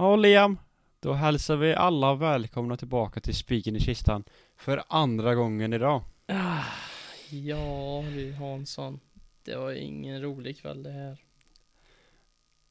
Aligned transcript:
Ja, 0.00 0.16
Liam. 0.16 0.58
Då 1.00 1.12
hälsar 1.12 1.56
vi 1.56 1.74
alla 1.74 2.14
välkomna 2.14 2.76
tillbaka 2.76 3.20
till 3.20 3.34
Spiken 3.34 3.76
i 3.76 3.80
kistan 3.80 4.24
för 4.56 4.82
andra 4.88 5.34
gången 5.34 5.72
idag. 5.72 6.02
Ah, 6.26 6.64
ja 7.30 8.04
du 8.14 8.32
Hansson. 8.32 9.00
Det 9.44 9.56
var 9.56 9.72
ingen 9.72 10.22
rolig 10.22 10.60
kväll 10.60 10.82
det 10.82 10.90
här. 10.90 11.16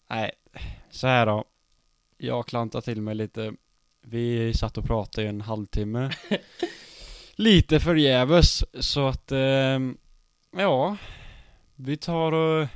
Nej, 0.09 0.31
så 0.89 1.07
här 1.07 1.25
då. 1.25 1.45
Jag 2.18 2.47
klantar 2.47 2.81
till 2.81 3.02
mig 3.02 3.15
lite. 3.15 3.54
Vi 4.02 4.54
satt 4.54 4.77
och 4.77 4.86
pratade 4.86 5.25
i 5.27 5.30
en 5.30 5.41
halvtimme. 5.41 6.11
lite 7.36 7.80
förgäves, 7.80 8.64
så 8.80 9.07
att 9.07 9.32
eh, 9.32 9.80
ja. 10.52 10.98
Vi 11.75 11.98
tar 11.98 12.32
och 12.32 12.68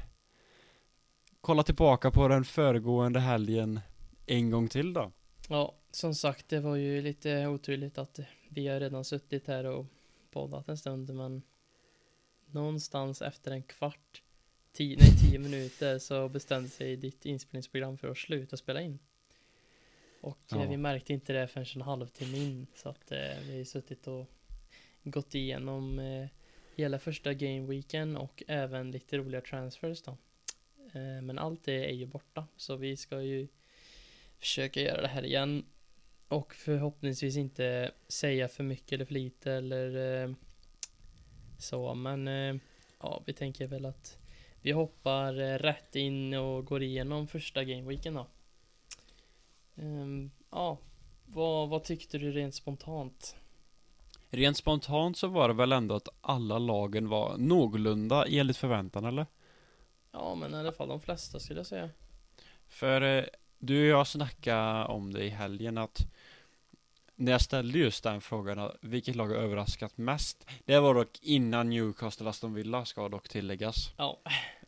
kollar 1.41 1.63
tillbaka 1.63 2.11
på 2.11 2.27
den 2.27 2.45
föregående 2.45 3.19
helgen 3.19 3.79
en 4.25 4.49
gång 4.49 4.67
till 4.67 4.93
då. 4.93 5.11
Ja, 5.49 5.75
som 5.91 6.15
sagt, 6.15 6.49
det 6.49 6.59
var 6.59 6.75
ju 6.75 7.01
lite 7.01 7.47
oturligt 7.47 7.97
att 7.97 8.19
vi 8.49 8.67
har 8.67 8.79
redan 8.79 9.05
suttit 9.05 9.47
här 9.47 9.63
och 9.63 9.85
poddat 10.31 10.69
en 10.69 10.77
stund, 10.77 11.13
men 11.13 11.41
någonstans 12.45 13.21
efter 13.21 13.51
en 13.51 13.63
kvart, 13.63 14.23
tio, 14.71 14.97
nej, 14.99 15.09
tio 15.21 15.39
minuter 15.39 15.99
så 15.99 16.29
bestämde 16.29 16.69
sig 16.69 16.95
ditt 16.95 17.25
inspelningsprogram 17.25 17.97
för 17.97 18.07
att 18.07 18.17
sluta 18.17 18.57
spela 18.57 18.81
in. 18.81 18.99
Och 20.21 20.53
eh, 20.53 20.61
Ja. 20.61 20.69
vi 20.69 20.77
märkte 20.77 21.13
inte 21.13 21.33
det 21.33 21.47
förrän 21.47 21.65
en 21.75 21.81
halvtimme 21.81 22.37
in, 22.37 22.67
så 22.75 22.89
att 22.89 23.11
eh, 23.11 23.17
vi 23.41 23.51
har 23.51 23.57
ju 23.57 23.65
suttit 23.65 24.07
och 24.07 24.25
gått 25.03 25.35
igenom 25.35 25.99
eh, 25.99 26.27
hela 26.75 26.99
första 26.99 27.33
gameweeken 27.33 28.17
och 28.17 28.43
även 28.47 28.91
lite 28.91 29.17
roliga 29.17 29.41
transfers 29.41 30.01
då. 30.01 30.17
Eh, 30.93 31.21
men 31.21 31.39
allt 31.39 31.63
det 31.63 31.85
är 31.89 31.93
ju 31.93 32.05
borta, 32.05 32.47
så 32.57 32.75
vi 32.75 32.97
ska 32.97 33.21
ju 33.21 33.47
försöka 34.43 34.81
göra 34.81 35.01
det 35.01 35.07
här 35.07 35.25
igen. 35.25 35.65
Och 36.27 36.53
förhoppningsvis 36.55 37.37
inte 37.37 37.91
säga 38.07 38.47
för 38.47 38.63
mycket 38.63 38.91
eller 38.91 39.05
för 39.05 39.13
lite 39.13 39.51
eller 39.51 40.23
eh, 40.23 40.31
så. 41.57 41.93
Men 41.93 42.27
eh, 42.27 42.55
ja, 42.99 43.21
vi 43.25 43.33
tänker 43.33 43.67
väl 43.67 43.85
att 43.85 44.17
vi 44.61 44.71
hoppar 44.71 45.41
eh, 45.41 45.57
rätt 45.57 45.95
in 45.95 46.33
och 46.33 46.65
går 46.65 46.83
igenom 46.83 47.27
första 47.27 47.63
gameweeken 47.63 48.13
då. 48.13 48.27
Ehm, 49.75 50.31
ja, 50.49 50.77
vad, 51.25 51.69
vad 51.69 51.83
tyckte 51.83 52.17
du 52.17 52.31
rent 52.31 52.55
spontant? 52.55 53.35
Rent 54.29 54.57
spontant 54.57 55.17
så 55.17 55.27
var 55.27 55.47
det 55.47 55.53
väl 55.53 55.71
ändå 55.71 55.95
att 55.95 56.07
alla 56.21 56.57
lagen 56.57 57.09
var 57.09 57.37
någorlunda 57.37 58.25
enligt 58.25 58.57
förväntan 58.57 59.05
eller? 59.05 59.25
Ja, 60.11 60.35
men 60.35 60.53
i 60.53 60.57
alla 60.57 60.71
fall 60.71 60.87
de 60.87 61.01
flesta 61.01 61.39
skulle 61.39 61.59
jag 61.59 61.67
säga. 61.67 61.89
För 62.67 63.01
eh, 63.01 63.23
du 63.65 63.93
och 63.93 63.99
jag 63.99 64.07
snackade 64.07 64.85
om 64.85 65.13
det 65.13 65.23
i 65.23 65.29
helgen 65.29 65.77
att 65.77 66.07
när 67.15 67.31
jag 67.31 67.41
ställde 67.41 67.79
just 67.79 68.03
den 68.03 68.21
frågan, 68.21 68.71
vilket 68.81 69.15
lag 69.15 69.27
har 69.27 69.35
överraskat 69.35 69.97
mest? 69.97 70.47
Det 70.65 70.79
var 70.79 70.93
dock 70.93 71.19
innan 71.21 71.69
Newcastle 71.69 72.29
Aston 72.29 72.53
Villa 72.53 72.85
ska 72.85 73.09
dock 73.09 73.29
tilläggas. 73.29 73.93
Ja, 73.97 74.21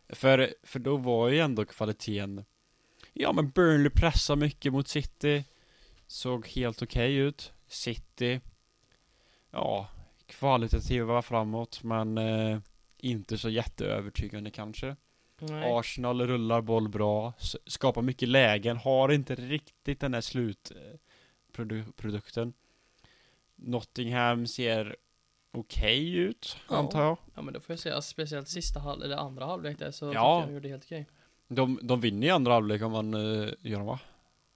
För, 0.10 0.54
för 0.64 0.80
då 0.80 0.98
var 0.98 1.30
ju 1.30 1.40
ändå 1.40 1.66
kvaliteten 1.66 2.46
Ja 3.14 3.34
men 3.34 3.50
Burnley 3.50 3.90
pressar 3.90 4.36
mycket 4.36 4.73
mot 4.73 4.88
City 4.88 5.44
Såg 6.08 6.48
helt 6.48 6.82
okej 6.82 7.16
ut 7.16 7.54
City 7.68 8.42
Ja 9.52 9.88
Kvalitativa 10.28 11.22
framåt 11.22 11.84
men 11.84 12.18
eh, 12.18 12.60
Inte 12.98 13.38
så 13.38 13.50
jätteövertygande 13.50 14.52
kanske 14.52 14.96
nej. 15.50 15.74
Arsenal 15.74 16.28
rullar 16.28 16.62
boll 16.62 16.90
bra 16.90 17.34
Skapar 17.66 18.02
mycket 18.02 18.30
lägen 18.30 18.78
Har 18.78 19.12
inte 19.12 19.36
riktigt 19.36 20.00
den 20.00 20.14
här 20.14 20.22
slut 20.22 20.72
eh, 20.72 21.00
Nottingham 23.56 24.48
ser 24.48 24.96
Okej 25.52 26.16
ut 26.16 26.58
Ja. 26.70 26.78
antar 26.78 27.04
jag 27.04 27.17
Ja, 27.36 27.42
men 27.42 27.54
då 27.54 27.60
får 27.60 27.73
jag 27.73 27.80
säga 27.80 28.02
speciellt 28.02 28.48
sista 28.48 28.80
halv 28.80 29.04
eller 29.04 29.17
andra 29.17 29.45
halvlek 29.45 29.80
där 29.80 29.92
så 29.92 30.05
Ja. 30.05 30.39
jag 30.39 30.50
de 30.50 30.54
gjorde 30.54 30.70
helt 30.70 30.84
okej. 30.84 31.05
De, 31.48 31.80
de 31.84 32.02
vinner 32.02 32.28
i 32.28 32.30
andra 32.30 32.54
halvlek 32.54 32.82
om 32.82 32.92
man 32.92 33.14
uh, 33.14 33.54
gör 33.61 33.78
dem 33.78 33.88
va? 33.88 34.00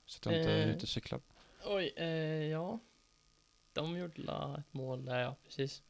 Så 0.05 0.17
att 0.19 0.25
jag 0.25 0.41
inte 0.41 0.51
är 0.51 0.67
ute 0.67 0.81
och 0.81 0.89
cyklar. 0.89 1.19
Oj, 1.65 1.93
eh, 1.95 2.07
ja. 2.47 2.79
De 3.73 3.97
gjorde 3.97 4.21
ett 4.59 4.73
mål 4.73 5.05
där, 5.05 5.19
ja 5.19 5.35
precis. 5.43 5.81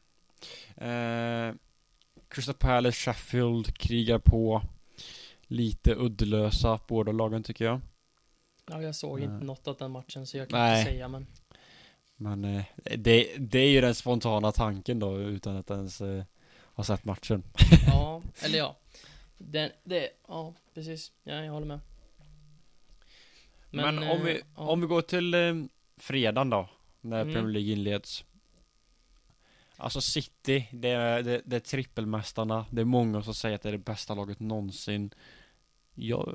Eh, 0.75 1.53
Crystal 2.27 2.55
Palace, 2.55 2.97
Sheffield 2.97 3.77
krigar 3.77 4.19
på. 4.19 4.61
Lite 5.51 5.95
uddelösa 5.95 6.79
båda 6.87 7.11
lagen 7.11 7.43
tycker 7.43 7.65
jag. 7.65 7.81
Ja, 8.65 8.81
jag 8.81 8.95
såg 8.95 9.19
inte 9.19 9.45
något 9.45 9.67
av 9.67 9.77
den 9.77 9.91
matchen 9.91 10.27
så 10.27 10.37
jag 10.37 10.49
kan 10.49 10.59
Nej. 10.59 10.79
inte 10.79 10.91
säga 10.91 11.07
men. 11.07 11.27
Men 12.15 12.45
eh, 12.45 12.63
det, 12.97 13.35
det 13.37 13.59
är 13.59 13.69
ju 13.69 13.81
den 13.81 13.95
spontana 13.95 14.51
tanken 14.51 14.99
då 14.99 15.19
utan 15.19 15.55
att 15.57 15.69
ens 15.69 16.01
eh, 16.01 16.23
ha 16.73 16.83
sett 16.83 17.05
matchen. 17.05 17.43
Ja, 17.87 18.21
eller 18.41 18.57
ja. 18.57 18.77
Den, 19.37 19.71
det, 19.83 20.09
ja 20.27 20.53
precis. 20.73 21.11
Ja, 21.23 21.33
jag 21.33 21.53
håller 21.53 21.67
med. 21.67 21.79
Men, 23.69 23.97
om, 23.97 24.03
eh, 24.03 24.23
vi, 24.23 24.41
ja. 24.55 24.61
om 24.61 24.81
vi 24.81 24.87
går 24.87 25.01
till 25.01 25.33
eh, 25.33 25.53
fredagen 25.97 26.49
då. 26.49 26.69
När 27.01 27.21
Mm. 27.21 27.33
Premier 27.33 27.53
League 27.53 27.71
inleds. 27.71 28.23
Alltså 29.77 30.01
City, 30.01 30.67
det 30.71 30.89
är, 30.89 31.23
det, 31.23 31.41
det 31.45 31.55
är 31.55 31.59
trippelmästarna. 31.59 32.65
Det 32.71 32.81
är 32.81 32.85
många 32.85 33.23
som 33.23 33.33
säger 33.33 33.55
att 33.55 33.61
det 33.61 33.69
är 33.69 33.73
det 33.73 33.77
bästa 33.77 34.15
laget 34.15 34.39
någonsin. 34.39 35.13
Ja, 36.01 36.33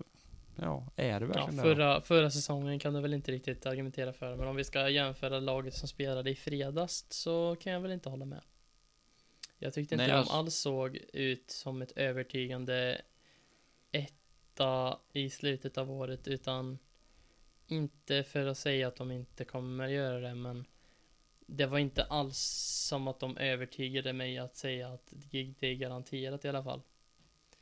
ja 0.57 0.87
är 0.97 1.21
det 1.21 1.27
Ja, 1.27 1.33
verkligen 1.33 1.57
det? 1.57 1.63
förra, 1.63 2.01
förra 2.01 2.31
säsongen 2.31 2.79
kan 2.79 2.95
du 2.95 3.01
väl 3.01 3.15
inte 3.15 3.33
riktigt 3.33 3.67
argumentera 3.67 4.13
för, 4.13 4.37
men 4.37 4.49
om 4.49 4.57
vi 4.57 4.65
ska 4.65 4.89
jämföra 4.89 5.41
laget 5.41 5.75
som 5.75 5.89
spelade 5.89 6.31
i 6.31 6.35
fredags 6.35 7.07
så 7.09 7.57
kan 7.61 7.73
jag 7.73 7.81
väl 7.81 7.93
inte 7.93 8.09
hålla 8.09 8.25
med. 8.25 8.41
Jag 9.59 9.75
tyckte 9.75 9.95
inte 9.95 10.03
Nej, 10.07 10.13
de 10.13 10.19
alltså- 10.19 10.35
alls 10.35 10.55
såg 10.55 10.97
ut 11.13 11.51
som 11.51 11.83
ett 11.83 11.93
övertygande 11.97 13.01
etta 13.93 14.99
i 15.13 15.31
slutet 15.31 15.79
av 15.79 15.91
året, 15.91 16.29
utan 16.29 16.79
inte 17.67 18.23
för 18.25 18.47
att 18.47 18.59
säga 18.59 18.89
att 18.89 18.97
de 18.97 19.11
inte 19.11 19.45
kommer 19.45 19.89
göra 19.89 20.21
det, 20.21 20.35
men 20.35 20.65
det 21.47 21.67
var 21.67 21.79
inte 21.79 22.05
alls 22.05 22.39
som 22.89 23.09
att 23.09 23.21
de 23.21 23.37
övertygade 23.39 24.13
mig 24.13 24.39
att 24.39 24.57
säga 24.57 24.89
att 24.89 25.13
det 25.31 25.55
det 25.61 25.67
är 25.67 25.75
garanterat 25.75 26.45
i 26.45 26.49
alla 26.49 26.65
fall. 26.65 26.83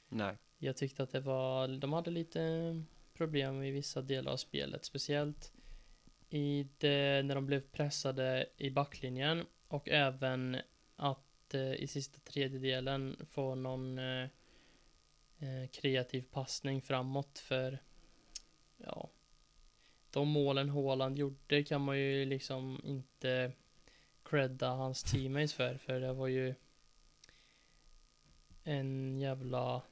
Nej. 0.09 0.37
Jag 0.65 0.77
tyckte 0.77 1.03
att 1.03 1.11
det 1.11 1.21
var, 1.21 1.69
de 1.69 1.93
hade 1.93 2.11
lite 2.11 2.83
problem 3.15 3.63
i 3.63 3.71
vissa 3.71 4.03
delar 4.03 4.33
av 4.33 4.37
spelet, 4.37 4.85
speciellt 4.85 5.53
i 6.31 6.69
det, 6.79 7.23
när 7.23 7.35
de 7.35 7.47
blev 7.47 7.61
pressade 7.61 8.47
i 8.57 8.71
backlinjen 8.71 9.47
och 9.69 9.89
även 9.89 10.57
att 10.97 11.55
eh, 11.55 11.73
i 11.75 11.87
sista 11.87 12.21
tredjedelen 12.21 13.17
få 13.31 13.55
någon 13.55 13.99
eh, 13.99 14.29
eh 15.39 15.69
kreativ 15.73 16.25
passning 16.33 16.83
framåt 16.83 17.39
för 17.39 17.79
ja, 18.77 19.11
de 20.11 20.29
målen 20.29 20.69
Haaland 20.69 21.19
gjorde 21.19 21.65
kan 21.65 21.81
man 21.81 21.99
ju 21.99 22.25
liksom 22.25 22.81
inte 22.85 23.53
credda 24.23 24.69
hans 24.69 25.03
teammates 25.03 25.55
för, 25.55 25.79
för 25.79 26.01
det 26.01 26.13
var 26.13 26.29
ju 26.29 26.55
en 28.65 29.21
jävla 29.21 29.83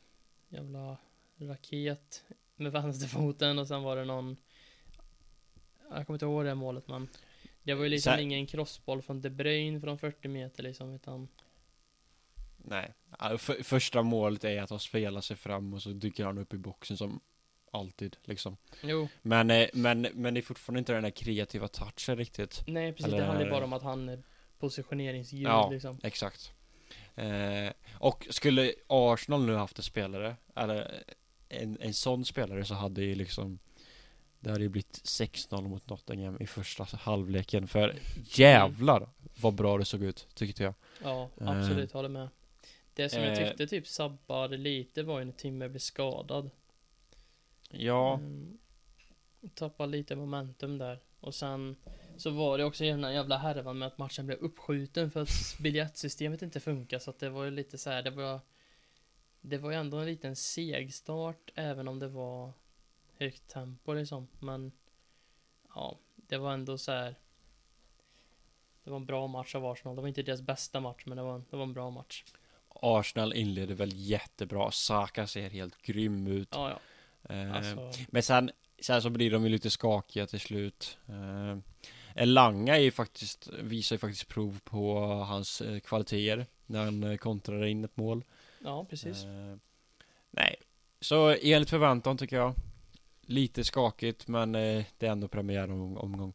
jävla 0.50 0.96
raket 1.38 2.24
med 2.56 2.72
vänsterfoten 2.72 3.58
och 3.58 3.68
sen 3.68 3.82
var 3.82 3.96
det 3.96 4.04
någon 4.04 4.36
Jag 5.90 6.06
kommer 6.06 6.14
inte 6.16 6.24
ihåg 6.24 6.44
det 6.44 6.54
målet 6.54 6.88
men 6.88 7.08
Det 7.62 7.74
var 7.74 7.82
ju 7.84 7.88
liksom 7.90 8.12
Så- 8.14 8.20
ingen 8.20 8.46
crossboll 8.46 9.02
från 9.02 9.20
De 9.20 9.30
Bruyne 9.30 9.80
från 9.80 9.98
40 9.98 10.28
meter 10.28 10.62
liksom 10.62 10.94
utan 10.94 11.28
Nej. 12.56 12.94
Ja, 13.18 13.38
för, 13.38 13.62
första 13.62 14.02
målet 14.02 14.44
är 14.44 14.62
att 14.62 14.68
de 14.68 14.78
spelar 14.78 15.20
sig 15.20 15.36
fram 15.36 15.74
och 15.74 15.82
så 15.82 15.88
dyker 15.90 16.24
han 16.24 16.38
upp 16.38 16.54
i 16.54 16.58
boxen 16.58 16.96
som 16.96 17.20
alltid 17.72 18.16
liksom. 18.24 18.56
Jo, 18.82 19.08
Men, 19.22 19.50
eh, 19.50 19.68
men, 19.74 20.00
men 20.14 20.34
det 20.34 20.40
är 20.40 20.42
fortfarande 20.42 20.78
inte 20.78 20.92
den 20.92 21.02
där 21.02 21.10
kreativa 21.10 21.68
touchen 21.68 22.16
riktigt. 22.16 22.62
nej 22.66 22.92
precis 22.92 23.10
det 23.10 23.16
Eller- 23.16 23.26
handlar 23.26 23.44
ju 23.44 23.50
bara 23.50 23.64
om 23.64 23.72
att 23.72 23.82
han 23.82 24.08
är 24.08 24.22
positioneringsljud 24.58 25.46
Ja. 25.46 25.70
liksom 25.70 25.98
Exakt. 26.02 26.52
Eh, 27.16 27.72
och 27.94 28.26
skulle 28.30 28.74
Arsenal 28.86 29.46
nu 29.46 29.54
haft 29.54 29.78
en 29.78 29.84
spelare, 29.84 30.36
eller 30.56 31.02
en, 31.48 31.78
en 31.80 31.94
sån 31.94 32.24
spelare 32.24 32.64
så 32.64 32.74
hade 32.74 33.02
ju 33.02 33.14
liksom 33.14 33.58
Det 34.40 34.50
hade 34.50 34.62
ju 34.62 34.68
blivit 34.68 34.92
6-0 35.04 35.68
mot 35.68 35.88
Nottingham 35.88 36.36
i 36.40 36.46
första 36.46 36.84
halvleken 36.96 37.68
för 37.68 37.94
jävlar 38.24 39.08
vad 39.40 39.54
bra 39.54 39.78
det 39.78 39.84
såg 39.84 40.02
ut 40.02 40.28
tyckte 40.34 40.62
jag. 40.62 40.74
Ja, 41.02 41.28
Eh. 41.40 41.48
absolut, 41.48 41.92
håller 41.92 42.08
med 42.08 42.28
Det 42.94 43.08
som 43.08 43.22
jag 43.22 43.38
Eh. 43.42 43.48
tyckte 43.48 43.66
typ 43.66 43.86
sabbade 43.86 44.56
lite 44.56 45.02
var 45.02 45.18
ju 45.18 45.24
när 45.24 45.32
Timmer 45.32 45.68
blev 45.68 45.78
skadad 45.80 46.50
Ja, 47.70 48.14
Mm. 48.14 48.58
Tappade 49.54 49.92
lite 49.92 50.16
momentum 50.16 50.78
där. 50.78 51.00
Och 51.20 51.34
sen 51.34 51.76
så 52.20 52.30
var 52.30 52.58
det 52.58 52.64
också 52.64 52.84
den 52.84 53.04
här 53.04 53.10
jävla 53.10 53.38
härvan 53.38 53.78
med 53.78 53.86
att 53.88 53.98
matchen 53.98 54.26
blev 54.26 54.38
uppskjuten 54.38 55.10
för 55.10 55.22
att 55.22 55.56
biljettsystemet 55.60 56.42
inte 56.42 56.60
funkar. 56.60 56.98
Så 56.98 57.10
att 57.10 57.18
det 57.18 57.30
var 57.30 57.44
ju 57.44 57.50
lite 57.50 57.78
så 57.78 57.90
här, 57.90 58.02
det 58.02 58.10
var 58.10 58.40
Det 59.40 59.58
var 59.58 59.70
ju 59.70 59.76
ändå 59.76 59.96
en 59.98 60.06
liten 60.06 60.36
seg 60.36 60.94
start 60.94 61.50
även 61.54 61.88
om 61.88 61.98
det 61.98 62.08
var 62.08 62.52
högt 63.18 63.48
tempo 63.48 63.92
liksom. 63.92 64.28
Men 64.40 64.72
ja, 65.74 65.98
det 66.16 66.38
var 66.38 66.52
ändå 66.52 66.78
så 66.78 66.92
här. 66.92 67.14
Det 68.84 68.90
var 68.90 68.96
en 68.96 69.06
bra 69.06 69.26
match 69.26 69.54
av 69.54 69.66
Arsenal. 69.66 69.96
Det 69.96 70.02
var 70.02 70.08
inte 70.08 70.22
deras 70.22 70.42
bästa 70.42 70.80
match, 70.80 71.02
men 71.06 71.16
det 71.16 71.22
var, 71.22 71.42
det 71.50 71.56
var 71.56 71.62
en 71.64 71.72
bra 71.72 71.90
match. 71.90 72.24
Arsenal 72.68 73.32
inleder 73.32 73.74
väl 73.74 73.90
jättebra. 73.94 74.70
Saka 74.70 75.26
ser 75.26 75.50
helt 75.50 75.82
grym 75.82 76.26
ut. 76.26 76.48
Ja, 76.52 76.70
ja. 76.70 77.34
Eh, 77.34 77.56
Alltså, 77.56 77.92
Men 78.08 78.22
sen, 78.22 78.50
sen 78.80 79.02
så 79.02 79.10
blir 79.10 79.30
de 79.30 79.42
ju 79.44 79.48
lite 79.48 79.70
skakiga 79.70 80.26
till 80.26 80.40
slut. 80.40 80.98
Eh, 81.08 81.58
Elanga 82.14 82.76
är 82.76 82.80
ju 82.80 82.90
faktiskt, 82.90 83.48
visar 83.62 83.96
ju 83.96 83.98
faktiskt 83.98 84.28
prov 84.28 84.60
på 84.64 84.98
hans 85.04 85.60
eh, 85.60 85.78
kvaliteter 85.80 86.46
när 86.66 86.84
han 86.84 87.02
eh, 87.04 87.16
kontrar 87.16 87.64
in 87.64 87.84
ett 87.84 87.96
mål. 87.96 88.24
ja, 88.64 88.86
precis. 88.90 89.24
Eh, 89.24 89.56
nej, 90.30 90.56
så 91.00 91.28
enligt 91.42 91.70
förväntan 91.70 92.18
tycker 92.18 92.36
jag. 92.36 92.54
Lite 93.22 93.64
skakigt 93.64 94.28
men 94.28 94.54
eh, 94.54 94.84
det 94.98 95.06
är 95.06 95.10
ändå 95.10 95.28
premiäromgång. 95.28 96.32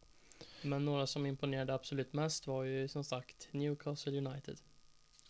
Men 0.62 0.84
några 0.84 1.06
som 1.06 1.26
imponerade 1.26 1.74
absolut 1.74 2.12
mest 2.12 2.46
var 2.46 2.64
ju 2.64 2.88
som 2.88 3.04
sagt 3.04 3.48
Newcastle 3.50 4.18
United. 4.18 4.58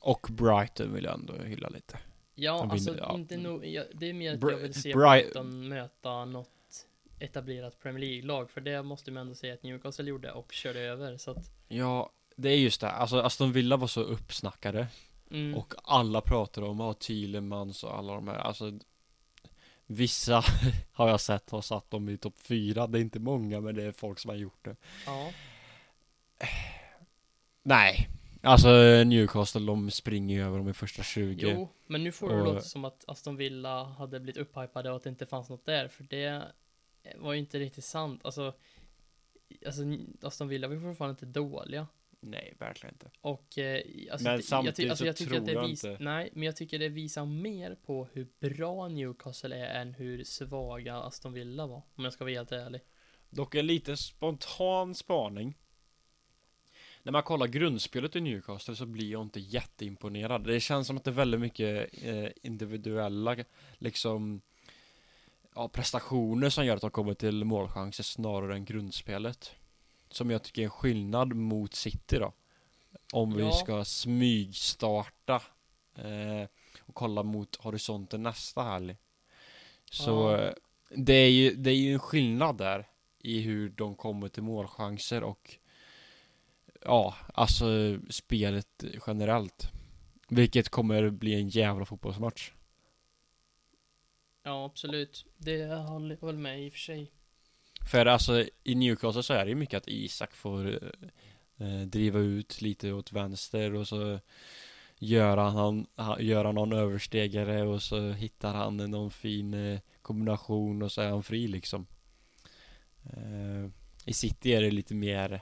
Och 0.00 0.26
Brighton 0.30 0.94
vill 0.94 1.04
jag 1.04 1.14
ändå 1.14 1.34
hylla 1.42 1.68
lite. 1.68 1.98
Ja, 2.34 2.58
De 2.58 2.70
alltså 2.70 2.96
ja. 2.98 3.14
inte 3.14 3.36
nog, 3.36 3.66
ja, 3.66 3.82
det 3.94 4.06
är 4.06 4.12
mer 4.12 4.34
att 4.34 4.40
Bri- 4.40 4.50
jag 4.50 4.58
vill 4.58 4.74
se 4.74 4.92
Bri- 4.92 5.22
Brighton 5.22 5.68
möta 5.68 6.24
något 6.24 6.50
etablerat 7.18 7.78
Premier 7.80 8.00
League-lag, 8.00 8.50
för 8.50 8.60
det 8.60 8.82
måste 8.82 9.10
man 9.10 9.20
ändå 9.20 9.34
säga 9.34 9.54
att 9.54 9.62
Newcastle 9.62 10.04
gjorde 10.04 10.32
och 10.32 10.52
körde 10.52 10.80
över, 10.80 11.16
så 11.16 11.30
att 11.30 11.50
Ja, 11.68 12.10
det 12.36 12.48
är 12.48 12.56
just 12.56 12.80
det. 12.80 12.90
Alltså 12.90 13.20
Aston 13.20 13.52
Villa 13.52 13.76
var 13.76 13.86
så 13.86 14.00
uppsnackade. 14.00 14.86
mm, 15.30 15.54
Och 15.54 15.74
alla 15.84 16.20
pratar 16.20 16.62
om, 16.62 16.80
ja, 16.80 16.92
Thielemans 16.92 17.84
och 17.84 17.98
alla 17.98 18.14
de 18.14 18.28
här. 18.28 18.38
Alltså 18.38 18.78
Vissa 19.86 20.44
har 20.92 21.08
jag 21.08 21.20
sett 21.20 21.50
har 21.50 21.60
satt 21.62 21.90
dem 21.90 22.08
i 22.08 22.16
topp 22.18 22.38
fyra. 22.38 22.86
Det 22.86 22.98
är 22.98 23.02
inte 23.02 23.18
många 23.20 23.60
men 23.60 23.74
det 23.74 23.82
är 23.82 23.92
folk 23.92 24.18
som 24.18 24.28
har 24.28 24.36
gjort 24.36 24.64
det. 24.64 24.76
ja, 25.06 25.30
Nej. 27.62 28.08
Alltså 28.42 28.68
Newcastle 29.04 29.66
de 29.66 29.90
springer 29.90 30.36
ju 30.36 30.42
över 30.46 30.58
dem 30.58 30.68
i 30.68 30.72
första 30.72 31.02
20. 31.02 31.50
jo, 31.50 31.68
men 31.86 32.04
nu 32.04 32.12
får 32.12 32.28
det 32.28 32.34
Och- 32.40 32.44
låta 32.46 32.60
som 32.60 32.84
att 32.84 33.04
Aston 33.08 33.36
Villa 33.36 33.84
hade 33.84 34.20
blivit 34.20 34.40
upphypade 34.40 34.90
och 34.90 34.96
att 34.96 35.02
det 35.02 35.08
inte 35.10 35.26
fanns 35.26 35.48
något 35.48 35.66
där, 35.66 35.88
för 35.88 36.04
det 36.04 36.42
var 37.16 37.32
ju 37.32 37.38
inte 37.38 37.58
riktigt 37.58 37.84
sant, 37.84 38.20
alltså 38.24 38.54
Alltså 39.66 39.82
Aston 40.22 40.48
Villa 40.48 40.68
var 40.68 40.74
ju 40.74 40.80
fortfarande 40.80 41.10
inte 41.12 41.26
dåliga 41.40 41.86
Nej, 42.20 42.54
verkligen 42.58 42.94
inte. 42.94 43.10
Och 43.20 43.58
eh, 43.58 43.82
alltså, 44.12 44.28
Men 44.28 44.36
det- 44.36 44.42
samtidigt 44.42 44.78
jag, 44.78 44.84
ty- 44.86 44.90
alltså, 44.90 45.02
så 45.02 45.06
jag 45.08 45.16
tycker 45.16 45.30
tror 45.30 45.40
att 45.40 45.46
det 45.46 45.52
jag 45.52 45.68
vis- 45.68 45.84
inte- 45.84 46.04
Nej, 46.04 46.30
men 46.32 46.42
jag 46.42 46.56
tycker 46.56 46.78
det 46.78 46.88
visar 46.88 47.24
mer 47.24 47.74
på 47.86 48.08
hur 48.12 48.28
bra 48.40 48.88
Newcastle 48.88 49.56
är 49.56 49.80
än 49.80 49.94
hur 49.94 50.24
svaga 50.24 50.96
Aston 50.96 51.32
Villa 51.32 51.66
var. 51.66 51.82
Om 51.94 52.04
jag 52.04 52.12
ska 52.12 52.24
vara 52.24 52.34
helt 52.34 52.52
ärlig. 52.52 52.80
Dock 53.30 53.54
en 53.54 53.66
lite 53.66 53.96
spontan 53.96 54.94
spaning. 54.94 55.54
När 57.02 57.12
man 57.12 57.22
kollar 57.22 57.46
grundspelet 57.46 58.16
i 58.16 58.20
Newcastle 58.20 58.76
så 58.76 58.86
blir 58.86 59.10
jag 59.10 59.22
inte 59.22 59.40
jätteimponerad. 59.40 60.44
Det 60.44 60.60
känns 60.60 60.86
som 60.86 60.96
att 60.96 61.04
det 61.04 61.10
är 61.10 61.12
väldigt 61.12 61.40
mycket 61.40 62.02
eh, 62.04 62.28
individuella 62.42 63.36
liksom 63.78 64.40
ja, 65.56 65.68
prestationer 65.68 66.50
som 66.50 66.66
gör 66.66 66.74
att 66.76 66.80
de 66.82 66.90
kommer 66.90 67.14
till 67.14 67.44
målchanser 67.44 68.04
snarare 68.04 68.54
än 68.54 68.64
grundspelet. 68.64 69.54
Som 70.10 70.30
jag 70.30 70.42
tycker 70.42 70.62
är 70.62 70.64
en 70.64 70.70
skillnad 70.70 71.34
mot 71.34 71.74
City 71.74 72.16
då. 72.18 72.32
Om 73.12 73.34
vi 73.34 73.42
Ja. 73.42 73.52
ska 73.52 73.84
smygstarta 73.84 75.42
eh, 75.94 76.48
och 76.80 76.94
kolla 76.94 77.22
mot 77.22 77.56
horisonten 77.56 78.22
nästa 78.22 78.62
helg. 78.62 78.96
Så 79.90 80.10
Ja. 80.10 80.38
eh, 80.38 80.52
det 80.90 81.12
är 81.14 81.30
ju, 81.30 81.54
det 81.54 81.70
är 81.70 81.74
ju 81.74 81.92
en 81.92 81.98
skillnad 81.98 82.58
där 82.58 82.88
i 83.18 83.40
hur 83.40 83.68
de 83.68 83.94
kommer 83.94 84.28
till 84.28 84.42
målchanser 84.42 85.22
och 85.22 85.56
ja, 86.84 87.14
alltså 87.34 87.66
spelet 88.10 88.84
generellt. 89.06 89.70
Vilket 90.28 90.68
kommer 90.68 91.10
bli 91.10 91.34
en 91.34 91.48
jävla 91.48 91.84
fotbollsmatch. 91.84 92.50
Ja, 94.46 94.64
absolut. 94.64 95.24
Det 95.36 95.66
håller 95.66 96.18
jag 96.20 96.26
väl 96.26 96.38
med 96.38 96.62
i 96.62 96.68
och 96.68 96.72
för 96.72 96.78
sig. 96.78 97.10
För 97.90 98.06
alltså 98.06 98.44
i 98.64 98.74
Newcastle 98.74 99.22
så 99.22 99.34
är 99.34 99.44
det 99.44 99.48
ju 99.48 99.54
mycket 99.54 99.76
att 99.76 99.88
Isak 99.88 100.32
får 100.32 100.92
eh, 101.56 101.80
driva 101.80 102.18
ut 102.18 102.60
lite 102.62 102.92
åt 102.92 103.12
vänster 103.12 103.74
och 103.74 103.88
så 103.88 104.20
gör 104.98 105.36
han, 105.36 105.86
han, 105.94 106.26
gör 106.26 106.44
han 106.44 106.54
någon 106.54 106.72
överstegare 106.72 107.62
och 107.62 107.82
så 107.82 108.10
hittar 108.10 108.54
han 108.54 108.76
någon 108.76 109.10
fin 109.10 109.54
eh, 109.54 109.80
kombination 110.02 110.82
och 110.82 110.92
så 110.92 111.00
är 111.00 111.10
han 111.10 111.22
fri 111.22 111.48
liksom. 111.48 111.86
Eh, 113.04 113.70
I 114.04 114.12
City 114.12 114.52
är 114.52 114.62
det 114.62 114.70
lite 114.70 114.94
mer 114.94 115.40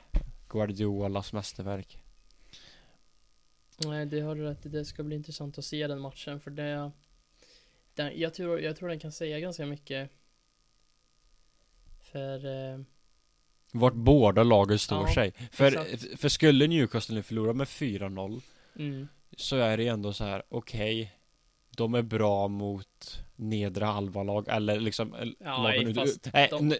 Guardiolas 0.48 1.32
mästerverk. 1.32 1.98
Nej, 3.78 4.06
det 4.06 4.20
har 4.20 4.34
du 4.34 4.42
rätt 4.42 4.66
i. 4.66 4.68
Det 4.68 4.84
ska 4.84 5.02
bli 5.02 5.16
intressant 5.16 5.58
att 5.58 5.64
se 5.64 5.86
den 5.86 6.00
matchen, 6.00 6.40
för 6.40 6.50
det... 6.50 6.90
Den, 7.94 8.12
jag, 8.20 8.34
tror, 8.34 8.60
jag 8.60 8.76
tror 8.76 8.88
den 8.88 8.98
kan 8.98 9.12
säga 9.12 9.40
ganska 9.40 9.66
mycket. 9.66 10.10
För... 12.12 12.46
Eh, 12.72 12.78
Vart 13.72 13.94
båda 13.94 14.42
lagen 14.42 14.78
står 14.78 15.08
Ja, 15.08 15.14
sig. 15.14 15.32
För, 15.52 15.66
exakt. 15.92 16.20
för 16.20 16.28
skulle 16.28 16.66
Newcastle 16.66 17.14
nu 17.14 17.22
förlora 17.22 17.52
med 17.52 17.66
4-0 17.66 18.42
mm, 18.76 19.08
så 19.36 19.56
är 19.56 19.76
det 19.76 19.88
ändå 19.88 20.12
så 20.12 20.24
här, 20.24 20.42
okej 20.48 21.12
De 21.76 21.94
är 21.94 22.02
bra 22.02 22.48
mot 22.48 23.24
nedre 23.36 23.84
halva 23.84 24.22
lag 24.22 24.48
eller 24.48 24.80
liksom 24.80 25.14
eh, 25.14 25.28
Ja, 25.38 25.62
lagen 25.62 25.88
ut, 25.98 26.26
nej, 26.32 26.48
de- 26.50 26.76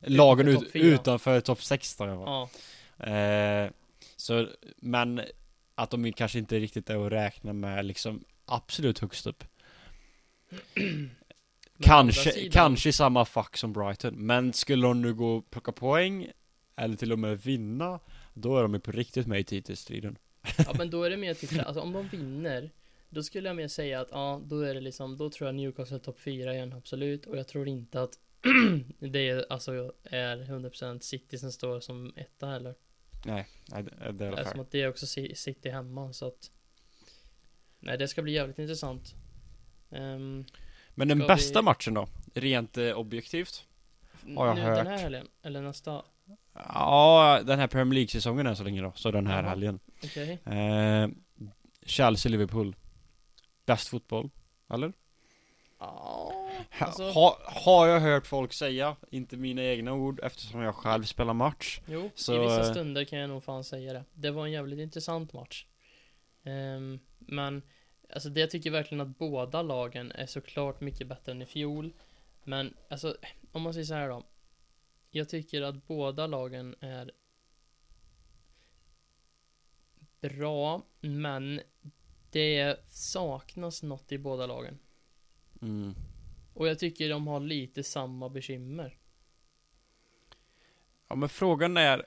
Lagen 0.00 0.48
ut, 0.48 0.70
fyra. 0.72 0.84
utanför 0.84 1.40
topp 1.40 1.62
16 1.62 2.08
ja. 2.08 2.48
eh, 3.10 3.70
Så, 4.16 4.48
men 4.76 5.20
att 5.74 5.90
de 5.90 6.12
kanske 6.12 6.38
inte 6.38 6.58
riktigt 6.58 6.90
är 6.90 7.06
att 7.06 7.12
räkna 7.12 7.52
med 7.52 7.84
liksom 7.84 8.24
absolut 8.44 8.98
högst 8.98 9.26
upp 9.26 9.44
Kanske, 11.82 12.48
kanske 12.48 12.92
samma 12.92 13.24
fack 13.24 13.56
som 13.56 13.72
Brighton. 13.72 14.14
Men 14.26 14.52
skulle 14.52 14.86
de 14.86 15.02
nu 15.02 15.14
gå 15.14 15.36
och 15.36 15.50
plocka 15.50 15.72
poäng 15.72 16.30
Eller 16.76 16.96
till 16.96 17.12
och 17.12 17.18
med 17.18 17.42
vinna 17.42 18.00
Då 18.34 18.58
är 18.58 18.62
de 18.62 18.74
ju 18.74 18.80
på 18.80 18.92
riktigt 18.92 19.26
med 19.26 19.40
i 19.40 19.44
titelstriden. 19.44 20.18
Ja 20.58 20.74
men 20.78 20.90
då 20.90 21.02
är 21.02 21.10
det 21.10 21.16
mer 21.16 21.34
typ 21.34 21.66
alltså 21.66 21.80
om 21.80 21.92
de 21.92 22.08
vinner 22.08 22.70
Då 23.10 23.22
skulle 23.22 23.48
jag 23.48 23.56
mer 23.56 23.68
säga 23.68 24.00
att 24.00 24.08
ja, 24.10 24.40
då 24.44 24.60
är 24.60 24.74
det 24.74 24.80
liksom, 24.80 25.16
då 25.16 25.30
tror 25.30 25.48
jag 25.48 25.54
Newcastle 25.54 25.98
topp 25.98 26.20
4 26.20 26.54
igen, 26.54 26.72
absolut. 26.72 27.26
Och 27.26 27.36
jag 27.38 27.48
tror 27.48 27.68
inte 27.68 28.02
att 28.02 28.18
det 28.98 29.28
är, 29.28 29.46
alltså 29.50 29.92
är 30.04 30.36
100% 30.36 31.00
City 31.00 31.38
som 31.38 31.52
står 31.52 31.80
som 31.80 32.12
etta 32.16 32.46
heller. 32.46 32.74
Nej, 33.24 33.48
nej 33.68 33.82
det, 34.12 34.24
är 34.26 34.32
Eftersom 34.32 34.60
att 34.60 34.70
det 34.70 34.82
är 34.82 34.88
också 34.88 35.06
Ci- 35.06 35.34
City 35.34 35.70
hemma 35.70 36.12
så 36.12 36.26
att 36.26 36.50
Nej 37.80 37.98
det 37.98 38.08
ska 38.08 38.22
bli 38.22 38.32
jävligt 38.32 38.58
intressant 38.58 39.14
Ehm, 39.90 40.44
Men 40.94 41.08
den 41.08 41.18
bästa 41.18 41.60
vi- 41.60 41.64
matchen 41.64 41.94
då? 41.94 42.08
Rent 42.34 42.76
eh, 42.76 42.92
objektivt? 42.98 43.64
Har 44.36 44.46
jag 44.46 44.56
nu 44.56 44.62
hört. 44.62 44.76
den 44.76 44.86
här 44.86 44.98
helgen, 44.98 45.28
eller 45.42 45.60
nästa 45.62 46.02
Ja, 46.54 47.40
den 47.44 47.58
här 47.58 47.66
Premier 47.66 47.94
League-säsongen 47.94 48.46
än 48.46 48.56
så 48.56 48.64
länge 48.64 48.82
då, 48.82 48.92
så 48.94 49.10
den 49.10 49.26
här 49.26 49.42
Jaha. 49.42 49.48
helgen 49.50 49.80
Okej 50.04 50.38
eh, 50.44 51.08
Chelsea-Liverpool 51.86 52.74
Bäst 53.66 53.88
fotboll, 53.88 54.30
eller? 54.70 54.92
Ja, 55.78 56.32
alltså, 56.78 57.10
ha, 57.10 57.38
har 57.46 57.86
jag 57.86 58.00
hört 58.00 58.26
folk 58.26 58.52
säga, 58.52 58.96
inte 59.10 59.36
mina 59.36 59.62
egna 59.62 59.92
ord 59.92 60.20
eftersom 60.22 60.60
jag 60.60 60.74
själv 60.74 61.04
spelar 61.04 61.34
match 61.34 61.80
Jo, 61.86 62.10
Så, 62.14 62.34
i 62.34 62.38
vissa 62.38 62.64
stunder 62.64 63.04
kan 63.04 63.18
jag 63.18 63.28
nog 63.30 63.42
fan 63.44 63.64
säga 63.64 63.92
det. 63.92 64.04
Det 64.14 64.30
var 64.30 64.46
en 64.46 64.52
jävligt 64.52 64.78
intressant 64.78 65.32
match. 65.32 65.66
Ehm, 66.44 66.98
men, 67.18 67.62
alltså 68.12 68.28
det 68.30 68.40
jag 68.40 68.50
tycker 68.50 68.70
verkligen 68.70 69.00
att 69.00 69.18
båda 69.18 69.62
lagen 69.62 70.12
är 70.12 70.26
såklart 70.26 70.80
mycket 70.80 71.06
bättre 71.06 71.32
än 71.32 71.42
i 71.42 71.46
fjol. 71.46 71.92
Men, 72.44 72.74
alltså, 72.88 73.16
om 73.52 73.62
man 73.62 73.74
säger 73.74 73.86
så 73.86 73.94
här 73.94 74.08
då. 74.08 74.22
Jag 75.10 75.28
tycker 75.28 75.62
att 75.62 75.86
båda 75.86 76.26
lagen 76.26 76.74
är 76.80 77.12
bra, 80.20 80.82
men 81.00 81.60
det 82.30 82.76
saknas 82.88 83.82
något 83.82 84.12
i 84.12 84.18
båda 84.18 84.46
lagen. 84.46 84.78
mm. 85.62 85.94
Och 86.54 86.68
jag 86.68 86.78
tycker 86.78 87.08
de 87.08 87.26
har 87.26 87.40
lite 87.40 87.84
samma 87.84 88.28
bekymmer. 88.28 88.98
Ja 91.08 91.14
men 91.14 91.28
frågan 91.28 91.76
är 91.76 92.06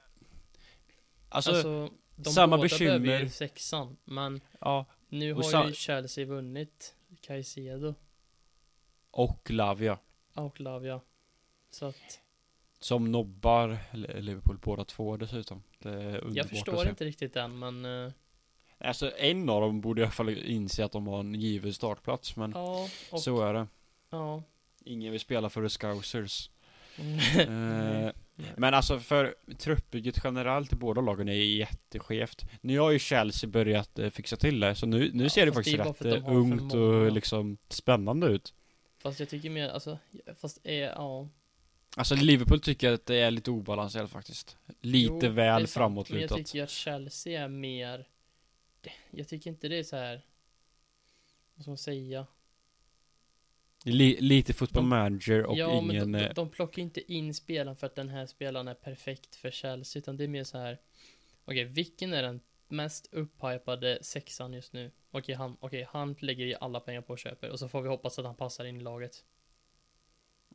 Alltså, 1.30 1.52
Alltså, 1.52 1.90
de 2.16 2.30
samma 2.30 2.58
båda 2.58 2.70
behöver 2.80 3.00
bekymmer. 3.00 3.20
ju 3.20 3.30
sexan, 3.30 3.98
men 4.04 4.42
ja 4.60 4.86
Nu 5.14 5.34
har 5.34 5.44
sa- 5.44 5.68
ju 5.68 5.74
Chelsea 5.74 6.26
vunnit 6.26 6.96
Caicedo 7.22 7.96
Och 9.12 9.50
Lavia 9.52 9.98
och 10.34 10.60
Lavia. 10.60 11.02
Så 11.70 11.86
att 11.86 12.22
Som 12.80 13.12
nobbar 13.12 13.78
Liverpool 14.22 14.58
båda 14.58 14.86
två 14.86 15.18
dessutom 15.18 15.64
Det 15.80 15.90
är 15.90 16.18
underbart 16.18 16.36
jag 16.36 16.50
förstår 16.50 16.90
inte 16.90 17.06
riktigt 17.06 17.36
än 17.36 17.60
men 17.60 17.86
eh, 17.86 18.12
Alltså 18.78 19.18
en 19.18 19.50
av 19.50 19.62
dem 19.62 19.82
borde 19.82 20.02
i 20.02 20.04
alla 20.04 20.12
fall 20.12 20.30
inse 20.30 20.86
att 20.86 20.92
de 20.92 21.08
har 21.08 21.20
en 21.20 21.36
given 21.36 21.74
startplats 21.74 22.36
men 22.36 22.52
ja, 22.52 22.88
och, 23.12 23.22
så 23.22 23.42
är 23.42 23.54
det 23.54 23.68
ja. 24.10 24.44
Ingen 24.86 25.12
vill 25.12 25.22
spela 25.22 25.50
för 25.50 25.62
the 25.62 25.70
Scousers 25.70 26.50
Nej. 26.96 27.40
eh. 28.06 28.12
Men 28.58 28.74
alltså 28.74 29.00
för 29.00 29.36
truppbygget 29.58 30.16
generellt 30.24 30.74
i 30.74 30.76
båda 30.76 31.02
lagen 31.02 31.30
är 31.30 31.34
jätteskevt. 31.34 32.46
Nu 32.62 32.80
har 32.80 32.92
ju 32.92 33.00
Chelsea 33.00 33.50
börjat 33.50 34.00
eh, 34.00 34.10
fixa 34.10 34.36
till 34.36 34.60
det, 34.60 34.76
så 34.76 34.86
nu, 34.86 35.12
nu 35.14 35.24
Ja, 35.24 35.30
ser 35.30 35.46
det 35.46 35.54
faktiskt 35.54 35.78
det 35.78 35.84
rätt 35.84 36.00
de 36.00 36.16
eh, 36.16 36.36
ungt 36.36 36.74
och 36.74 37.12
liksom 37.12 37.58
spännande 37.70 38.28
ut. 38.28 38.54
Fast 38.98 39.20
jag 39.20 39.30
tycker 39.30 39.50
mer, 39.50 39.70
alltså, 39.70 39.98
fast 40.42 40.60
är, 40.64 40.82
ja. 40.82 41.30
Alltså 41.98 42.16
Liverpool 42.16 42.60
tycker 42.60 42.92
att 42.92 43.06
det 43.06 43.16
är 43.16 43.32
lite 43.32 43.52
obalanserat 43.52 44.12
faktiskt. 44.12 44.58
Lite 44.82 45.26
Jo, 45.26 45.32
väl 45.32 45.68
framåtlutat. 45.68 46.30
Men 46.32 46.38
jag 46.38 46.48
tycker 46.48 46.64
att 46.64 46.70
Chelsea 46.70 47.44
är 47.44 47.48
mer, 47.48 48.08
jag 49.12 49.28
tycker 49.28 49.50
inte 49.50 49.68
det 49.68 49.80
är 49.80 49.84
så 49.84 49.96
här. 49.96 50.22
vad 51.56 51.64
ska 51.64 51.72
man 51.72 51.78
säga? 51.78 52.28
Li, 53.84 54.22
lite 54.22 54.54
football 54.54 54.84
De- 54.84 54.90
manager 54.90 55.46
och 55.46 55.58
ja, 55.58 55.82
men 55.82 55.96
ingen... 55.96 56.12
de, 56.12 56.20
eh, 56.20 56.28
de, 56.28 56.34
de 56.34 56.50
plockar 56.50 56.82
inte 56.82 57.14
in 57.14 57.34
spelaren 57.34 57.76
för 57.76 57.88
att 57.88 57.96
den 57.96 58.10
här 58.10 58.26
spelaren 58.26 58.68
är 58.68 58.74
perfekt 58.74 59.36
för 59.36 59.52
Chelsea, 59.52 60.00
utan 60.00 60.18
det 60.18 60.24
är 60.24 60.28
mer 60.28 60.44
så 60.44 60.58
här. 60.58 60.78
Okej, 61.46 61.64
vilken 61.64 62.14
är 62.14 62.24
den 62.24 62.40
mest 62.68 63.14
upphypade 63.14 64.00
sexan 64.02 64.54
just 64.54 64.74
nu? 64.74 64.92
Okej, 65.12 65.36
han, 65.36 65.58
okej, 65.60 65.88
han 65.90 66.16
lägger 66.20 66.46
ju 66.46 66.56
alla 66.56 66.80
pengar 66.80 67.02
på 67.02 67.14
och 67.14 67.20
köper, 67.20 67.50
och 67.50 67.60
så 67.60 67.68
får 67.68 67.82
vi 67.82 67.90
hoppas 67.90 68.20
att 68.20 68.26
han 68.26 68.36
passar 68.36 68.66
in 68.66 68.78
i 68.78 68.82
laget. 68.84 69.24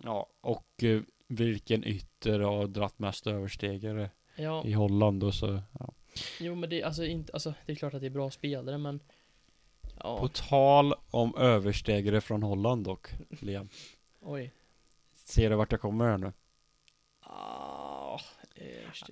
Ja, 0.05 0.31
och 0.41 0.85
eh, 0.85 1.01
vilken 1.27 1.85
ytter 1.85 2.41
har 2.41 2.67
dratt 2.67 2.99
mest 2.99 3.27
överstegare 3.27 4.11
Ja, 4.37 4.65
i 4.67 4.73
Holland 4.73 5.25
och 5.25 5.35
så... 5.35 5.63
Ja. 5.79 5.93
jo 6.41 6.55
men 6.55 6.71
det, 6.71 6.83
alltså, 6.83 7.05
inte, 7.05 7.33
alltså, 7.33 7.55
det 7.67 7.73
är 7.73 7.77
klart 7.77 7.95
att 7.95 8.01
det 8.01 8.07
är 8.07 8.11
bra 8.11 8.31
spelare, 8.31 8.79
men 8.79 9.01
Ja, 10.03 10.19
På 10.19 10.29
tal 10.29 10.95
om 11.11 11.35
överstegare 11.37 12.21
från 12.21 12.43
Holland 12.43 12.85
dock, 12.85 13.09
Liam. 13.41 13.69
oj. 14.21 14.53
Ser 15.25 15.51
du 15.51 15.57
vart 15.57 15.73
jag 15.73 15.81
kommer 15.81 16.05
här 16.11 16.19
nu? 16.19 16.33
Ah, 17.21 18.19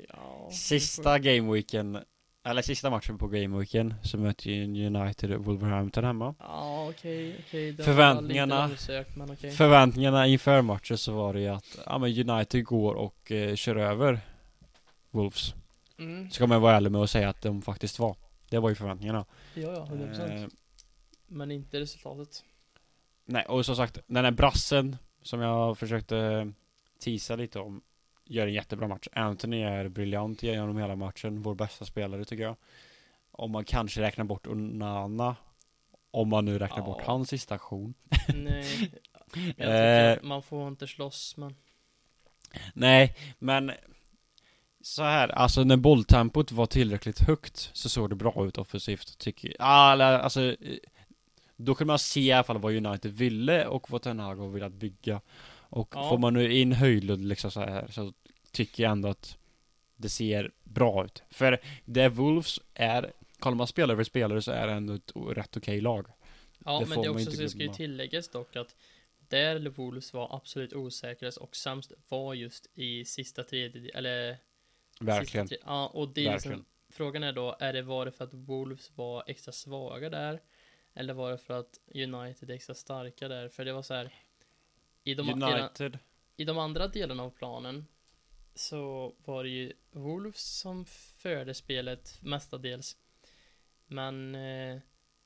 ja, 0.08 0.50
Sista 0.52 1.18
gameweeken, 1.18 1.98
eller 2.44 2.62
sista 2.62 2.90
matchen 2.90 3.18
på 3.18 3.26
gameweeken, 3.28 3.94
så 4.02 4.18
möter 4.18 4.50
ju 4.50 4.86
United 4.86 5.30
Wolverhampton 5.36 6.04
hemma. 6.04 6.34
Ja, 6.38 6.88
okej, 6.90 7.36
okej. 7.46 7.72
det 7.72 7.78
var 7.86 7.92
Förväntningarna- 7.94 8.54
lite 8.54 8.64
undersökt, 8.64 9.16
men 9.16 9.30
okej. 9.30 9.50
Förväntningarna 9.50 10.26
inför 10.26 10.62
matchen 10.62 10.98
så 10.98 11.12
var 11.12 11.32
det 11.34 11.40
ju 11.40 11.48
att, 11.48 11.78
ja 11.86 11.98
men 11.98 12.30
United 12.30 12.64
går 12.64 12.94
och 12.94 13.32
eh, 13.32 13.54
kör 13.54 13.76
över 13.76 14.20
Wolves. 15.10 15.54
Mm. 15.98 16.30
Ska 16.30 16.46
man 16.46 16.60
vara 16.62 16.76
ärlig 16.76 16.92
med 16.92 17.00
att 17.02 17.10
säga 17.10 17.28
att 17.28 17.42
de 17.42 17.62
faktiskt 17.62 17.98
var. 17.98 18.16
Det 18.50 18.58
var 18.58 18.68
ju 18.68 18.74
förväntningarna. 18.74 19.24
Ja, 19.54 19.62
ja, 19.72 19.88
100%. 19.90 20.42
Eh, 20.42 20.48
Men 21.26 21.50
inte 21.50 21.80
resultatet. 21.80 22.44
nej, 23.24 23.44
och 23.44 23.66
som 23.66 23.76
sagt, 23.76 23.98
den 24.06 24.24
här 24.24 24.32
brassen 24.32 24.96
som 25.22 25.40
jag 25.40 25.78
försökte 25.78 26.52
tisa 26.98 27.36
lite 27.36 27.58
om 27.60 27.82
gör 28.24 28.46
en 28.46 28.52
jättebra 28.52 28.88
match. 28.88 29.08
Anthony 29.12 29.62
är 29.62 29.88
briljant 29.88 30.42
genom 30.42 30.76
hela 30.78 30.96
matchen, 30.96 31.42
vår 31.42 31.54
bästa 31.54 31.84
spelare 31.84 32.24
tycker 32.24 32.42
jag. 32.44 32.56
Om 33.30 33.50
man 33.50 33.64
kanske 33.64 34.00
räknar 34.00 34.24
bort 34.24 34.46
Onana, 34.46 35.36
om 36.10 36.28
man 36.28 36.44
nu 36.44 36.58
räknar 36.58 36.78
Ja. 36.78 36.84
bort 36.84 37.02
hans 37.02 37.28
sista 37.28 37.54
aktion. 37.54 37.94
Nej, 38.34 38.90
jag 39.32 39.56
tycker 39.56 40.16
Eh. 40.16 40.22
man 40.22 40.42
får 40.42 40.68
inte 40.68 40.86
slåss, 40.86 41.36
men 41.36 41.54
Nej, 42.74 43.16
men 43.38 43.72
så 44.80 45.02
här, 45.02 45.28
alltså 45.28 45.64
när 45.64 45.76
bolltempot 45.76 46.52
var 46.52 46.66
tillräckligt 46.66 47.20
högt 47.20 47.70
så 47.72 47.88
såg 47.88 48.10
det 48.10 48.14
bra 48.16 48.46
ut 48.46 48.58
offensivt, 48.58 49.18
tycker 49.18 49.48
jag. 49.48 49.56
Ah, 49.60 49.92
alltså, 50.18 50.56
då 51.56 51.74
kunde 51.74 51.92
man 51.92 51.98
se 51.98 52.20
i 52.20 52.32
alla 52.32 52.44
fall 52.44 52.58
vad 52.58 52.86
United 52.86 53.12
ville 53.12 53.66
och 53.66 53.90
vad 53.90 54.02
Ten 54.02 54.18
Hag 54.18 54.36
har 54.36 54.48
velat 54.48 54.72
bygga. 54.72 55.20
Och 55.68 55.88
Ja. 55.94 56.08
får 56.10 56.18
man 56.18 56.34
nu 56.34 56.52
in 56.52 56.72
Höjlund 56.72 57.28
liksom 57.28 57.50
så 57.50 57.60
här 57.60 57.86
så 57.90 58.12
tycker 58.52 58.82
jag 58.82 58.92
ändå 58.92 59.08
att 59.08 59.38
det 59.96 60.08
ser 60.08 60.50
bra 60.64 61.04
ut. 61.04 61.22
För 61.30 61.60
det 61.84 62.08
Wolves 62.08 62.60
är, 62.74 63.12
kollar 63.38 63.56
man 63.56 63.66
spelare 63.66 63.96
för 63.96 64.04
spelare 64.04 64.42
så 64.42 64.52
är 64.52 64.66
det 64.66 64.72
ändå 64.72 64.94
ett 64.94 65.12
rätt 65.36 65.56
okej 65.56 65.80
lag. 65.80 66.06
Ja, 66.64 66.80
Det 66.80 66.86
men 66.86 67.00
det 67.00 67.06
är 67.06 67.10
också 67.10 67.30
så 67.30 67.42
det 67.42 67.48
ska 67.48 67.58
ju 67.62 67.68
tilläggas 67.68 68.28
dock 68.28 68.56
att 68.56 68.76
där 69.28 69.68
Wolves 69.68 70.12
var 70.12 70.36
absolut 70.36 70.72
osäkrast 70.72 71.38
och 71.38 71.56
sämst 71.56 71.92
var 72.08 72.34
just 72.34 72.66
i 72.74 73.04
sista 73.04 73.42
tredje, 73.42 73.90
eller 73.98 74.36
Verkligen. 75.00 75.48
Sista 75.48 75.64
tre, 75.64 75.72
ja, 75.72 75.86
och 75.86 76.08
det 76.08 76.26
är 76.26 76.32
liksom, 76.32 76.64
frågan 76.90 77.22
är 77.22 77.32
då, 77.32 77.56
är 77.60 77.72
det 77.72 77.82
var 77.82 78.04
det 78.06 78.12
för 78.12 78.24
att 78.24 78.34
Wolves 78.34 78.90
var 78.94 79.24
extra 79.26 79.52
svaga 79.52 80.10
där? 80.10 80.40
Eller 80.96 81.14
var 81.14 81.30
det 81.30 81.38
för 81.38 81.54
att 81.54 81.80
United 81.94 82.50
är 82.50 82.54
extra 82.54 82.74
starka 82.74 83.28
där? 83.28 83.48
För 83.48 83.64
det 83.64 83.72
var 83.72 83.82
så 83.82 83.94
här. 83.94 84.14
I 85.04 85.14
de, 85.14 85.28
i, 85.28 85.32
United. 85.32 85.98
I 86.36 86.44
de 86.44 86.58
andra 86.58 86.88
delarna 86.88 87.22
av 87.22 87.30
planen 87.30 87.86
så 88.54 89.14
var 89.24 89.44
det 89.44 89.50
ju 89.50 89.72
Wolves 89.90 90.58
som 90.60 90.84
förde 91.16 91.54
spelet 91.54 92.18
mestadels. 92.22 92.96
Men 93.86 94.34
eh, 94.34 94.78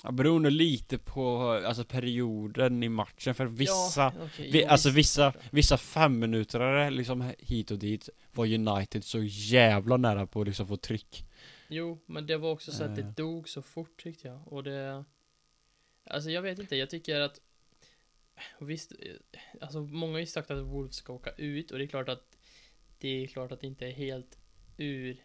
Ja, 0.03 0.11
beroende 0.11 0.51
lite 0.51 0.99
på 0.99 1.51
alltså 1.67 1.85
perioden 1.85 2.83
i 2.83 2.89
matchen 2.89 3.35
för 3.35 3.47
vissa 3.47 4.01
ja, 4.01 4.13
okej, 4.25 4.51
Vi, 4.51 4.63
jo, 4.63 4.69
alltså 4.69 4.91
vissa, 4.91 5.33
vissa 5.51 5.77
femminuterare 5.77 6.91
liksom 6.91 7.33
hit 7.39 7.71
och 7.71 7.79
dit 7.79 8.09
var 8.33 8.47
United 8.47 9.05
så 9.05 9.19
jävla 9.23 9.97
nära 9.97 10.27
på 10.27 10.41
att 10.41 10.47
liksom 10.47 10.67
få 10.67 10.77
tryck. 10.77 11.25
Jo, 11.69 11.99
men 12.07 12.27
det 12.27 12.37
var 12.37 12.51
också 12.51 12.73
så 12.73 12.85
att 12.85 12.97
det 12.97 13.03
Eh. 13.03 13.09
dog 13.09 13.49
så 13.49 13.63
fort 13.63 14.03
tyckte 14.03 14.29
jag. 14.29 14.53
Och 14.53 14.65
det... 14.65 15.05
Alltså 16.05 16.31
jag 16.31 16.43
vet 16.43 16.59
inte, 16.59 16.77
jag 16.77 16.91
tycker 16.91 17.21
att... 17.21 17.41
Visst, 18.59 18.93
alltså 19.61 19.81
många 19.81 20.13
har 20.13 20.21
ju 20.21 20.27
sagt 20.27 20.51
att 20.51 20.65
Wolves 20.65 20.97
ska 20.97 21.13
åka 21.13 21.31
ut 21.31 21.71
och 21.71 21.79
det 21.79 21.85
är 21.85 21.89
klart 21.89 22.09
att 22.09 22.39
det 22.99 23.09
är 23.09 23.27
klart 23.27 23.53
att 23.53 23.61
det 23.61 23.67
inte 23.67 23.87
är 23.87 23.93
helt 23.93 24.39
ur, 24.77 25.25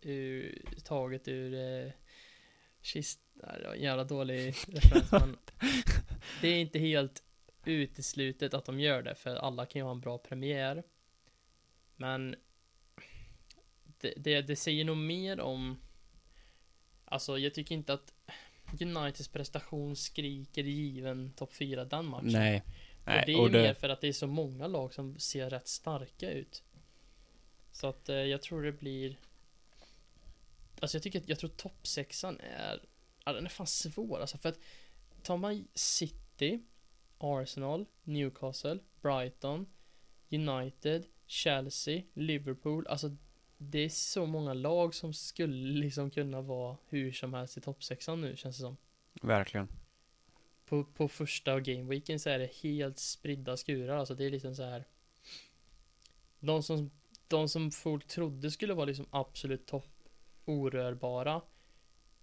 ur 0.00 0.64
taget 0.84 1.28
ur 1.28 1.54
eh, 1.54 1.92
kist... 2.82 3.20
En 3.74 3.80
jävla 3.80 4.04
dålig 4.04 4.54
referens 4.68 5.12
men 5.12 5.36
det 6.40 6.48
är 6.48 6.60
inte 6.60 6.78
helt 6.78 7.22
uteslutet 7.64 8.54
att 8.54 8.64
de 8.64 8.80
gör 8.80 9.02
det 9.02 9.14
för 9.14 9.36
alla 9.36 9.66
kan 9.66 9.80
ju 9.80 9.84
ha 9.84 9.90
en 9.90 10.00
bra 10.00 10.18
premiär. 10.18 10.82
Men 11.96 12.36
det, 14.00 14.14
det, 14.16 14.42
det 14.42 14.56
säger 14.56 14.84
nog 14.84 14.96
mer 14.96 15.40
om 15.40 15.80
Alltså 17.10 17.38
jag 17.38 17.54
tycker 17.54 17.74
inte 17.74 17.92
att 17.92 18.14
Uniteds 18.80 19.28
prestation 19.28 19.96
skriker 19.96 20.62
given 20.62 21.32
topp 21.32 21.52
4 21.52 21.84
den 21.84 22.06
matchen. 22.06 22.28
Nej. 22.32 22.62
och 23.00 23.06
Nej, 23.06 23.22
det 23.26 23.32
är 23.32 23.42
ju 23.42 23.50
mer 23.50 23.74
för 23.74 23.88
att 23.88 24.00
det 24.00 24.08
är 24.08 24.12
så 24.12 24.26
många 24.26 24.66
lag 24.66 24.94
som 24.94 25.18
ser 25.18 25.50
rätt 25.50 25.68
starka 25.68 26.30
ut. 26.30 26.62
Så 27.72 27.86
att 27.86 28.08
eh, 28.08 28.16
jag 28.16 28.42
tror 28.42 28.62
det 28.62 28.72
blir 28.72 29.16
Alltså 30.80 30.96
jag 30.96 31.02
tycker 31.02 31.20
att 31.20 31.28
jag 31.28 31.38
tror 31.38 31.50
toppsexan 31.50 32.40
är 32.40 32.84
Ja 33.24 33.32
den 33.32 33.44
är 33.44 33.48
fan 33.48 33.66
svår 33.66 34.20
alltså 34.20 34.38
för 34.38 34.48
att 34.48 34.58
Tar 35.22 35.36
man 35.36 35.68
City 35.74 36.62
Arsenal 37.18 37.86
Newcastle 38.02 38.78
Brighton 39.02 39.66
United 40.30 41.06
Chelsea 41.26 42.02
Liverpool 42.14 42.86
Alltså 42.86 43.16
det 43.62 43.78
är 43.78 43.88
så 43.88 44.26
många 44.26 44.54
lag 44.54 44.94
som 44.94 45.12
skulle 45.12 45.80
liksom 45.80 46.10
kunna 46.10 46.40
vara 46.40 46.76
hur 46.88 47.12
som 47.12 47.34
helst 47.34 47.56
i 47.56 47.60
toppsexan 47.60 48.20
nu 48.20 48.36
känns 48.36 48.56
det 48.56 48.62
som. 48.62 48.76
Verkligen. 49.22 49.68
På, 50.66 50.84
på 50.84 51.08
första 51.08 51.60
gameweeken 51.60 52.20
så 52.20 52.30
är 52.30 52.38
det 52.38 52.54
helt 52.54 52.98
spridda 52.98 53.56
skurar. 53.56 53.96
Alltså 53.96 54.14
det 54.14 54.24
är 54.24 54.30
liksom 54.30 54.54
så 54.54 54.62
här. 54.62 54.84
De 56.38 56.62
som, 56.62 56.90
de 57.28 57.48
som 57.48 57.70
folk 57.70 58.06
trodde 58.06 58.50
skulle 58.50 58.74
vara 58.74 58.86
liksom 58.86 59.06
absolut 59.10 59.66
topp 59.66 60.08
orörbara. 60.44 61.42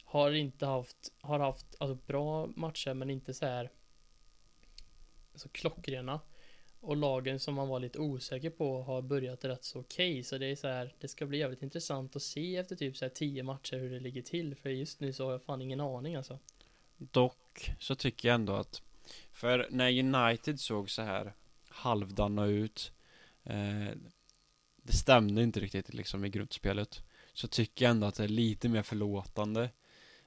Har 0.03 0.31
inte 0.31 0.65
haft, 0.65 1.13
har 1.21 1.39
haft 1.39 1.75
alltså 1.79 1.95
bra 1.95 2.47
matcher 2.47 2.93
men 2.93 3.09
inte 3.09 3.33
så 3.33 3.45
här. 3.45 3.71
Så 5.35 5.49
klockrena. 5.49 6.19
Och 6.79 6.97
lagen 6.97 7.39
som 7.39 7.55
man 7.55 7.67
var 7.67 7.79
lite 7.79 7.99
osäker 7.99 8.49
på 8.49 8.81
har 8.81 9.01
börjat 9.01 9.45
rätt 9.45 9.63
så 9.63 9.79
okej. 9.79 10.23
Så 10.23 10.37
det 10.37 10.45
är 10.45 10.55
så 10.55 10.67
här. 10.67 10.93
Det 10.99 11.07
ska 11.07 11.25
bli 11.25 11.37
jävligt 11.37 11.63
intressant 11.63 12.15
att 12.15 12.21
se 12.21 12.57
efter 12.57 12.75
typ 12.75 12.97
så 12.97 13.05
här 13.05 13.09
tio 13.09 13.43
matcher 13.43 13.77
hur 13.77 13.91
det 13.91 13.99
ligger 13.99 14.21
till. 14.21 14.55
För 14.55 14.69
just 14.69 14.99
nu 14.99 15.13
så 15.13 15.25
har 15.25 15.31
jag 15.31 15.43
fan 15.43 15.61
ingen 15.61 15.79
aning 15.79 16.15
alltså. 16.15 16.39
Dock 16.97 17.71
så 17.79 17.95
tycker 17.95 18.27
jag 18.27 18.35
ändå 18.35 18.53
att 18.53 18.81
För 19.31 19.67
när 19.71 19.99
United 19.99 20.59
såg 20.59 20.89
så 20.89 21.01
här 21.01 21.33
halvdana 21.69 22.45
ut 22.45 22.91
eh, 23.43 23.89
Det 24.81 24.93
stämde 24.93 25.43
inte 25.43 25.59
riktigt 25.59 25.93
liksom 25.93 26.25
i 26.25 26.29
gruppspelet 26.29 27.03
Så 27.33 27.47
tycker 27.47 27.85
jag 27.85 27.91
ändå 27.91 28.07
att 28.07 28.15
det 28.15 28.23
är 28.23 28.27
lite 28.27 28.69
mer 28.69 28.83
förlåtande 28.83 29.69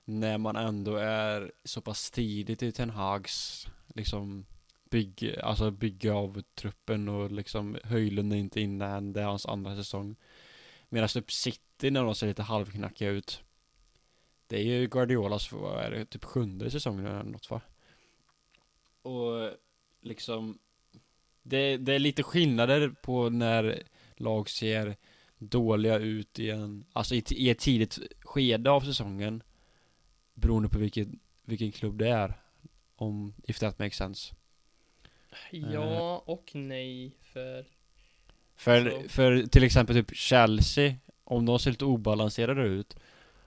När 0.04 0.38
man 0.38 0.56
ändå 0.56 0.96
är 0.96 1.52
så 1.64 1.80
pass 1.80 2.10
tidigt 2.10 2.62
i 2.62 2.72
Ten 2.72 2.90
Hags 2.90 3.66
liksom 3.94 4.46
bygg, 4.90 5.36
alltså 5.42 5.70
bygga 5.70 6.14
av 6.14 6.42
truppen 6.54 7.08
och 7.08 7.30
liksom 7.30 7.78
Höjlund 7.84 8.32
är 8.32 8.36
inte 8.36 8.60
inne 8.60 8.86
än, 8.86 9.12
det 9.12 9.20
är 9.20 9.24
hans 9.24 9.46
andra 9.46 9.76
säsong 9.76 10.16
Medan 10.88 11.08
typ 11.08 11.32
City 11.32 11.90
när 11.90 12.04
de 12.04 12.14
ser 12.14 12.26
lite 12.26 12.42
halvknackiga 12.42 13.10
ut 13.10 13.42
Det 14.46 14.56
är 14.56 14.62
ju 14.62 14.86
Guardiolas, 14.86 15.52
vad 15.52 15.84
är 15.84 15.90
det, 15.90 16.04
typ 16.04 16.24
sjunde 16.24 16.70
säsongen 16.70 17.06
eller 17.06 17.22
något 17.22 17.50
va? 17.50 17.60
Och 19.02 19.50
liksom 20.00 20.58
det, 21.42 21.76
det 21.76 21.94
är 21.94 21.98
lite 21.98 22.22
skillnader 22.22 22.88
på 22.88 23.28
när 23.28 23.82
lag 24.16 24.50
ser 24.50 24.96
dåliga 25.38 25.98
ut 25.98 26.38
i 26.38 26.50
en, 26.50 26.84
alltså 26.92 27.14
i, 27.14 27.24
i 27.30 27.50
ett 27.50 27.58
tidigt 27.58 27.98
skede 28.20 28.70
av 28.70 28.80
säsongen 28.80 29.42
beroende 30.34 30.68
på 30.68 30.78
vilken, 30.78 31.20
vilken 31.44 31.72
klubb 31.72 31.98
det 31.98 32.08
är. 32.08 32.40
Om, 32.96 33.34
if 33.44 33.58
that 33.58 33.78
makes 33.78 33.96
sense. 33.96 34.34
Ja 35.50 36.22
och 36.26 36.50
nej 36.54 37.16
för 37.20 37.64
För, 38.56 38.90
Så. 38.90 39.08
för 39.08 39.46
till 39.46 39.64
exempel 39.64 39.96
typ 39.96 40.16
Chelsea, 40.16 40.94
om 41.24 41.46
de 41.46 41.58
ser 41.58 41.70
lite 41.70 41.84
obalanserade 41.84 42.62
ut 42.62 42.96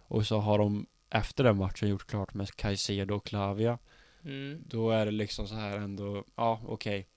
och 0.08 0.28
så 0.28 0.40
har 0.40 0.58
de 0.58 0.86
efter 1.10 1.44
den 1.44 1.58
matchen 1.58 1.90
gjort 1.90 2.08
klart 2.08 2.34
med 2.34 2.56
Caicedo 2.56 3.16
och 3.16 3.26
Clavia 3.26 3.78
mm, 4.24 4.64
Då 4.66 4.92
är 4.92 5.06
det 5.06 5.12
liksom 5.12 5.48
så 5.48 5.56
här 5.56 5.78
ändå, 5.78 6.24
ja 6.36 6.62
okej 6.66 7.08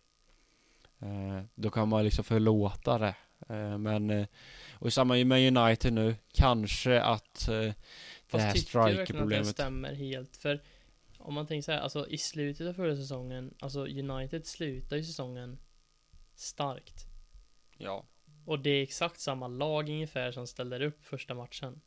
eh, 0.98 1.42
Då 1.54 1.70
kan 1.70 1.88
man 1.88 2.04
liksom 2.04 2.24
förlåta 2.24 2.98
det 2.98 3.14
eh, 3.48 3.78
Men, 3.78 4.10
eh, 4.10 4.26
och 4.72 4.92
samma 4.92 5.24
med 5.24 5.56
United 5.56 5.92
nu 5.92 6.14
Kanske 6.32 7.00
att 7.00 7.48
eh, 7.48 7.54
det 7.54 8.38
här 8.40 8.52
Fast 8.52 8.56
tycker 8.56 8.78
verkligen 8.78 9.00
att 9.00 9.06
det 9.06 9.06
striker-problemet 9.06 9.46
stämmer 9.46 9.94
helt? 9.94 10.36
För 10.36 10.62
om 11.26 11.34
man 11.34 11.46
tänker 11.46 11.62
så 11.62 11.72
här, 11.72 11.78
alltså 11.80 12.08
i 12.08 12.18
slutet 12.18 12.66
av 12.68 12.72
förra 12.74 12.96
säsongen, 12.96 13.54
alltså 13.60 13.80
United 13.86 14.46
slutar 14.46 14.96
ju 14.96 15.04
säsongen 15.04 15.58
starkt. 16.34 17.04
Ja 17.78 18.06
Och 18.44 18.58
det 18.58 18.70
är 18.70 18.82
exakt 18.82 19.20
samma 19.20 19.48
lag 19.48 19.88
ungefär 19.88 20.32
som 20.32 20.46
ställer 20.46 20.80
upp 20.82 21.04
första 21.04 21.34
matchen. 21.34 21.80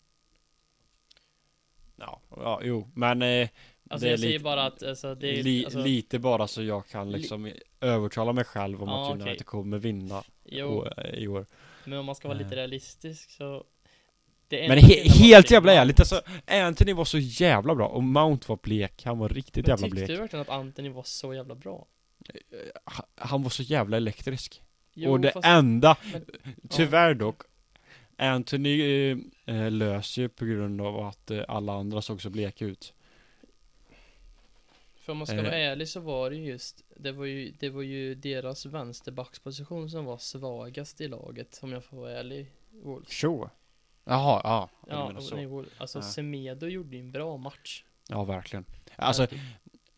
Ja, 1.96 2.22
ja 2.30 2.62
jo 2.64 2.92
men 2.96 3.22
eh, 3.22 3.50
Alltså 3.90 4.06
Det 4.06 4.12
jag 4.12 4.20
säger 4.20 4.34
lite- 4.34 4.44
bara 4.44 4.64
att 4.66 4.84
alltså, 4.84 5.16
det 5.16 5.40
är, 5.40 5.44
li, 5.44 5.66
alltså, 5.66 5.80
Lite 5.84 6.20
bara 6.20 6.48
så 6.48 6.64
jag 6.64 6.88
kan 6.88 7.12
liksom 7.12 7.52
övertala 7.82 8.34
mig 8.34 8.44
själv 8.44 8.84
om 8.84 8.90
Ja, 8.90 9.14
att. 9.14 9.22
United 9.22 9.46
kommer 9.46 9.78
vinna 9.78 10.24
jo, 10.46 10.88
i 11.14 11.28
år 11.28 11.46
men 11.86 12.00
om 12.00 12.06
man 12.06 12.16
ska 12.16 12.28
vara 12.28 12.38
lite 12.38 12.50
Eh. 12.50 12.56
realistisk 12.56 13.30
så 13.32 13.64
Men 14.52 14.78
he 14.78 15.10
helt 15.10 15.52
jävla 15.52 15.74
ärligt 15.74 16.00
alltså 16.00 16.22
Anthony 16.48 16.94
var 16.94 17.06
så 17.06 17.18
jävla 17.20 17.76
bra 17.76 17.88
och 17.88 18.04
Mount 18.04 18.46
var 18.50 18.60
blek, 18.64 19.02
han 19.06 19.18
var 19.20 19.30
riktigt 19.30 19.56
Men 19.68 19.72
jävla 19.72 19.84
tyckte 19.88 19.96
blek. 19.96 20.08
du 20.08 20.16
verkligen 20.16 20.42
att 20.42 20.50
Anthony 20.50 20.90
var 20.90 21.04
så 21.04 21.34
jävla 21.34 21.56
bra? 21.56 21.88
Ha- 22.86 23.06
Han 23.16 23.44
var 23.44 23.50
så 23.50 23.64
jävla 23.64 23.98
elektrisk. 23.98 24.62
Jo, 24.94 25.12
Och 25.12 25.20
det 25.20 25.32
fast, 25.32 25.46
enda, 25.48 25.98
men- 26.14 26.26
tyvärr 26.70 27.14
dock 27.14 27.42
Anthony 28.18 28.82
eh, 29.12 29.18
eh, 29.46 29.72
löser 29.72 30.22
ju 30.22 30.30
på 30.30 30.46
grund 30.46 30.82
av 30.82 31.00
att 31.00 31.32
eh, 31.32 31.44
alla 31.48 31.74
andra 31.74 32.02
såg 32.02 32.22
så 32.22 32.30
bleka 32.30 32.66
ut. 32.66 32.94
För 34.96 35.12
om 35.12 35.18
man 35.18 35.28
ska 35.28 35.36
Eh. 35.38 35.44
vara 35.44 35.56
ärlig 35.56 35.88
så 35.88 36.00
var 36.00 36.30
det 36.30 36.36
ju 36.36 36.46
just 36.46 36.84
Det 36.96 37.12
var 37.12 37.26
ju, 37.26 37.54
det 37.60 37.70
var 37.70 37.82
ju 37.82 38.16
deras 38.16 38.66
vänsterbacksposition 38.66 39.90
som 39.90 40.06
var 40.06 40.18
svagast 40.18 41.02
i 41.02 41.08
laget 41.08 41.60
Om 41.62 41.72
jag 41.72 41.84
får 41.84 41.98
vara 41.98 42.12
ärlig 42.12 42.52
Wolves. 42.84 43.20
Så 43.20 43.50
Jaha, 44.10 44.42
ja, 44.44 44.70
ja, 44.88 45.14
Ja, 45.16 45.36
nej, 45.36 45.66
alltså 45.78 45.98
Ja. 45.98 46.02
Semedo 46.02 46.68
gjorde 46.68 46.96
ju 46.96 47.02
en 47.02 47.12
bra 47.12 47.38
match. 47.38 47.84
Ja 48.08 48.24
verkligen. 48.24 48.66
Alltså, 48.96 49.28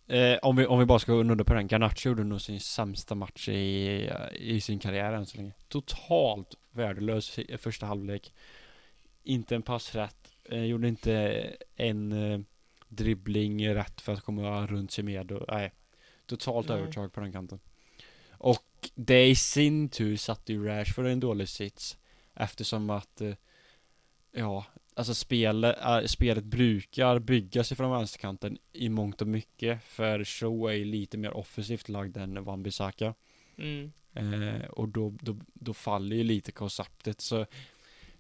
eh, 0.08 0.38
om, 0.42 0.56
vi, 0.56 0.66
om 0.66 0.80
vi 0.80 0.86
bara 0.86 1.00
ska 1.00 1.14
nudda 1.14 1.44
på 1.44 1.54
den 1.54 1.68
Garnacho 1.68 2.10
gjorde 2.10 2.24
nog 2.24 2.42
sin 2.42 2.60
sämsta 2.60 3.16
match 3.16 3.50
i, 3.50 4.12
i 4.34 4.62
sin 4.62 4.80
karriär 4.80 5.14
än 5.14 5.26
så 5.26 5.38
länge. 5.38 5.52
Totalt 5.68 6.56
värdelös 6.72 7.40
i 7.40 7.58
första 7.58 7.86
halvlek. 7.86 8.34
Inte 9.24 9.56
en 9.56 9.62
pass 9.62 9.96
rätt. 9.96 10.36
Eh, 10.44 10.64
Gjorde 10.64 10.88
inte 10.88 11.44
en 11.76 12.12
eh, 12.12 12.40
dribbling 12.88 13.76
rätt 13.76 14.02
för 14.02 14.14
att 14.14 14.22
komma 14.24 14.68
runt 14.68 14.92
sig 14.92 15.04
med 15.04 15.32
och, 15.32 15.46
nej 15.48 15.72
Totalt 16.26 16.68
Nej. 16.68 16.78
övertag 16.78 17.14
på 17.14 17.20
den 17.20 17.32
kanten. 17.32 17.60
Och 18.32 18.90
det 18.96 19.28
i 19.28 19.36
sin 19.36 19.90
tur 19.90 20.18
satte 20.18 20.54
ju 20.54 20.66
Rashford 20.66 21.08
i 21.08 21.12
en 21.12 21.20
dålig 21.20 21.50
sits 21.50 21.98
Eftersom 22.36 22.90
att 22.90 23.22
eh, 23.22 23.34
Ja 24.32 24.66
Alltså 24.94 25.14
spelet, 25.14 25.78
äh, 25.82 26.06
spelet 26.06 26.44
brukar 26.44 27.20
byggas 27.20 27.72
ifrån 27.72 27.92
vänsterkanten 27.92 28.58
i 28.74 28.90
mångt 28.90 29.22
och 29.22 29.28
mycket 29.28 29.84
För 29.84 30.24
Shaw 30.24 30.74
är 30.74 30.86
lite 30.86 31.18
mer 31.18 31.34
offensivt 31.34 31.90
lagd 31.90 32.18
än 32.18 32.44
Wan 32.44 32.64
Bissaka 32.64 33.14
mm. 33.58 33.92
Eh, 34.14 34.66
och 34.66 34.90
då, 34.90 35.14
då, 35.22 35.38
då 35.54 35.74
faller 35.74 36.16
ju 36.16 36.24
lite 36.24 36.52
konceptet 36.52 37.22
så 37.22 37.46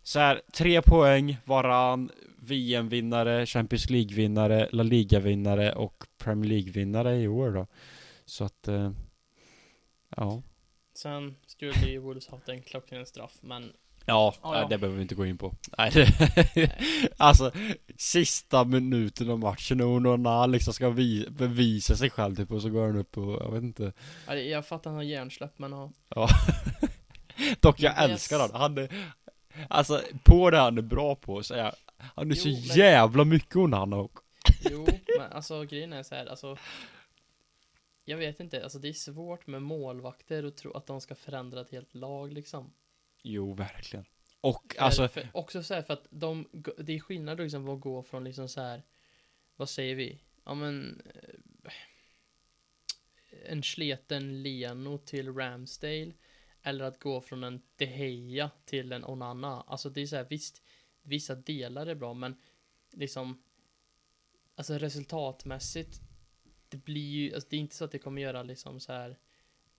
Så 0.03 0.19
här, 0.19 0.41
tre 0.53 0.81
poäng, 0.81 1.37
varann 1.45 2.11
VM-vinnare, 2.37 3.45
Champions 3.45 3.89
League-vinnare, 3.89 4.69
La 4.71 4.83
Liga-vinnare 4.83 5.73
och 5.73 6.03
Premier 6.17 6.49
League-vinnare 6.49 7.21
i 7.21 7.27
år 7.27 7.51
då. 7.51 7.67
Så 8.25 8.43
att 8.43 8.67
eh, 8.67 8.91
Ja. 10.17 10.41
Sen 10.93 11.35
skulle 11.45 11.73
ju 11.73 11.97
Wolves 11.97 12.27
haft 12.27 12.49
en 12.49 12.61
klockren 12.61 13.05
straff 13.05 13.37
men 13.41 13.73
Ja, 14.11 14.33
nej, 14.43 14.51
ja. 14.61 14.67
det 14.67 14.77
behöver 14.77 14.95
vi 14.97 15.01
inte 15.01 15.15
gå 15.15 15.25
in 15.25 15.37
på. 15.37 15.55
Nej, 15.77 15.91
det, 15.93 16.71
Alltså, 17.17 17.51
sista 17.97 18.63
minuten 18.63 19.29
av 19.29 19.39
matchen 19.39 19.81
och 19.81 20.19
han 20.31 20.51
liksom 20.51 20.73
ska 20.73 20.89
vi, 20.89 21.27
bevisa 21.29 21.95
sig 21.95 22.09
själv 22.09 22.35
typ 22.35 22.51
och 22.51 22.61
så 22.61 22.69
går 22.69 22.85
han 22.87 22.97
upp 22.97 23.17
och, 23.17 23.41
jag 23.41 23.51
vet 23.51 23.63
inte. 23.63 23.93
Ja, 24.27 24.35
Jag 24.35 24.65
fattar 24.67 24.89
han 24.89 24.95
har 24.97 25.03
hjärnsläpp 25.03 25.59
men 25.59 25.71
ja. 25.71 25.91
Ja. 26.15 26.29
Dock 27.59 27.79
jag 27.79 27.93
Men 27.97 28.07
det- 28.07 28.13
älskar 28.13 28.39
han, 28.39 28.49
han 28.53 28.77
är 28.77 28.89
Alltså, 29.69 30.01
på 30.23 30.49
det 30.51 30.57
han 30.57 30.77
är 30.77 30.81
bra 30.81 31.15
på 31.15 31.43
så 31.43 31.53
är 31.53 31.73
Han 31.97 32.31
är 32.31 32.35
så 32.35 32.49
Jo, 32.49 32.55
men- 32.67 32.77
jävla 32.77 33.23
mycket 33.25 33.55
onana 33.55 33.95
och 33.95 34.19
Jo 34.71 34.87
men 35.19 35.31
alltså 35.31 35.63
grejen 35.63 35.93
är 35.93 36.03
så 36.03 36.15
här, 36.15 36.25
alltså 36.25 36.57
Jag 38.05 38.17
vet 38.17 38.39
inte, 38.39 38.63
alltså 38.63 38.79
det 38.79 38.89
är 38.89 38.93
svårt 38.93 39.47
med 39.47 39.61
målvakter 39.61 40.45
och 40.45 40.55
tro 40.55 40.73
att 40.77 40.87
de 40.87 41.01
ska 41.01 41.15
förändra 41.15 41.61
ett 41.61 41.71
helt 41.71 41.95
lag 41.95 42.33
liksom 42.33 42.73
Jo, 43.23 43.53
verkligen. 43.53 44.05
Och 44.41 44.73
För- 44.77 44.81
alltså, 44.83 45.07
för, 45.07 45.29
Också 45.33 45.63
så 45.63 45.73
här 45.73 45.81
för 45.81 45.93
att 45.93 46.07
de, 46.09 46.47
det 46.77 46.93
är 46.93 46.99
skillnad 46.99 47.39
liksom 47.39 47.69
att 47.69 47.81
gå 47.81 48.03
från 48.03 48.23
liksom 48.23 48.49
så 48.49 48.61
här 48.61 48.83
Vad 49.55 49.69
säger 49.69 49.95
vi? 49.95 50.19
Ja 50.45 50.53
men 50.53 51.01
eh, 51.15 51.73
En 53.45 53.63
sleten 53.63 54.43
Leno 54.43 54.97
till 54.97 55.33
Ramsdale 55.33 56.13
Eller 56.61 56.85
att 56.85 56.99
gå 56.99 57.21
från 57.21 57.43
en 57.43 57.61
De 57.75 57.85
Gea 57.85 58.49
till 58.65 58.91
en 58.91 59.05
Onana. 59.05 59.61
Alltså 59.61 59.89
det 59.89 60.01
är 60.01 60.07
så 60.07 60.15
här 60.15 60.27
visst 60.29 60.63
Vissa 61.01 61.35
delar 61.35 61.87
är 61.87 61.95
bra 61.95 62.13
men 62.13 62.35
Liksom 62.91 63.43
Alltså 64.55 64.77
resultatmässigt 64.77 65.99
Det 66.69 66.77
blir 66.77 67.09
ju, 67.09 67.33
alltså 67.33 67.49
det 67.49 67.55
är 67.55 67.59
inte 67.61 67.75
så 67.75 67.85
att 67.85 67.91
det 67.91 67.99
kommer 67.99 68.21
göra 68.21 68.43
liksom 68.43 68.79
så 68.79 68.93
här 68.93 69.19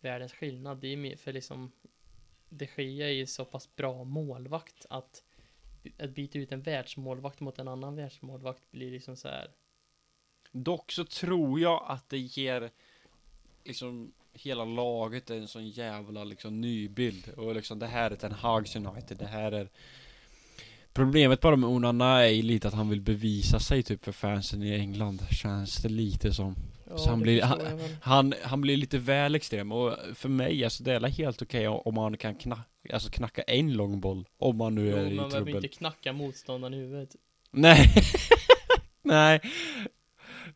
Världens 0.01 0.33
skillnad. 0.33 0.81
Det 0.81 0.89
är 0.89 0.97
mer 0.97 1.17
för 1.17 1.33
liksom 1.33 1.73
de 2.55 2.69
Gea 2.77 3.07
är 3.07 3.13
ju 3.13 3.27
så 3.27 3.45
pass 3.45 3.77
bra 3.77 4.05
målvakt 4.05 4.87
att 4.91 5.23
att 5.99 6.11
byta 6.11 6.39
ut 6.39 6.53
en 6.53 6.63
världsmålvakt 6.63 7.41
mot 7.41 7.59
en 7.59 7.69
annan 7.69 7.97
världsmålvakt 7.97 8.71
blir 8.71 8.91
liksom 8.91 9.17
så 9.17 9.29
här. 9.29 9.51
dock 10.53 10.93
så 10.93 11.05
tror 11.05 11.61
jag 11.61 11.85
att 11.89 12.09
det 12.09 12.19
ger 12.19 12.71
Liksom 13.65 14.13
Hela 14.35 14.65
laget 14.65 15.31
en 15.31 15.49
sån 15.49 15.69
jävla 15.69 16.25
liksom 16.25 16.61
nybild 16.61 17.29
och 17.29 17.55
liksom 17.55 17.79
det 17.79 17.87
här 17.87 18.11
är 18.11 18.17
Ten 18.17 18.33
Hags 18.33 18.77
United, 18.77 19.17
det 19.19 19.27
här 19.27 19.53
är 19.53 19.69
Problemet 20.93 21.41
bara 21.41 21.57
med 21.57 21.71
Onana 21.71 22.21
är 22.25 22.29
ju 22.29 22.43
lite 22.43 22.69
att 22.69 22.75
han 22.75 22.89
vill 22.89 23.01
bevisa 23.01 23.61
sig 23.61 23.83
typ 23.83 24.05
för 24.05 24.13
fansen 24.13 24.63
i 24.63 24.75
England 24.75 25.23
Känns 25.31 25.77
det 25.77 25.89
lite 25.89 26.33
som 26.33 26.57
Ja, 26.93 26.99
Så 26.99 27.11
han 27.11 27.21
blir- 27.21 27.41
väl. 27.59 27.79
Han, 28.03 28.35
han 28.43 28.61
blir 28.61 28.77
lite 28.77 28.99
väl 28.99 29.35
extrem 29.35 29.73
och 29.73 29.97
för 30.15 30.29
mig, 30.29 30.65
alltså 30.65 30.83
det 30.85 30.93
är 30.93 31.09
helt 31.09 31.43
okej 31.43 31.69
om 31.69 31.95
man 31.95 32.17
kan 32.17 32.35
knacka, 32.35 32.65
alltså 32.93 33.11
knacka 33.11 33.43
en 33.43 33.73
lång 33.73 34.01
boll 34.01 34.29
Om 34.39 34.57
man 34.57 34.75
nu 34.75 34.91
Jo, 34.91 34.97
är 34.97 35.03
man 35.03 35.13
i 35.13 35.17
behöver 35.17 35.31
trubbel 35.31 35.57
inte 35.57 35.69
knacka 35.69 36.13
motståndaren 36.13 36.75
i 36.75 36.77
huvudet. 36.77 37.17
Nej 37.51 37.95
Nej 39.03 39.41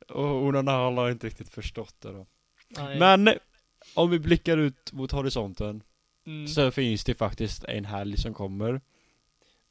Och 0.09 0.44
Onana 0.44 0.72
har 0.72 1.11
inte 1.11 1.27
riktigt 1.27 1.49
förstått 1.49 1.94
det 2.01 2.12
då 2.12 2.27
Nej. 2.68 2.99
Men 2.99 3.31
Om 3.94 4.11
vi 4.11 4.18
blickar 4.18 4.57
ut 4.57 4.92
mot 4.92 5.12
horisonten 5.12 5.83
mm. 6.27 6.49
Så 6.49 6.70
finns 6.70 7.05
det 7.05 7.14
faktiskt 7.14 7.64
en 7.64 7.85
helg 7.85 8.16
som 8.16 8.35
kommer 8.35 8.81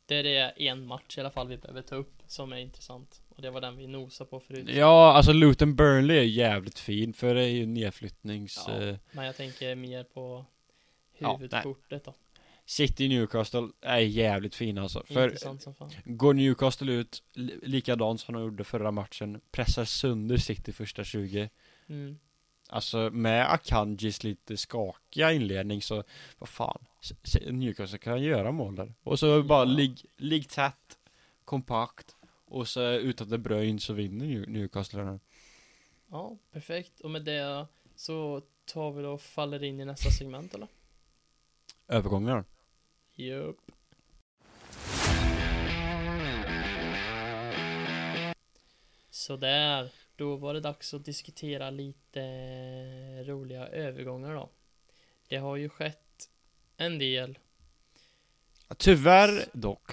Det 0.06 0.16
är 0.16 0.24
det 0.24 0.68
en 0.68 0.86
match 0.86 1.18
i 1.18 1.22
alla 1.22 1.32
fall 1.32 1.48
vi 1.48 1.58
behöver 1.58 1.82
ta 1.82 1.96
upp 1.96 2.15
som 2.28 2.54
är 2.54 2.58
intressant. 2.58 3.22
Och 3.30 3.42
det 3.42 3.50
var 3.52 3.62
den 3.62 3.78
vi 3.78 3.88
nosade 3.88 4.30
på 4.30 4.40
förut. 4.40 4.70
Ja, 4.70 5.14
alltså 5.14 5.34
Luton 5.34 5.76
Burnley 5.76 6.18
är 6.18 6.24
jävligt 6.24 6.80
fin 6.80 7.14
för 7.14 7.36
det 7.36 7.44
är 7.44 7.48
ju 7.50 7.66
nedflyttnings 7.66 8.64
Ja. 8.68 8.82
eh, 8.82 8.96
Men 9.12 9.26
jag 9.26 9.36
tänker 9.36 9.76
mer 9.76 10.04
på 10.04 10.46
Ja, 11.18 11.36
huvudkortet 11.38 12.04
då. 12.06 12.14
City 12.66 13.08
Newcastle 13.08 13.68
är 13.82 13.98
jävligt 14.00 14.56
fin 14.56 14.78
alltså 14.78 15.04
För 15.08 15.24
Intressant 15.24 15.62
som 15.62 15.76
fan. 15.76 15.92
Går 16.06 16.34
Newcastle 16.34 16.92
ut 16.92 17.24
li- 17.34 17.60
likadant 17.64 18.22
som 18.22 18.34
de 18.34 18.44
gjorde 18.44 18.64
förra 18.64 18.92
matchen 18.92 19.42
Pressar 19.52 19.86
sönder 19.86 20.38
City 20.38 20.74
första 20.74 21.04
20 21.04 21.50
Mm. 21.90 22.18
Alltså 22.70 23.10
med 23.12 23.52
Akanjis 23.54 24.24
lite 24.24 24.58
skakiga 24.58 25.32
inledning 25.32 25.82
så 25.82 26.04
Vad 26.40 26.50
fan 26.50 26.86
Newcastle 27.52 27.98
kan 27.98 28.22
göra 28.24 28.52
mål 28.52 28.76
där 28.76 28.94
Och 29.04 29.20
så 29.20 29.44
bara 29.44 29.60
Ja. 29.60 29.64
ligg, 29.66 30.06
ligg 30.18 30.50
tätt 30.50 30.95
Kompakt 31.46 32.16
Och 32.46 32.68
så 32.68 32.92
utan 32.92 33.30
De 33.30 33.38
Bruyne 33.38 33.80
så 33.80 33.94
vinner 33.94 34.26
New- 34.26 34.50
Newcastle 34.50 35.00
den 35.00 35.08
här. 35.08 35.20
Ja, 36.08 36.38
perfekt. 36.52 37.00
Och 37.00 37.12
med 37.12 37.24
det 37.26 37.68
så 37.96 38.42
tar 38.66 38.92
vi 38.92 39.04
då 39.04 39.10
och 39.12 39.22
faller 39.22 39.64
in 39.64 39.80
i 39.80 39.86
nästa 39.86 40.10
segment 40.10 40.54
eller? 40.54 40.68
Övergångar 41.88 42.44
Jupp. 43.16 43.58
Sådär, 49.10 49.92
då 50.16 50.36
var 50.36 50.54
det 50.54 50.60
dags 50.60 50.94
att 50.94 51.06
diskutera 51.06 51.70
lite 51.70 52.22
roliga 53.24 53.68
övergångar 53.68 54.34
då. 54.36 54.50
Det 55.28 55.38
har 55.38 55.56
ju 55.56 55.70
skett 55.70 56.30
en 56.78 57.00
del. 57.00 57.38
Tyvärr 58.78 59.46
dock 59.54 59.92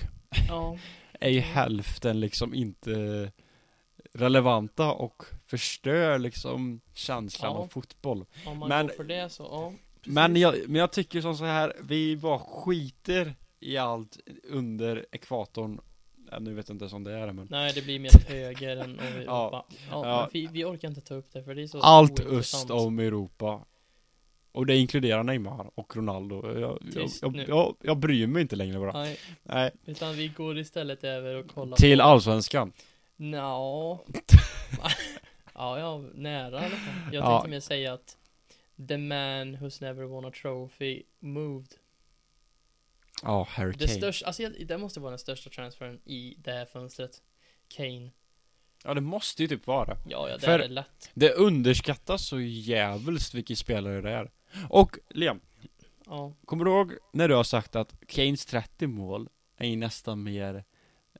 Ja, 0.49 0.79
är 1.23 1.29
ju 1.31 1.41
hälften 1.41 2.21
liksom 2.21 2.55
inte 2.55 3.31
relevanta 4.15 4.93
och 4.93 5.23
förstör 5.47 6.19
liksom 6.19 6.81
känslan 6.95 7.53
Ja. 7.53 7.59
av 7.59 7.67
fotboll. 7.67 8.25
om 8.47 8.59
man 8.59 8.69
Men- 8.69 8.87
går 8.87 8.95
för 8.95 9.05
det 9.05 9.29
så, 9.33 9.43
ja. 9.43 9.73
precis. 10.01 10.15
Men 10.15 10.37
jag, 10.37 10.55
men 10.67 10.75
jag 10.81 10.93
tycker 10.93 11.21
som 11.21 11.37
så 11.37 11.45
här, 11.45 11.77
vi 11.83 12.17
bara 12.17 12.39
skiter 12.39 13.35
i 13.61 13.77
allt 13.77 14.19
under 14.51 15.07
ekvatorn. 15.13 15.81
Ja, 16.31 16.39
nu 16.39 16.55
vet 16.55 16.69
jag 16.69 16.75
inte 16.75 16.83
ens 16.85 16.93
om 16.93 17.05
det 17.05 17.13
är 17.13 17.33
men. 17.33 17.47
Nej, 17.51 17.73
det 17.75 17.83
blir 17.83 17.99
mer 17.99 18.29
höger 18.29 18.77
än 18.77 18.99
Europa. 19.01 19.25
Ja. 19.27 19.67
Ja, 19.91 20.07
Ja. 20.07 20.29
Vi, 20.33 20.47
vi 20.47 20.65
orkar 20.65 20.89
inte 20.89 21.01
ta 21.01 21.15
upp 21.15 21.33
det 21.33 21.43
för 21.45 21.55
det 21.55 21.63
är 21.63 21.67
så 21.67 21.81
Allt 21.81 22.11
ointressant. 22.21 22.41
öst 22.65 22.71
om 22.71 22.99
Europa. 22.99 23.65
Och 24.53 24.67
det 24.67 24.77
inkluderar 24.77 25.23
Neymar 25.23 25.71
och 25.75 25.97
Ronaldo. 25.97 26.61
Jag, 26.61 26.79
jag, 26.85 26.93
Tyst 26.95 27.23
jag, 27.23 27.33
nu. 27.37 27.45
jag, 27.49 27.77
jag 27.81 27.97
bryr 27.99 28.27
mig 28.27 28.43
inte 28.43 28.57
längre 28.57 28.79
bara. 28.79 28.93
Nej, 28.93 29.19
Nej. 29.43 29.71
utan 29.85 30.15
vi 30.15 30.29
går 30.29 30.59
istället 30.59 31.05
över 31.05 31.35
och 31.35 31.49
kollar 31.51 31.77
Till 31.77 31.99
på... 31.99 32.05
allsvenskan. 32.05 32.73
Nja. 33.17 33.39
ja, 35.55 35.79
ja, 35.79 35.99
nära 36.15 36.63
i 36.63 36.65
alla 36.65 36.77
fall. 36.77 37.13
Jag 37.13 37.25
Ja. 37.25 37.31
tänkte 37.31 37.51
mer 37.51 37.61
säga 37.61 37.93
att 37.93 38.17
The 38.89 38.97
man 38.99 39.57
who's 39.57 39.81
never 39.83 40.05
won 40.05 40.25
a 40.25 40.33
trophy 40.43 41.03
moved. 41.21 41.69
Ja, 43.23 43.47
Harry 43.51 43.73
Det 43.73 43.79
Kane. 43.87 43.99
största, 43.99 44.27
alltså 44.27 44.43
jag- 44.43 44.67
det 44.67 44.79
måste 44.79 45.01
vara 45.01 45.11
den 45.11 45.19
största 45.19 45.51
transfern 45.51 46.01
i 46.05 46.35
det 46.39 46.53
här 46.53 46.65
fönstret. 46.65 47.23
Kane. 47.69 48.11
Ja, 48.85 48.95
det 48.95 49.01
måste 49.01 49.43
ju 49.43 49.49
typ 49.49 49.67
vara. 49.67 49.97
Ja, 50.09 50.29
ja, 50.29 50.35
det 50.37 50.41
För- 50.45 50.59
är 50.59 50.69
lätt. 50.69 51.11
Det 51.15 51.33
underskattas 51.33 52.27
så 52.27 52.41
jävligt 52.41 53.35
vilken 53.35 53.57
spelare 53.57 54.01
det 54.01 54.11
är. 54.11 54.31
Och 54.69 54.99
Liam, 55.11 55.41
Ja, 56.07 56.33
kommer 56.45 56.65
du 56.65 56.71
ihåg 56.71 56.93
när 57.13 57.29
du 57.29 57.35
har 57.35 57.45
sagt 57.45 57.77
att 57.77 57.95
Kanes 58.07 58.47
30 58.47 58.87
mål 58.87 59.29
är 59.57 59.67
ju 59.69 59.77
nästan 59.77 60.23
mer 60.23 60.65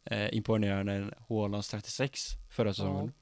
eh, 0.05 0.35
imponerande 0.35 0.93
än 0.93 1.15
Haalands 1.29 1.69
36 1.69 2.21
förra 2.51 2.75
säsongen? 2.75 3.13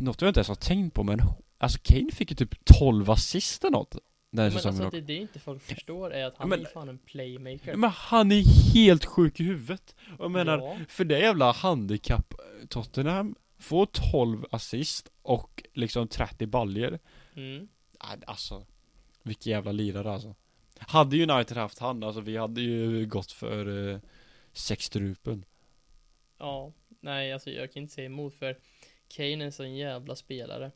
Något 0.00 0.20
jag 0.20 0.30
inte 0.30 0.40
ens 0.40 0.48
har 0.48 0.54
tänkt 0.54 0.94
på 0.94 1.02
men 1.02 1.20
alltså 1.58 1.78
Kane 1.82 2.10
fick 2.12 2.30
ju 2.30 2.36
typ 2.36 2.64
12 2.64 3.10
assist 3.10 3.64
eller 3.64 3.72
något 3.72 3.90
den 4.30 4.44
här 4.44 4.50
men 4.50 4.52
säsongen 4.52 4.82
alltså 4.82 5.00
det, 5.00 5.06
det 5.06 5.16
inte 5.16 5.38
folk 5.38 5.62
förstår 5.62 6.10
är 6.14 6.24
att 6.24 6.32
Ja, 6.32 6.38
han 6.38 6.48
men- 6.48 6.60
är 6.60 6.64
fan 6.64 6.88
en 6.88 6.98
playmaker. 6.98 7.76
Men 7.76 7.90
han 7.90 8.32
är 8.32 8.72
helt 8.74 9.04
sjuk 9.04 9.40
i 9.40 9.44
huvudet. 9.44 9.94
Jag 10.18 10.30
menar, 10.30 10.58
ja, 10.58 10.76
för 10.88 11.04
det 11.04 11.18
jävla 11.18 11.52
handikapp 11.52 12.34
Tottenham 12.68 13.34
får 13.58 13.86
12 13.86 14.46
assist 14.50 15.08
och 15.22 15.62
liksom 15.74 16.08
30 16.08 16.46
baljer 16.46 16.98
mm. 17.34 17.68
Nej, 18.04 18.18
Alltså, 18.26 18.66
vilken 19.22 19.50
jävla 19.52 19.72
lirare 19.72 20.12
alltså. 20.12 20.34
Hade 20.78 21.16
United 21.32 21.56
haft 21.56 21.78
han, 21.78 22.02
alltså 22.02 22.20
vi 22.20 22.36
hade 22.36 22.60
ju 22.60 23.06
gått 23.06 23.32
för 23.32 23.88
eh, 23.92 24.00
sex 24.52 24.84
strupen. 24.84 25.44
ja, 26.38 26.72
nej 27.00 27.32
alltså 27.32 27.50
jag 27.50 27.72
kan 27.72 27.82
inte 27.82 27.94
säga 27.94 28.06
emot 28.06 28.34
för 28.34 28.58
Kane 29.08 29.28
är 29.28 29.40
en 29.40 29.52
sån 29.52 29.74
jävla 29.76 30.16
spelare. 30.16 30.70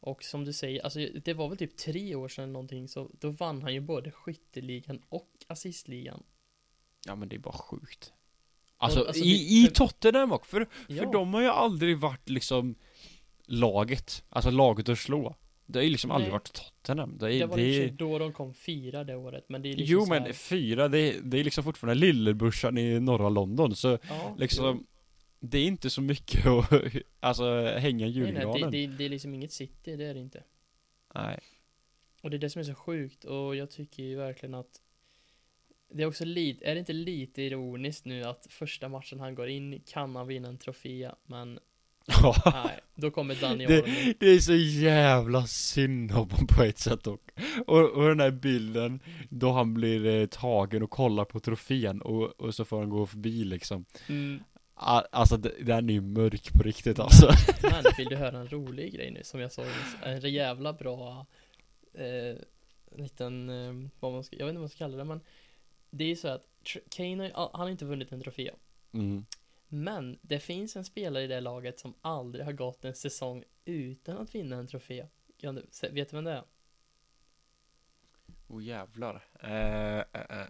Och 0.00 0.22
som 0.24 0.44
du 0.44 0.52
säger, 0.52 0.82
alltså 0.82 0.98
det 1.24 1.34
var 1.34 1.48
väl 1.48 1.58
typ 1.58 1.76
tre 1.76 2.14
år 2.14 2.28
sedan 2.28 2.52
någonting 2.52 2.88
så 2.88 3.10
då 3.20 3.30
vann 3.30 3.62
han 3.62 3.74
ju 3.74 3.80
både 3.80 4.10
skytteligan 4.10 5.02
och 5.08 5.30
assistligan. 5.46 6.22
Ja 7.06 7.14
men 7.14 7.28
det 7.28 7.36
är 7.36 7.40
bara 7.40 7.52
sjukt. 7.58 8.12
Alltså, 8.76 9.00
Och, 9.00 9.06
alltså, 9.06 9.22
i, 9.24 9.30
det- 9.32 9.54
i 9.54 9.64
för- 9.66 9.74
Tottenham 9.74 10.32
också, 10.32 10.50
för, 10.50 10.68
Ja, 10.88 10.96
för 11.04 11.12
de 11.12 11.34
har 11.34 11.40
ju 11.40 11.48
aldrig 11.48 11.98
varit 11.98 12.28
liksom 12.28 12.74
laget, 13.46 14.24
alltså 14.28 14.50
laget 14.50 14.88
att 14.88 14.98
slå. 14.98 15.36
Det 15.72 15.78
har 15.78 15.84
ju 15.84 15.90
liksom 15.90 16.10
aldrig 16.10 16.28
Nej. 16.28 16.32
varit 16.32 16.52
Tottenham. 16.52 17.18
Det 17.18 17.34
är, 17.34 17.38
det 17.38 17.46
var 17.46 17.56
det 17.56 17.74
sig 17.74 17.90
då 17.90 18.18
de 18.18 18.32
kom 18.32 18.54
fyra 18.54 19.04
det 19.04 19.16
året, 19.16 19.44
men 19.48 19.62
det 19.62 19.68
är 19.68 19.76
liksom 19.76 19.92
jo 19.92 20.06
men 20.06 20.22
här, 20.22 20.32
fyra, 20.32 20.88
det 20.88 20.98
är, 20.98 21.20
det 21.22 21.38
är 21.38 21.44
liksom 21.44 21.64
fortfarande 21.64 22.00
lillebrorsan 22.06 22.78
i 22.78 23.00
norra 23.00 23.28
London, 23.28 23.76
så 23.76 23.98
ja, 24.08 24.36
liksom 24.38 24.86
Det 25.40 25.58
är 25.58 25.64
inte 25.64 25.90
så 25.90 26.02
mycket 26.02 26.46
att, 26.46 26.72
alltså 27.20 27.64
hänga 27.64 28.06
jo. 28.06 28.24
nej, 28.24 28.32
nej, 28.32 28.42
julgranen. 28.42 28.70
det, 28.70 28.86
det, 28.86 28.96
det 28.96 29.04
är 29.04 29.08
liksom 29.08 29.34
inget 29.34 29.52
city, 29.52 29.96
det 29.96 30.04
är 30.04 30.14
det 30.14 30.20
inte. 30.20 30.44
Nej. 31.14 31.38
Och 32.22 32.30
det 32.30 32.36
är 32.36 32.38
det 32.38 32.50
som 32.50 32.60
är 32.60 32.64
så 32.64 32.74
sjukt 32.74 33.24
och 33.24 33.56
jag 33.56 33.70
tycker 33.70 34.02
ju 34.02 34.16
verkligen 34.16 34.54
att 34.54 34.80
det 35.94 36.02
är 36.02 36.06
också 36.06 36.24
lite, 36.24 36.64
är 36.64 36.74
det 36.74 36.78
inte 36.78 36.92
lite 36.92 37.42
ironiskt 37.42 38.04
nu 38.04 38.24
att 38.24 38.46
första 38.50 38.88
matchen 38.88 39.20
han 39.20 39.34
går 39.34 39.48
in 39.48 39.82
kan 39.86 40.16
han 40.16 40.26
vinna 40.26 40.48
en 40.48 40.58
trofé 40.58 41.10
men. 41.26 41.58
Nej, 42.44 42.80
då 42.94 43.10
kommer 43.10 43.34
Dani 43.34 43.66
Det, 43.66 43.84
det 44.20 44.26
är 44.26 44.38
så 44.38 44.54
jävla 44.54 45.46
synd 45.46 46.10
om 46.10 46.16
honom 46.16 46.46
på 46.46 46.62
ett 46.62 46.78
sätt 46.78 47.04
dock. 47.04 47.20
Och, 47.66 47.90
och 47.90 48.08
den 48.08 48.20
här 48.20 48.30
bilden 48.30 49.00
då 49.28 49.52
han 49.52 49.74
blir 49.74 50.06
eh, 50.06 50.26
tagen 50.26 50.82
och 50.82 50.90
kollar 50.90 51.24
på 51.24 51.40
trofén 51.40 52.02
och, 52.02 52.40
och 52.40 52.54
så 52.54 52.64
får 52.64 52.78
han 52.78 52.90
gå 52.90 53.06
förbi 53.06 53.44
liksom. 53.44 53.84
Mm, 54.08 54.40
A, 54.74 55.02
alltså 55.12 55.36
den 55.36 55.90
är 55.90 55.94
ju 55.94 56.00
mörk 56.00 56.52
på 56.52 56.62
riktigt 56.62 56.98
alltså. 56.98 57.32
men 57.62 57.84
vill 57.96 58.08
du 58.08 58.16
höra 58.16 58.38
en 58.38 58.48
rolig 58.48 58.94
grej 58.94 59.10
nu 59.10 59.20
som 59.24 59.40
jag 59.40 59.52
såg? 59.52 59.66
En 60.02 60.20
jävla 60.20 60.72
bra 60.72 61.26
eh, 61.94 62.36
liten, 62.98 63.48
eh, 63.48 63.88
vad 64.00 64.12
man 64.12 64.24
ska, 64.24 64.36
jag 64.36 64.46
vet 64.46 64.50
inte 64.50 64.58
vad 64.58 64.62
man 64.62 64.68
ska 64.68 64.78
kalla 64.78 64.96
det 64.96 65.04
men 65.04 65.20
det 65.90 66.04
är 66.04 66.08
ju 66.08 66.16
så 66.16 66.28
att 66.28 66.46
Kane 66.88 67.30
har, 67.34 67.50
han 67.52 67.60
har 67.60 67.68
inte 67.68 67.84
vunnit 67.84 68.12
en 68.12 68.20
trofé 68.20 68.50
Mm. 68.94 69.24
Men 69.74 70.18
det 70.22 70.40
finns 70.40 70.76
en 70.76 70.84
spelare 70.84 71.24
i 71.24 71.26
det 71.26 71.40
laget 71.40 71.80
som 71.80 71.94
aldrig 72.00 72.44
har 72.44 72.52
gått 72.52 72.84
en 72.84 72.94
säsong 72.94 73.44
utan 73.64 74.16
att 74.16 74.34
vinna 74.34 74.56
en 74.56 74.66
trofé. 74.66 75.06
Kan 75.36 75.54
du, 75.54 75.66
se- 75.70 75.88
vet 75.88 76.10
du 76.10 76.16
vem 76.16 76.24
det 76.24 76.32
är? 76.32 76.44
Oh 78.48 78.64
jävlar. 78.64 79.24
Eh, 79.40 79.98
eh, 79.98 80.40
eh. 80.40 80.46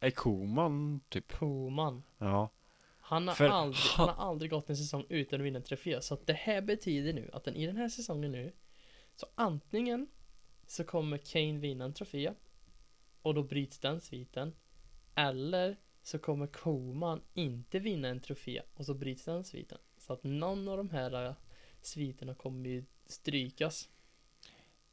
Är 0.00 0.10
Koman 0.10 1.00
typ? 1.08 1.32
Koman. 1.32 2.02
Ja. 2.18 2.50
Han 2.98 3.28
har, 3.28 3.34
För 3.34 3.48
aldrig, 3.48 3.82
han 3.96 4.08
har 4.08 4.30
aldrig 4.30 4.50
gått 4.50 4.70
en 4.70 4.76
säsong 4.76 5.06
utan 5.08 5.40
att 5.40 5.46
vinna 5.46 5.58
en 5.58 5.64
trofé. 5.64 6.00
Så 6.02 6.14
att 6.14 6.26
det 6.26 6.32
här 6.32 6.62
betyder 6.62 7.12
nu 7.12 7.30
att 7.32 7.44
den 7.44 7.56
i 7.56 7.66
den 7.66 7.76
här 7.76 7.88
säsongen 7.88 8.32
nu 8.32 8.52
så 9.16 9.26
antingen 9.34 10.08
så 10.66 10.84
kommer 10.84 11.18
Kane 11.18 11.58
vinna 11.58 11.84
en 11.84 11.94
trofé 11.94 12.32
och 13.22 13.34
då 13.34 13.42
bryts 13.42 13.78
den 13.78 14.00
sviten. 14.00 14.54
Eller 15.14 15.76
så 16.02 16.18
kommer 16.18 16.46
Koman 16.46 17.20
inte 17.34 17.78
vinna 17.78 18.08
en 18.08 18.20
trofé 18.20 18.62
och 18.74 18.86
så 18.86 18.94
bryts 18.94 19.24
den 19.24 19.44
sviten. 19.44 19.78
Så 19.98 20.12
att 20.12 20.24
någon 20.24 20.68
av 20.68 20.76
de 20.76 20.90
här 20.90 21.26
äh, 21.26 21.32
sviterna 21.82 22.34
kommer 22.34 22.68
ju 22.68 22.84
strykas. 23.06 23.88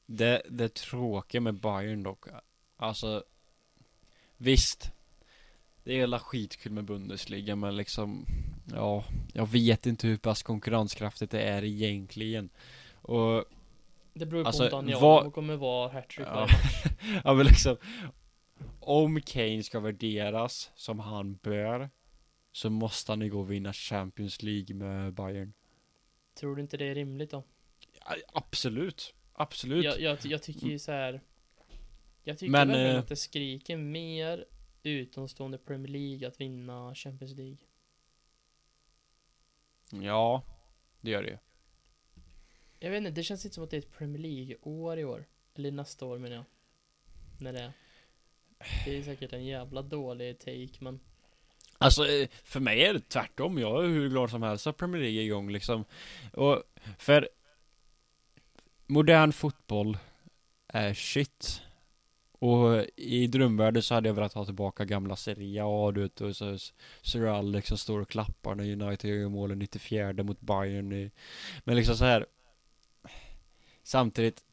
Det, 0.06 0.42
det 0.50 0.74
tråkiga 0.74 1.42
med 1.42 1.56
Bayern 1.56 2.04
dock, 2.04 2.26
alltså 2.78 3.24
Visst 4.38 4.92
Det 5.84 5.94
är 5.94 5.98
hela 5.98 6.20
skitkul 6.20 6.72
med 6.72 6.84
Bundesliga 6.84 7.56
men 7.56 7.76
liksom 7.76 8.26
Ja, 8.74 9.06
jag 9.34 9.50
vet 9.50 9.86
inte 9.86 10.08
hur 10.08 10.18
pass 10.18 10.44
konkurrenskraftigt 10.44 11.32
det 11.32 11.42
är 11.42 11.64
egentligen 11.64 12.50
Och 12.94 13.46
Det 14.14 14.26
beror 14.26 14.38
ju 14.38 14.44
på 14.44 14.48
Alltså, 14.48 14.64
om 14.64 14.70
Daniel 14.70 15.00
vad- 15.00 15.34
kommer 15.34 15.56
vara 15.56 15.92
hattrick 15.94 16.28
Ja. 16.28 16.48
Ja 17.24 17.34
men 17.34 17.46
liksom 17.46 17.78
Om 18.88 19.22
Kane 19.22 19.64
ska 19.64 19.80
värderas 19.80 20.72
som 20.76 21.00
han 21.00 21.36
bör 21.36 21.90
Så 22.52 22.70
måste 22.70 23.12
han 23.12 23.22
ju 23.22 23.30
gå 23.30 23.40
och 23.40 23.52
vinna 23.52 23.74
Champions 23.74 24.44
League 24.44 24.76
med 24.76 25.14
Bayern 25.14 25.54
Tror 26.34 26.56
du 26.56 26.62
inte 26.62 26.78
det 26.78 26.86
är 26.86 26.96
rimligt 26.96 27.32
då? 27.32 27.44
Ja, 28.06 28.16
Absolut 28.34 29.14
Absolut 29.34 29.86
Jag, 29.86 30.02
jag, 30.02 30.18
jag 30.24 30.44
tycker 30.44 30.68
ju 30.68 30.80
så 30.80 30.92
här. 30.92 31.22
Jag 32.24 32.38
tycker 32.38 32.52
Men, 32.52 32.68
verkligen 32.68 32.96
eh, 32.96 33.00
att 33.00 33.08
det 33.08 33.16
skriker 33.16 33.78
mer 33.78 34.46
utomstående 34.84 35.58
Premier 35.58 35.92
League 35.92 36.28
att 36.28 36.42
vinna 36.42 36.96
Champions 36.96 37.36
League. 37.36 37.58
Ja 39.90 40.44
Det 41.02 41.12
gör 41.12 41.24
det 41.24 41.30
ju 41.30 41.38
Jag 42.80 42.92
vet 42.92 42.98
inte, 42.98 43.12
det 43.12 43.24
känns 43.24 43.46
inte 43.46 43.56
som 43.56 43.64
att 43.64 43.70
det 43.70 43.78
är 43.78 43.82
ett 43.82 43.98
Premier 43.98 44.22
League-år 44.22 45.00
i 45.00 45.06
år. 45.06 45.26
Eller 45.56 45.72
nästa 45.72 46.06
år 46.06 46.18
menar 46.18 46.36
jag. 46.36 46.46
När 47.40 47.54
det 47.54 47.60
är. 47.60 47.74
Det 48.86 48.98
är 48.98 49.04
säkert 49.04 49.34
en 49.34 49.46
jävla 49.46 49.82
dålig 49.82 50.40
take 50.40 50.78
men. 50.80 51.00
Alltså 51.78 52.08
eh, 52.08 52.28
för 52.44 52.60
mig 52.60 52.84
är 52.84 52.94
det 52.94 53.10
tvärtom, 53.10 53.58
jag 53.58 53.84
är 53.84 53.88
hur 53.88 54.10
glad 54.10 54.30
som 54.30 54.44
helst 54.44 54.68
att 54.68 54.78
Premier 54.78 55.02
League 55.02 55.22
är 55.22 55.24
igång 55.24 55.50
liksom 55.50 55.86
Och 56.34 56.64
för 56.98 57.30
Modern 58.88 59.32
fotboll 59.32 59.98
är 60.68 60.94
shit 60.94 61.62
Och 62.32 62.86
i 62.96 63.28
drömvärlden 63.28 63.84
så 63.84 63.94
hade 63.94 64.10
jag 64.10 64.14
velat 64.14 64.34
ha 64.34 64.46
tillbaka 64.46 64.86
gamla 64.86 65.16
Serie 65.16 65.62
A 65.66 65.92
du 65.92 66.02
vet 66.02 66.22
och 66.22 66.36
så 66.36 66.58
Sir 67.02 67.26
Alex 67.26 67.44
som 67.44 67.52
liksom, 67.52 67.78
står 67.78 68.00
och 68.00 68.10
klappar 68.10 68.56
när 68.56 68.84
United 68.84 69.10
gör 69.10 69.30
målen 69.30 69.60
94 69.60 70.24
mot 70.24 70.42
Bayern 70.42 70.94
i, 70.94 71.12
Men 71.64 71.76
liksom 71.76 71.96
så 71.96 72.06
här 72.06 72.26
Samtidigt 73.84 74.44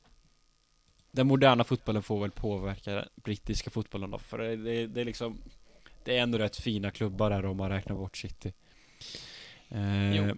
den 1.15 1.27
moderna 1.27 1.65
fotbollen 1.65 2.03
får 2.03 2.21
väl 2.21 2.31
påverka 2.31 2.95
den 2.95 3.09
brittiska 3.15 3.71
fotbollen 3.71 4.11
då, 4.11 4.19
för 4.19 4.39
det, 4.39 4.57
det, 4.57 4.87
det 4.87 5.01
är 5.01 5.05
liksom 5.05 5.39
Det 6.05 6.19
är 6.19 6.23
ändå 6.23 6.39
rätt 6.39 6.57
fina 6.57 6.91
klubbar 6.91 7.31
där 7.31 7.45
om 7.47 7.57
man 7.57 7.71
räknar 7.71 7.97
bort 7.97 8.17
City 8.17 8.53
eh. 9.69 10.35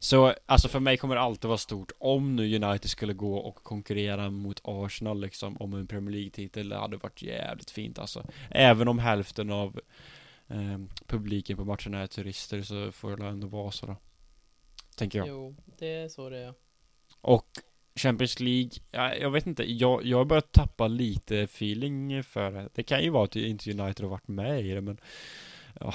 Så, 0.00 0.34
alltså 0.46 0.68
för 0.68 0.80
mig 0.80 0.96
kommer 0.96 1.14
det 1.14 1.20
alltid 1.20 1.48
vara 1.48 1.58
stort 1.58 1.92
om 1.98 2.36
nu 2.36 2.56
United 2.56 2.90
skulle 2.90 3.12
gå 3.12 3.36
och 3.36 3.54
konkurrera 3.54 4.30
mot 4.30 4.60
Arsenal 4.64 5.20
liksom 5.20 5.56
om 5.56 5.74
en 5.74 5.86
Premier 5.86 6.16
League-titel, 6.16 6.68
det 6.68 6.76
hade 6.76 6.96
varit 6.96 7.22
jävligt 7.22 7.70
fint 7.70 7.98
alltså 7.98 8.26
Även 8.50 8.88
om 8.88 8.98
hälften 8.98 9.50
av 9.50 9.80
eh, 10.48 10.78
publiken 11.06 11.56
på 11.56 11.64
matcherna 11.64 12.02
är 12.02 12.06
turister 12.06 12.62
så 12.62 12.92
får 12.92 13.16
det 13.16 13.26
ändå 13.26 13.46
vara 13.46 13.70
så 13.70 13.86
då 13.86 13.96
Tänker 14.96 15.18
jag 15.18 15.28
Jo, 15.28 15.56
det 15.78 15.94
är 15.94 16.08
så 16.08 16.30
det 16.30 16.38
är. 16.38 16.54
och 17.20 17.46
Champions 17.98 18.40
League, 18.40 18.70
ja, 18.90 19.14
jag 19.14 19.30
vet 19.30 19.46
inte, 19.46 19.72
jag, 19.72 20.04
jag 20.06 20.18
har 20.18 20.24
börjat 20.24 20.52
tappa 20.52 20.88
lite 20.88 21.38
feeling 21.38 22.22
för 22.24 22.50
det. 22.50 22.68
Det 22.74 22.82
kan 22.82 23.02
ju 23.02 23.10
vara 23.10 23.24
att 23.24 23.36
inte 23.36 23.70
United 23.70 24.04
har 24.04 24.10
varit 24.10 24.28
med 24.28 24.64
i 24.66 24.70
det 24.70 24.80
men 24.80 25.00
Ja, 25.80 25.92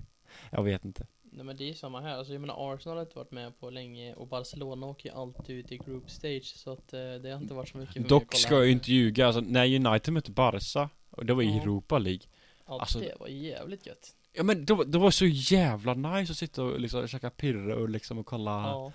jag 0.50 0.62
vet 0.62 0.84
inte. 0.84 1.06
Nej 1.34 1.44
men 1.44 1.56
det 1.56 1.70
är 1.70 1.74
samma 1.74 2.00
här, 2.00 2.16
alltså 2.16 2.32
jag 2.32 2.40
menar 2.40 2.74
Arsenal 2.74 2.96
har 2.98 3.02
inte 3.04 3.18
varit 3.18 3.30
med 3.30 3.60
på 3.60 3.70
länge 3.70 4.14
och 4.14 4.26
Barcelona 4.28 4.86
åker 4.86 5.08
ju 5.08 5.14
alltid 5.16 5.56
ut 5.56 5.72
i 5.72 5.76
group 5.78 6.10
stage 6.10 6.44
så 6.56 6.72
att 6.72 6.92
eh, 6.92 7.00
det 7.00 7.30
har 7.30 7.40
inte 7.40 7.54
varit 7.54 7.68
så 7.68 7.78
mycket 7.78 7.92
för 7.92 8.00
mig 8.00 8.04
att 8.06 8.08
Dock 8.08 8.26
kolla 8.30 8.38
ska 8.38 8.54
jag 8.54 8.66
ju 8.66 8.72
inte 8.72 8.92
ljuga, 8.92 9.26
alltså 9.26 9.40
när 9.40 9.64
United 9.86 10.14
mötte 10.14 10.30
Barca, 10.30 10.88
och 11.10 11.26
det 11.26 11.34
var 11.34 11.42
i 11.42 11.46
Ja. 11.46 11.62
Europa 11.62 11.98
League 11.98 12.22
Ja, 12.66 12.80
alltså- 12.80 12.98
det 13.00 13.14
var 13.20 13.28
jävligt 13.28 13.86
gött. 13.86 14.14
Ja 14.32 14.42
men 14.42 14.64
det 14.64 14.74
var, 14.74 14.84
det 14.84 14.98
var 14.98 15.10
så 15.10 15.26
jävla 15.26 15.94
nice 15.94 16.32
att 16.32 16.38
sitta 16.38 16.62
och 16.64 16.80
liksom 16.80 17.08
käka 17.08 17.30
pirre 17.30 17.74
och 17.74 17.88
liksom 17.88 18.18
och 18.18 18.26
kolla 18.26 18.50
Ja, 18.50 18.92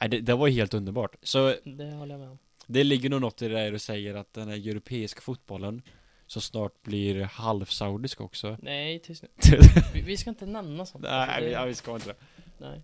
Nej 0.00 0.08
det, 0.08 0.20
det 0.20 0.34
var 0.34 0.48
helt 0.48 0.74
underbart 0.74 1.16
Så 1.22 1.54
det 1.64 1.90
håller 1.92 2.14
jag 2.14 2.20
med 2.20 2.28
om. 2.30 2.38
det 2.66 2.84
ligger 2.84 3.10
nog 3.10 3.20
något 3.20 3.42
i 3.42 3.48
det 3.48 3.54
där 3.54 3.72
du 3.72 3.78
säger 3.78 4.14
att 4.14 4.32
den 4.34 4.48
här 4.48 4.56
europeiska 4.68 5.20
fotbollen 5.20 5.82
Så 6.26 6.40
snart 6.40 6.82
blir 6.82 7.20
halvsaudisk 7.22 8.20
också 8.20 8.56
Nej, 8.62 8.98
tyst 8.98 9.22
nu. 9.22 9.28
Vi, 9.94 10.00
vi 10.00 10.16
ska 10.16 10.30
inte 10.30 10.46
nämna 10.46 10.86
sånt. 10.86 11.02
Nej, 11.04 11.12
Alltså, 11.12 11.40
vi, 11.40 11.46
det- 11.46 11.52
ja, 11.52 11.64
vi 11.64 11.74
ska 11.74 11.94
inte 11.94 12.08
det 12.08 12.16
Nej. 12.58 12.82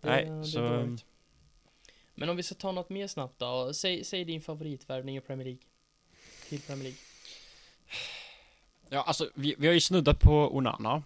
Nej, 0.00 0.24
det 0.24 0.30
är 0.30 0.42
så- 0.42 0.60
dåligt. 0.60 1.04
Men 2.14 2.28
om 2.28 2.36
vi 2.36 2.42
ska 2.42 2.54
ta 2.54 2.72
något 2.72 2.90
mer 2.90 3.06
snabbt 3.06 3.38
då. 3.38 3.72
Säg, 3.74 4.04
säg 4.04 4.24
din 4.24 4.40
favoritvärvning 4.40 5.16
i 5.16 5.20
Premier 5.20 5.44
League. 5.44 5.62
Till 6.48 6.60
Premier 6.60 6.82
League. 6.82 6.98
Ja 8.88 9.02
alltså 9.02 9.30
vi, 9.34 9.54
vi 9.58 9.66
har 9.66 9.74
ju 9.74 9.80
snuddat 9.80 10.20
på 10.20 10.56
Onana 10.56 11.02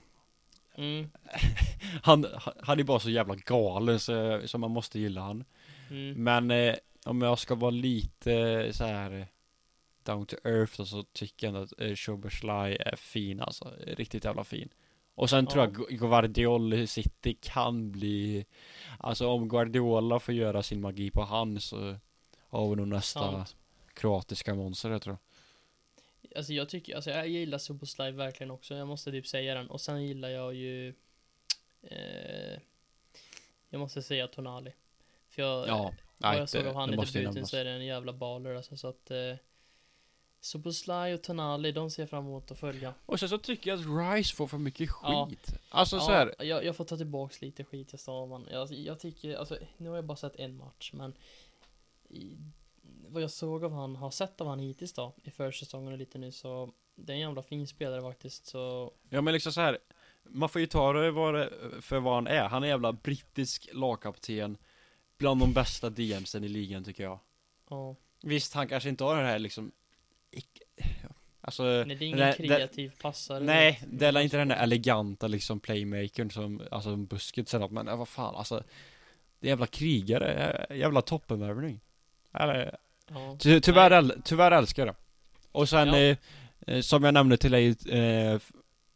Mm, 0.76 1.10
Han, 2.02 2.26
han 2.62 2.80
är 2.80 2.84
bara 2.84 3.00
så 3.00 3.10
jävla 3.10 3.34
galen 3.34 4.00
så, 4.00 4.42
så 4.44 4.58
man 4.58 4.70
måste 4.70 4.98
gilla 4.98 5.20
han 5.20 5.44
mm. 5.90 6.24
Men 6.24 6.50
eh, 6.50 6.74
om 7.04 7.22
jag 7.22 7.38
ska 7.38 7.54
vara 7.54 7.70
lite 7.70 8.68
så 8.72 8.84
här 8.84 9.10
eh, 9.18 9.24
Down 10.02 10.26
to 10.26 10.36
earth 10.44 10.82
så 10.82 11.02
tycker 11.02 11.46
jag 11.46 11.54
ändå 11.54 11.62
att 11.62 11.80
eh, 11.80 11.94
Szoboszlai 11.94 12.76
är 12.80 12.96
fin 12.96 13.40
alltså 13.40 13.72
Riktigt 13.86 14.24
jävla 14.24 14.44
fin 14.44 14.68
Och 15.14 15.30
sen 15.30 15.46
tror 15.46 15.64
Ja. 15.64 15.70
jag 15.70 15.76
Gu- 15.90 15.96
Guardiola 15.98 16.76
i 16.76 16.86
City 16.86 17.36
kan 17.40 17.92
bli 17.92 18.46
Alltså 18.98 19.26
om 19.28 19.48
Guardiola 19.48 20.20
får 20.20 20.34
göra 20.34 20.62
sin 20.62 20.80
magi 20.80 21.10
på 21.10 21.22
han 21.24 21.60
så 21.60 21.96
Har 22.48 22.70
vi 22.70 22.76
nog 22.76 22.88
nästa 22.88 23.20
Sant. 23.20 23.56
kroatiska 23.94 24.54
monster 24.54 24.90
jag 24.90 25.02
tror 25.02 25.18
Alltså 26.36 26.52
jag 26.52 26.68
tycker, 26.68 26.94
alltså 26.94 27.10
jag 27.10 27.28
gillar 27.28 27.58
Superslide 27.58 28.12
verkligen 28.12 28.50
också. 28.50 28.74
Jag 28.74 28.88
måste 28.88 29.10
typ 29.10 29.26
säga 29.26 29.54
den. 29.54 29.70
Och 29.70 29.80
sen 29.80 30.06
gillar 30.06 30.28
jag 30.28 30.54
ju 30.54 30.94
eh, 31.82 32.60
Jag 33.70 33.78
måste 33.78 34.02
säga 34.02 34.28
Tonali. 34.28 34.72
För 35.28 35.42
jag, 35.42 35.68
Ja, 35.68 35.94
vad 36.18 36.36
jag 36.36 36.48
såg 36.48 36.66
av 36.66 36.74
han 36.74 36.94
i 36.94 36.96
debuten 36.96 37.46
så 37.46 37.56
är 37.56 37.64
det 37.64 37.70
en 37.70 37.84
jävla 37.86 38.12
baller 38.12 38.54
alltså 38.54 38.76
så 38.76 38.88
att 38.88 39.10
eh, 39.10 39.34
Supersly 40.40 41.14
och 41.14 41.22
Tonali, 41.22 41.72
de 41.72 41.90
ser 41.90 42.02
jag 42.02 42.10
fram 42.10 42.24
emot 42.26 42.50
att 42.50 42.58
följa. 42.58 42.94
Och 43.06 43.20
sen 43.20 43.28
så 43.28 43.38
tycker 43.38 43.70
jag 43.70 43.80
att 43.80 44.16
Rice 44.16 44.34
får 44.36 44.46
för 44.46 44.58
mycket 44.58 44.90
Ja. 45.02 45.26
skit 45.30 45.58
Alltså 45.68 46.00
så 46.00 46.10
här, 46.10 46.34
jag, 46.38 46.64
jag 46.64 46.76
får 46.76 46.84
ta 46.84 46.96
tillbaks 46.96 47.40
lite 47.42 47.64
skit 47.64 47.88
jag 47.92 48.00
sa 48.00 48.26
man. 48.26 48.48
Jag, 48.50 48.72
jag 48.72 49.00
tycker, 49.00 49.36
alltså 49.36 49.56
nu 49.76 49.88
har 49.88 49.96
jag 49.96 50.04
bara 50.04 50.16
sett 50.16 50.36
en 50.36 50.56
match 50.56 50.90
men 50.92 51.14
i, 52.08 52.36
vad 53.08 53.22
jag 53.22 53.30
såg 53.30 53.64
av 53.64 53.72
han, 53.72 53.96
har 53.96 54.10
sett 54.10 54.40
av 54.40 54.46
han 54.46 54.58
hittills 54.58 54.92
då 54.92 55.12
i 55.24 55.30
försäsongen 55.30 55.92
och 55.92 55.98
lite 55.98 56.18
nu 56.18 56.32
så 56.32 56.72
det 56.94 57.12
är 57.12 57.14
en 57.14 57.20
jävla 57.20 57.42
fin 57.42 57.66
spelare 57.66 58.02
faktiskt 58.02 58.46
så 58.46 58.92
Ja 59.08 59.20
men 59.20 59.34
liksom 59.34 59.52
så 59.52 59.60
här. 59.60 59.78
Man 60.28 60.48
får 60.48 60.60
ju 60.60 60.66
ta 60.66 60.92
det 60.92 61.12
för 61.80 61.98
vad 62.00 62.14
han 62.14 62.26
är. 62.26 62.48
Han 62.48 62.62
är 62.64 62.68
jävla 62.68 62.92
brittisk 62.92 63.68
lagkapten. 63.72 64.56
Bland 65.18 65.40
de 65.40 65.52
bästa 65.52 65.90
DMsen 65.90 66.44
i 66.44 66.48
ligan 66.48 66.84
tycker 66.84 67.02
jag. 67.04 67.18
ja. 67.70 67.96
Visst, 68.22 68.54
han 68.54 68.68
kanske 68.68 68.88
inte 68.88 69.04
har 69.04 69.16
det 69.16 69.26
här 69.28 69.38
liksom 69.38 69.72
Alltså 71.42 71.62
Nej, 71.62 71.84
det 71.96 72.04
är 72.04 72.06
ingen 72.06 72.18
det- 72.18 72.34
det- 72.38 72.46
kreativ 72.46 72.92
passare. 73.02 73.44
Nej, 73.44 73.80
Men 73.86 73.98
det 73.98 74.06
är 74.06 74.18
inte 74.20 74.36
den 74.36 74.48
där 74.48 74.56
eleganta 74.62 75.26
liksom 75.28 75.60
playmakern 75.60 76.30
som, 76.30 76.62
alltså 76.70 76.96
busket 76.96 77.48
sen 77.48 77.68
men 77.74 77.88
äh, 77.88 77.96
vad 77.96 78.08
fan 78.08 78.34
alltså 78.34 78.62
Det 79.40 79.46
är 79.46 79.48
jävla 79.48 79.66
krigare, 79.66 80.66
äh, 80.70 80.76
jävla 80.76 81.02
toppenvärvning 81.02 81.80
Eller, 82.32 82.76
Ja. 83.08 83.36
ty, 83.40 83.60
tyvärr, 83.60 83.90
äl, 83.90 84.22
tyvärr 84.24 84.52
älskar 84.52 84.86
jag 84.86 84.94
det 84.94 84.98
Och 85.52 85.68
sen, 85.68 85.88
Ja. 85.88 85.96
eh, 85.98 86.16
eh, 86.66 86.80
som 86.80 87.04
jag 87.04 87.14
nämnde 87.14 87.36
till 87.36 87.50
dig 87.52 87.68
eh, 87.98 88.40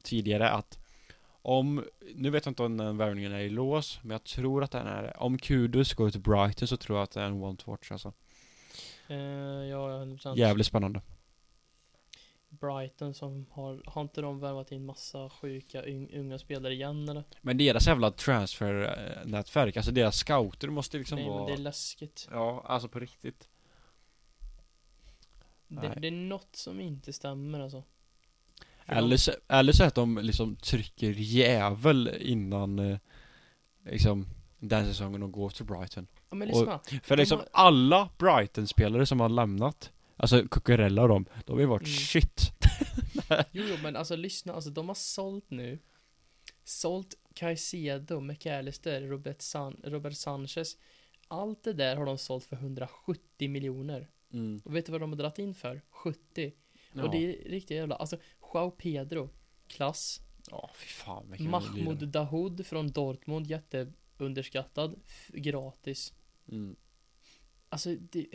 tidigare 0.02 0.50
att 0.50 0.78
Om, 1.46 1.84
nu 2.14 2.30
vet 2.30 2.46
jag 2.46 2.50
inte 2.50 2.62
om 2.62 2.76
den 2.76 2.96
värvningen 2.96 3.32
är 3.32 3.38
i 3.38 3.48
lås, 3.48 3.98
men 4.02 4.10
jag 4.10 4.24
tror 4.24 4.64
att 4.64 4.70
den 4.70 4.86
är. 4.86 5.22
Om 5.22 5.38
Kudus 5.38 5.94
går 5.94 6.10
till 6.10 6.20
Brighton 6.20 6.68
så 6.68 6.76
tror 6.76 6.98
jag 6.98 7.02
att 7.02 7.10
det 7.10 7.20
är 7.20 7.26
en 7.26 7.42
one 7.42 7.56
to 7.56 7.70
watch 7.70 7.92
alltså 7.92 8.12
Eh, 9.08 9.16
ja, 9.16 9.88
100%. 9.88 10.36
Jävligt 10.36 10.66
spännande 10.66 11.00
Brighton 12.48 13.14
som 13.14 13.46
har, 13.50 13.82
har 13.86 14.02
inte 14.02 14.20
de 14.20 14.40
värvat 14.40 14.72
in 14.72 14.84
massa 14.84 15.30
sjuka 15.30 15.82
unga 16.12 16.38
spelare 16.38 16.72
igen 16.72 17.08
eller? 17.08 17.24
Men 17.40 17.58
deras 17.58 17.86
jävla 17.86 18.10
transfernätverk, 18.10 19.76
alltså 19.76 19.92
deras 19.92 20.16
scouter 20.16 20.68
måste 20.68 20.98
liksom 20.98 21.16
Nej 21.16 21.26
men 21.26 21.34
vara 21.34 21.46
det 21.46 21.52
är 21.52 21.58
läskigt. 21.58 22.28
Ja, 22.30 22.64
alltså 22.66 22.88
på 22.88 22.98
riktigt 22.98 23.48
Det, 25.68 25.88
Nej. 25.88 25.96
det 26.00 26.06
är 26.06 26.12
något 26.12 26.56
som 26.56 26.80
inte 26.80 27.12
stämmer 27.12 27.60
alltså. 27.60 27.82
För 28.86 28.94
Eller 28.94 29.16
så, 29.16 29.32
eller 29.48 29.72
så 29.72 29.84
att 29.84 29.94
de 29.94 30.18
liksom 30.22 30.56
trycker 30.56 31.10
jävel 31.10 32.10
innan 32.20 32.78
eh, 32.78 32.98
Liksom 33.90 34.26
Den 34.58 34.86
säsongen 34.86 35.20
de 35.20 35.32
går 35.32 35.50
till 35.50 35.64
Brighton 35.64 36.06
ja, 36.30 36.34
men 36.36 36.48
och- 36.50 36.54
lyssna. 36.56 36.80
För 37.02 37.16
De 37.16 37.22
liksom 37.22 37.38
har- 37.38 37.48
alla 37.52 38.08
Brighton-spelare 38.18 39.06
som 39.06 39.20
har 39.20 39.28
lämnat 39.28 39.92
Alltså 40.16 40.48
Cucurella 40.50 41.02
och 41.02 41.08
dem, 41.08 41.26
de 41.46 41.52
har 41.52 41.60
ju 41.60 41.66
varit 41.66 41.86
Mm. 41.86 41.96
shit 41.98 42.50
Jo, 43.52 43.62
jo 43.68 43.76
men 43.82 43.96
alltså 43.96 44.16
lyssna, 44.16 44.52
alltså 44.54 44.70
de 44.70 44.88
har 44.88 44.94
sålt 44.94 45.50
nu. 45.50 45.78
Sålt 46.64 47.14
Caicedo, 47.34 48.20
McAllister, 48.20 49.00
Robert, 49.02 49.42
San, 49.42 49.80
Robert 49.84 50.14
Sanchez. 50.16 50.76
Allt 51.28 51.64
det 51.64 51.72
där 51.72 51.96
har 51.96 52.06
de 52.06 52.18
sålt 52.18 52.44
för 52.44 52.56
170 52.56 53.48
miljoner. 53.50 54.08
mm. 54.32 54.60
Och 54.64 54.76
vet 54.76 54.86
du 54.86 54.92
vad 54.92 55.00
de 55.00 55.10
har 55.10 55.16
dragit 55.16 55.38
in 55.38 55.54
för? 55.54 55.82
70. 55.90 56.52
Ja, 56.92 57.02
Och 57.04 57.10
det 57.10 57.16
är 57.16 57.48
riktigt 57.50 57.76
jävla, 57.76 57.94
alltså 57.94 58.16
Joao 58.54 58.70
Pedro, 58.70 59.30
klass. 59.66 60.20
ja 60.50 60.70
fy 60.74 60.86
fan 60.86 61.30
vilken 61.30 61.50
Mahmoud. 61.50 62.08
Dahoud 62.08 62.66
från 62.66 62.90
Dortmund, 62.90 63.46
jätteunderskattad, 63.46 65.00
gratis. 65.28 66.12
mm. 66.48 66.76
Alltså 67.68 67.94
det... 67.94 68.26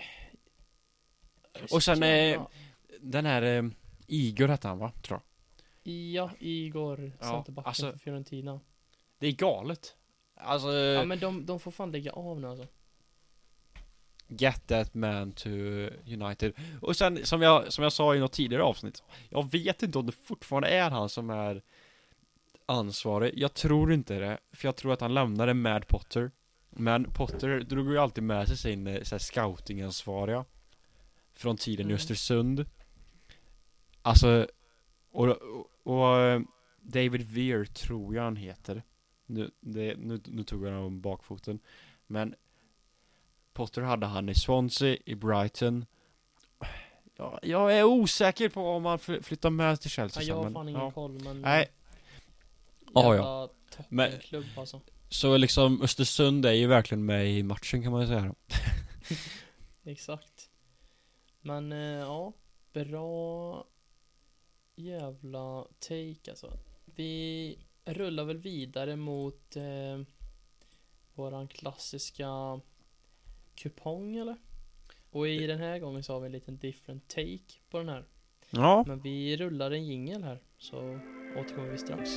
Och 1.71 1.84
sen, 1.84 2.03
eh, 2.03 2.47
Den 2.99 3.25
här 3.25 3.41
eh, 3.41 3.69
Igor 4.08 4.47
hette 4.47 4.67
han 4.67 4.79
va, 4.79 4.91
tror 5.01 5.21
jag 5.84 5.93
Ja, 5.93 6.32
Igor, 6.39 7.12
Ja, 7.19 7.25
centerbacken 7.25 7.67
alltså- 7.67 7.91
för 7.91 7.99
Fiorentina. 7.99 8.60
Det 9.19 9.27
är 9.27 9.32
galet 9.32 9.95
Alltså 10.36 10.71
Ja 10.71 11.05
men 11.05 11.19
de, 11.19 11.45
de 11.45 11.60
får 11.60 11.71
fan 11.71 11.91
lägga 11.91 12.12
av 12.12 12.41
nu 12.41 12.47
alltså. 12.47 12.67
Get 14.31 14.67
that 14.67 14.93
man 14.93 15.31
to 15.31 15.49
United. 16.05 16.53
Och 16.81 16.95
sen 16.95 17.25
som 17.25 17.41
jag, 17.41 17.73
som 17.73 17.83
jag 17.83 17.93
sa 17.93 18.15
i 18.15 18.19
något 18.19 18.31
tidigare 18.31 18.63
avsnitt 18.63 19.03
Jag 19.29 19.51
vet 19.51 19.83
inte 19.83 19.99
om 19.99 20.05
det 20.05 20.11
fortfarande 20.11 20.67
är 20.67 20.89
han 20.89 21.09
som 21.09 21.29
är 21.29 21.61
Ansvarig. 22.65 23.33
Jag 23.35 23.53
tror 23.53 23.93
inte 23.93 24.19
det 24.19 24.37
För 24.51 24.67
jag 24.67 24.75
tror 24.75 24.93
att 24.93 25.01
han 25.01 25.13
lämnade 25.13 25.53
med 25.53 25.87
Potter. 25.87 26.31
Men 26.69 27.03
Potter 27.03 27.59
drog 27.59 27.91
ju 27.91 27.97
alltid 27.97 28.23
med 28.23 28.47
sig 28.47 28.57
sin 28.57 28.87
eh, 28.87 29.03
så 29.03 29.15
här, 29.15 29.19
scoutingansvariga 29.19 30.45
Från 31.33 31.57
tiden 31.57 31.85
i 31.85 31.89
Mm. 31.89 31.95
Östersund. 31.95 32.65
Alltså 34.01 34.47
Och, 35.11 35.27
och, 35.83 36.41
David 36.81 37.21
Veer 37.21 37.65
tror 37.65 38.15
jag 38.15 38.23
han 38.23 38.35
heter. 38.35 38.83
Nu, 39.25 39.51
det, 39.59 39.95
nu, 39.97 40.21
nu 40.25 40.43
tog 40.43 40.65
jag 40.65 40.69
honom 40.69 40.85
om 40.85 41.01
bakfoten. 41.01 41.59
Men 42.07 42.35
Potter 43.53 43.81
hade 43.81 44.05
han 44.05 44.29
i 44.29 44.35
Swansea, 44.35 44.97
i 45.05 45.15
Brighton 45.15 45.85
ja, 47.15 47.39
Jag 47.43 47.77
är 47.77 47.83
osäker 47.83 48.49
på 48.49 48.69
om 48.69 48.85
han 48.85 48.99
fly- 48.99 49.21
flyttar 49.21 49.49
med 49.49 49.81
till 49.81 49.89
Chelsea 49.91 50.23
Ja, 50.23 50.27
jag 50.27 50.35
har 50.35 50.43
men, 50.43 50.53
fan 50.53 50.69
ingen 50.69 50.81
ja. 50.81 50.91
koll 50.91 51.23
men... 51.23 51.41
Nej. 51.41 51.71
Ja, 52.93 53.49
Men- 53.89 54.12
toppenklubb 54.12 54.45
alltså. 54.57 54.81
Så 55.09 55.38
liksom 55.38 55.81
Östersund 55.81 56.45
är 56.45 56.51
ju 56.51 56.67
verkligen 56.67 57.05
med 57.05 57.29
i 57.31 57.43
matchen 57.43 57.83
kan 57.83 57.91
man 57.91 58.01
ju 58.01 58.07
säga 58.07 58.21
då. 58.21 58.35
exakt. 59.91 60.49
Men 61.41 61.71
eh, 61.71 61.77
ja, 61.79 62.33
bra 62.73 63.65
jävla 64.75 65.65
take 65.79 66.29
alltså. 66.31 66.57
Vi 66.85 67.57
rullar 67.85 68.23
väl 68.23 68.38
vidare 68.38 68.95
mot 68.95 69.55
eh, 69.55 70.01
våran 71.13 71.47
klassiska 71.47 72.59
kupong 73.59 74.15
eller? 74.15 74.37
Och 75.11 75.27
i 75.27 75.47
den 75.47 75.59
här 75.59 75.79
gången 75.79 76.03
så 76.03 76.13
har 76.13 76.19
vi 76.19 76.25
en 76.25 76.31
liten 76.31 76.57
different 76.57 77.07
take 77.07 77.59
på 77.69 77.77
den 77.77 77.89
här. 77.89 78.05
Ja, 78.49 78.83
Men 78.87 79.01
vi 79.01 79.37
rullar 79.37 79.71
en 79.71 79.85
jingel 79.85 80.23
här 80.23 80.39
så 80.57 80.99
återkommer 81.37 81.69
vi 81.71 81.77
strax. 81.77 82.09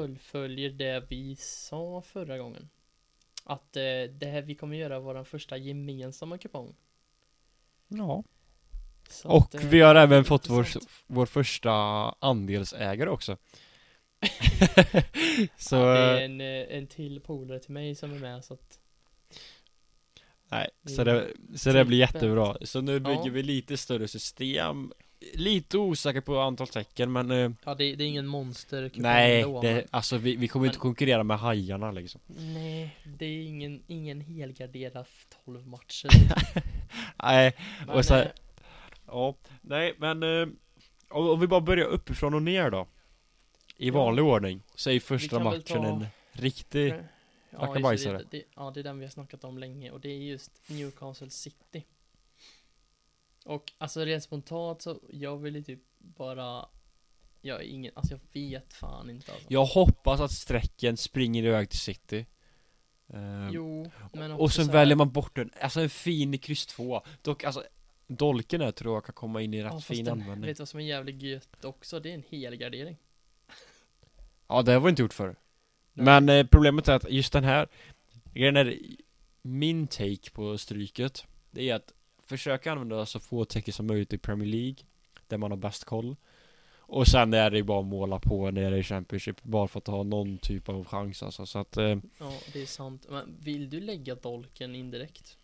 Fullföljer 0.00 0.70
det 0.70 1.04
vi 1.08 1.36
sa 1.36 2.02
förra 2.02 2.38
gången. 2.38 2.68
Att 3.44 3.76
eh, 3.76 3.82
det 4.10 4.26
här 4.26 4.42
vi 4.42 4.54
kommer 4.54 4.76
göra 4.76 5.00
vår 5.00 5.24
första 5.24 5.56
gemensamma 5.56 6.38
kupong. 6.38 6.74
ja. 7.88 8.24
Så 9.08 9.28
Och 9.28 9.42
att, 9.44 9.54
eh, 9.54 9.60
vi 9.60 9.80
har 9.80 9.94
även 9.94 10.24
fått 10.24 10.48
vår, 10.48 10.66
vår 11.06 11.26
första 11.26 11.72
andelsägare 12.18 13.10
också. 13.10 13.36
så, 15.56 15.76
Ja, 15.76 15.84
det 15.84 15.98
är 15.98 16.16
eh, 16.18 16.24
en, 16.24 16.40
eh, 16.40 16.76
en 16.78 16.86
till 16.86 17.20
polare 17.20 17.58
till 17.60 17.72
mig 17.72 17.94
som 17.94 18.12
är 18.12 18.18
med 18.18 18.44
så 18.44 18.54
att 18.54 18.78
nej, 20.48 20.70
så 20.84 21.04
det, 21.04 21.32
så 21.56 21.72
det 21.72 21.84
blir 21.84 22.06
trippelt. 22.06 22.22
jättebra. 22.22 22.56
Så 22.62 22.80
nu 22.80 23.00
bygger 23.00 23.26
Ja. 23.26 23.30
vi 23.32 23.42
lite 23.42 23.76
större 23.76 24.08
system. 24.08 24.92
Lite 25.34 25.78
osäker 25.78 26.20
på 26.20 26.38
antal 26.40 26.66
tecken 26.68 27.12
men 27.12 27.30
eh, 27.30 27.50
Ja 27.64 27.74
det, 27.74 27.94
det 27.96 28.04
är 28.04 28.08
ingen 28.08 28.26
monster 28.26 28.90
Nej, 28.94 29.42
ändå, 29.42 29.62
det, 29.62 29.74
men- 29.74 29.84
alltså 29.90 30.16
vi, 30.18 30.36
vi 30.36 30.48
kommer 30.48 30.62
men- 30.64 30.70
inte 30.70 30.78
konkurrera 30.78 31.22
med 31.24 31.38
hajarna 31.38 31.90
liksom. 31.90 32.20
Nej, 32.26 32.96
det 33.18 33.26
är 33.26 33.42
ingen, 33.46 33.82
ingen 33.86 34.20
helgarderad 34.20 35.06
12 35.44 35.66
matcher 35.66 36.08
Nej, 37.22 37.56
Men, 37.86 37.96
och 37.96 38.04
så 38.04 38.14
här- 38.14 38.24
eh, 38.24 38.30
ja, 39.06 39.34
nej 39.60 39.94
men 39.98 40.22
eh, 40.22 40.48
om, 41.10 41.40
vi 41.40 41.46
bara 41.46 41.60
börjar 41.60 41.86
uppifrån 41.86 42.34
och 42.34 42.42
ner 42.42 42.70
då. 42.70 42.86
I 43.76 43.88
Ja. 43.88 43.94
vanlig 43.94 44.24
ordning. 44.24 44.62
Så 44.74 44.90
är 44.90 45.00
första 45.00 45.38
matchen 45.38 45.62
ta- 45.82 45.86
en 45.86 46.06
riktig... 46.32 46.94
Ja, 47.50 47.74
det, 47.74 48.24
det, 48.30 48.42
ja, 48.56 48.70
det 48.74 48.80
är 48.80 48.84
den 48.84 48.98
vi 48.98 49.04
har 49.04 49.10
snackat 49.10 49.44
om 49.44 49.58
länge 49.58 49.90
och 49.90 50.00
det 50.00 50.08
är 50.08 50.18
just 50.18 50.50
Newcastle 50.66 51.30
City. 51.30 51.84
Och 53.46 53.72
alltså 53.78 54.04
rent 54.04 54.22
spontant 54.22 54.82
så, 54.82 55.00
jag 55.10 55.36
vill 55.36 55.56
ju 55.56 55.62
typ 55.62 55.80
bara 55.98 56.66
Jag 57.40 57.60
är 57.60 57.64
ingen, 57.64 57.92
alltså 57.94 58.14
jag 58.14 58.20
vet 58.32 58.72
fan 58.72 59.10
inte 59.10 59.32
alltså. 59.32 59.46
Jag 59.48 59.64
hoppas 59.64 60.20
att 60.20 60.32
strecken 60.32 60.96
springer 60.96 61.44
iväg 61.44 61.70
till 61.70 61.78
City. 61.78 62.26
Eh, 63.08 63.48
Jo, 63.50 63.90
men 64.12 64.32
och 64.32 64.52
sen 64.52 64.64
så 64.64 64.70
här- 64.70 64.78
väljer 64.78 64.96
man 64.96 65.12
bort 65.12 65.38
en, 65.38 65.50
alltså 65.60 65.80
en 65.80 65.90
fin 65.90 66.38
kryss 66.38 66.66
2. 66.66 67.02
Dock 67.22 67.44
alltså, 67.44 67.64
Dolken 68.06 68.60
där 68.60 68.72
tror 68.72 68.94
jag 68.94 69.04
kan 69.04 69.14
komma 69.14 69.42
in 69.42 69.54
i 69.54 69.62
rätt 69.62 69.72
ja, 69.72 69.80
fin 69.80 70.04
den, 70.04 70.12
användning. 70.12 70.46
Vet 70.46 70.56
du 70.56 70.60
vad 70.60 70.68
som 70.68 70.80
är 70.80 70.84
jävligt 70.84 71.22
gött 71.22 71.64
också? 71.64 72.00
Det 72.00 72.10
är 72.10 72.14
en 72.14 72.24
helgardering. 72.28 72.96
Ja, 74.48 74.62
det 74.62 74.72
har 74.72 74.80
vi 74.80 74.90
inte 74.90 75.02
gjort 75.02 75.14
förr. 75.14 75.36
Nej. 75.92 76.04
Men 76.04 76.28
eh, 76.28 76.46
problemet 76.46 76.88
är 76.88 76.94
att 76.94 77.10
just 77.10 77.32
den 77.32 77.44
här 77.44 77.68
grejen 78.32 78.56
är 78.56 78.78
min 79.42 79.86
take 79.86 80.30
på 80.32 80.58
stryket. 80.58 81.24
Det 81.50 81.70
är 81.70 81.74
att 81.74 81.92
försöka 82.26 82.72
använda 82.72 83.06
så 83.06 83.20
få 83.20 83.44
tecken 83.44 83.74
som 83.74 83.86
möjligt 83.86 84.12
i 84.12 84.18
Premier 84.18 84.48
League. 84.48 84.76
Där 85.28 85.38
man 85.38 85.50
har 85.50 85.58
bäst 85.58 85.84
koll. 85.84 86.16
Och 86.88 87.06
sen 87.06 87.34
är 87.34 87.50
det 87.50 87.56
ju 87.56 87.62
bara 87.62 87.80
att 87.80 87.86
måla 87.86 88.18
på 88.18 88.50
nere 88.50 88.78
i 88.78 88.82
Championship. 88.82 89.42
Bara 89.42 89.68
för 89.68 89.78
att 89.78 89.86
ha 89.86 90.02
någon 90.02 90.38
typ 90.38 90.68
av 90.68 90.84
chans 90.84 91.22
alltså. 91.22 91.46
Så 91.46 91.58
att 91.58 91.76
eh, 91.76 91.98
Ja, 92.18 92.32
det 92.52 92.62
är 92.62 92.66
sant. 92.66 93.06
Men 93.08 93.36
vill 93.40 93.70
du 93.70 93.80
lägga 93.80 94.14
dolken 94.14 94.74
indirekt? 94.74 95.38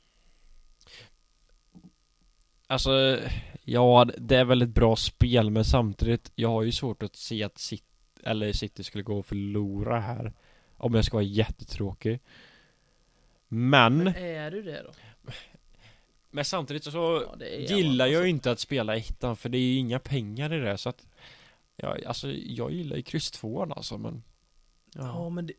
Alltså, 2.66 3.20
ja 3.64 4.06
det 4.18 4.36
är 4.36 4.44
väl 4.44 4.62
ett 4.62 4.68
bra 4.68 4.96
spel 4.96 5.50
men 5.50 5.64
samtidigt 5.64 6.32
Jag 6.34 6.48
har 6.48 6.62
ju 6.62 6.72
svårt 6.72 7.02
att 7.02 7.16
se 7.16 7.42
att 7.42 7.58
City, 7.58 7.84
eller 8.22 8.52
City 8.52 8.84
skulle 8.84 9.04
gå 9.04 9.18
och 9.18 9.26
förlora 9.26 10.00
här 10.00 10.32
Om 10.76 10.94
jag 10.94 11.04
ska 11.04 11.16
vara 11.16 11.24
jättetråkig 11.24 12.20
Men 13.48 13.96
Men 13.96 14.16
är 14.16 14.50
du 14.50 14.62
det 14.62 14.82
då? 14.82 14.92
Men 16.34 16.44
samtidigt 16.44 16.84
så 16.84 17.36
Ja, 17.38 17.46
gillar 17.46 18.06
jag 18.06 18.22
ju 18.22 18.28
inte 18.28 18.50
att 18.50 18.60
spela 18.60 18.96
ettan 18.96 19.36
för 19.36 19.48
det 19.48 19.58
är 19.58 19.72
ju 19.72 19.76
inga 19.76 19.98
pengar 19.98 20.52
i 20.52 20.58
det 20.58 20.78
så 20.78 20.88
att 20.88 21.06
Ja, 21.76 21.96
alltså 22.06 22.32
jag 22.32 22.72
gillar 22.72 22.96
ju 22.96 23.02
kryss 23.02 23.30
tvåan 23.30 23.72
alltså 23.72 23.98
men 23.98 24.22
Ja, 24.94 25.02
Ja, 25.02 25.28
men 25.28 25.46
det... 25.46 25.54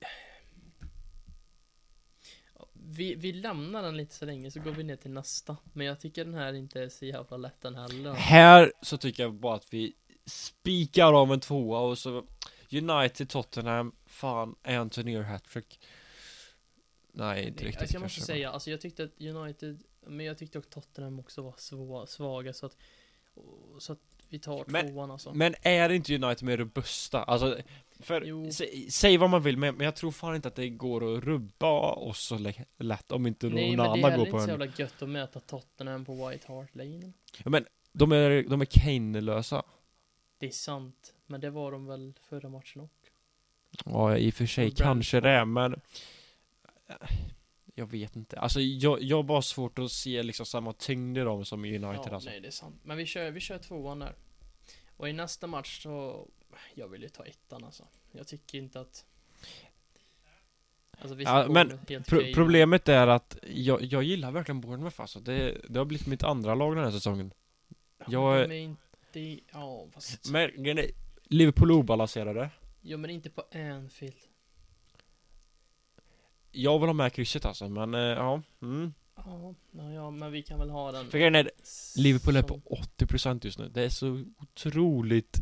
Vi, 2.73 3.15
vi 3.15 3.33
lämnar 3.33 3.83
den 3.83 3.97
lite 3.97 4.15
så 4.15 4.25
länge 4.25 4.51
så 4.51 4.59
går 4.59 4.71
vi 4.71 4.83
ner 4.83 4.95
till 4.95 5.11
nästa. 5.11 5.57
Men 5.73 5.87
jag 5.87 5.99
tycker 5.99 6.25
den 6.25 6.33
här 6.33 6.53
inte 6.53 6.83
är 6.83 6.89
så 6.89 7.05
jävla 7.05 7.37
lätt 7.37 7.61
den 7.61 7.75
heller. 7.75 8.13
Här 8.13 8.73
så 8.81 8.97
tycker 8.97 9.23
jag 9.23 9.33
bara 9.33 9.55
att 9.55 9.73
vi 9.73 9.93
spikar 10.25 11.13
av 11.13 11.33
en 11.33 11.39
tvåa 11.39 11.79
och 11.79 11.97
så 11.97 12.23
United, 12.71 13.29
Tottenham, 13.29 13.95
fan 14.05 14.55
Anthony 14.63 15.21
hattrick 15.21 15.79
Nej, 17.11 17.47
inte 17.47 17.63
Nej, 17.63 17.67
riktigt 17.67 17.81
alltså 17.81 17.95
jag 17.95 18.01
måste 18.01 18.19
kanske, 18.19 18.33
säga, 18.33 18.51
alltså 18.51 18.71
jag 18.71 18.81
tyckte 18.81 19.03
att 19.03 19.21
United, 19.21 19.83
men 20.07 20.25
jag 20.25 20.37
tyckte 20.37 20.57
också 20.59 20.69
Tottenham 20.71 21.19
också 21.19 21.41
var 21.41 21.53
svå, 21.57 22.05
svaga 22.05 22.53
så 22.53 22.65
att, 22.65 22.77
så 23.79 23.93
att 23.93 23.99
vi 24.29 24.39
tar 24.39 24.63
Men- 24.67 24.87
tvåan 24.91 25.11
alltså. 25.11 25.33
Men 25.33 25.55
är 25.61 25.89
inte 25.89 26.15
United 26.15 26.43
mer 26.43 26.57
robusta? 26.57 27.23
Alltså, 27.23 27.57
för, 27.99 28.51
sä, 28.51 28.65
säg 28.91 29.17
vad 29.17 29.29
man 29.29 29.43
vill 29.43 29.57
men, 29.57 29.75
men 29.75 29.85
jag 29.85 29.95
tror 29.95 30.11
fan 30.11 30.35
inte 30.35 30.47
att 30.47 30.55
det 30.55 30.69
går 30.69 31.17
att 31.17 31.23
rubba 31.23 31.91
oss 31.93 32.19
så 32.19 32.37
lä- 32.37 32.65
lätt 32.77 33.11
om 33.11 33.27
inte 33.27 33.47
Nej 33.47 33.75
någon 33.75 33.77
men 33.77 33.77
det 33.77 33.83
är 33.83 34.05
annan 34.05 34.11
heller 34.11 34.25
går 34.25 34.31
på 34.31 34.37
inte 34.37 34.43
så 34.45 34.49
jävla 34.49 34.65
gött 34.77 35.01
att 35.01 35.09
möta 35.09 35.39
Tottenham 35.39 36.05
på 36.05 36.27
White 36.29 36.47
Hart 36.53 36.75
Lane. 36.75 37.11
ja, 37.43 37.49
men 37.49 37.65
de 37.91 38.11
är, 38.11 38.43
de 38.49 38.61
är 38.61 38.65
Kane-lösa 38.65 39.63
Det 40.37 40.47
är 40.47 40.51
sant, 40.51 41.13
men 41.25 41.41
det 41.41 41.49
var 41.49 41.71
de 41.71 41.85
väl 41.85 42.13
förra 42.29 42.49
matchen 42.49 42.81
också. 42.81 43.11
Ja, 43.85 44.17
i 44.17 44.29
och 44.29 44.33
för 44.33 44.45
sig 44.45 44.71
kanske 44.71 45.19
det 45.19 45.29
är, 45.29 45.45
men 45.45 45.81
Jag 47.75 47.85
vet 47.85 48.15
inte, 48.15 48.39
alltså 48.39 48.61
jag, 48.61 49.01
jag 49.01 49.15
har 49.17 49.23
bara 49.23 49.41
svårt 49.41 49.79
att 49.79 49.91
se 49.91 50.23
liksom 50.23 50.45
samma 50.45 50.73
tyngd 50.73 51.17
i 51.17 51.21
dem 51.21 51.45
som 51.45 51.65
i 51.65 51.69
United 51.77 52.11
ja, 52.11 52.15
alltså 52.15 52.29
nej 52.29 52.39
det 52.39 52.47
är 52.47 52.51
sant. 52.51 52.75
Men 52.83 52.97
vi 52.97 53.05
kör, 53.05 53.31
vi 53.31 53.39
kör 53.39 53.57
tvåan 53.57 53.99
där. 53.99 54.15
Och 54.97 55.09
i 55.09 55.13
nästa 55.13 55.47
match 55.47 55.81
så, 55.83 56.27
jag 56.73 56.87
vill 56.87 57.01
ju 57.01 57.09
ta 57.09 57.25
ettan 57.25 57.63
alltså. 57.63 57.87
Jag 58.11 58.27
tycker 58.27 58.57
inte 58.57 58.79
att 58.79 59.05
Alltså 60.97 61.21
Ja, 61.21 61.47
men 61.49 61.79
Pro 62.07 62.21
Problemet 62.33 62.89
är 62.89 63.07
att 63.07 63.37
jag, 63.47 63.83
jag 63.83 64.03
gillar 64.03 64.31
verkligen 64.31 64.61
Bournemouth 64.61 65.01
alltså. 65.01 65.19
det, 65.19 65.61
det 65.69 65.79
har 65.79 65.85
blivit 65.85 66.07
mitt 66.07 66.23
andra 66.23 66.55
lag 66.55 66.75
den 66.75 66.83
här 66.83 66.91
säsongen 66.91 67.33
men- 67.97 68.11
jag- 68.11 68.39
Ja, 68.39 68.47
de 68.47 68.53
är 68.53 68.59
inte, 68.59 69.41
ja 69.51 69.87
fast, 69.93 70.31
Men 70.31 70.51
Liverpool 71.23 71.71
obalanserade 71.71 72.49
ja 72.81 72.97
men 72.97 73.09
inte 73.09 73.29
på 73.29 73.43
Anfield. 73.53 74.15
Jag 76.55 76.79
vill 76.79 76.89
ha 76.89 76.93
med 76.93 77.13
krysset 77.13 77.45
alltså, 77.45 77.69
men 77.69 77.93
eh, 77.93 77.99
ja 78.01 78.41
mm. 78.61 78.93
Ja, 79.15 79.55
ja, 79.93 80.11
men 80.11 80.31
vi 80.31 80.43
kan 80.43 80.59
väl 80.59 80.69
ha 80.69 80.91
den 80.91 81.09
För 81.09 81.17
grejen 81.17 81.35
är, 81.35 81.51
Liverpool 81.97 82.35
är 82.35 82.41
på 82.41 82.61
80% 82.97 83.39
just 83.45 83.59
nu 83.59 83.69
Det 83.69 83.81
är 83.83 83.89
så 83.89 84.23
otroligt 84.37 85.41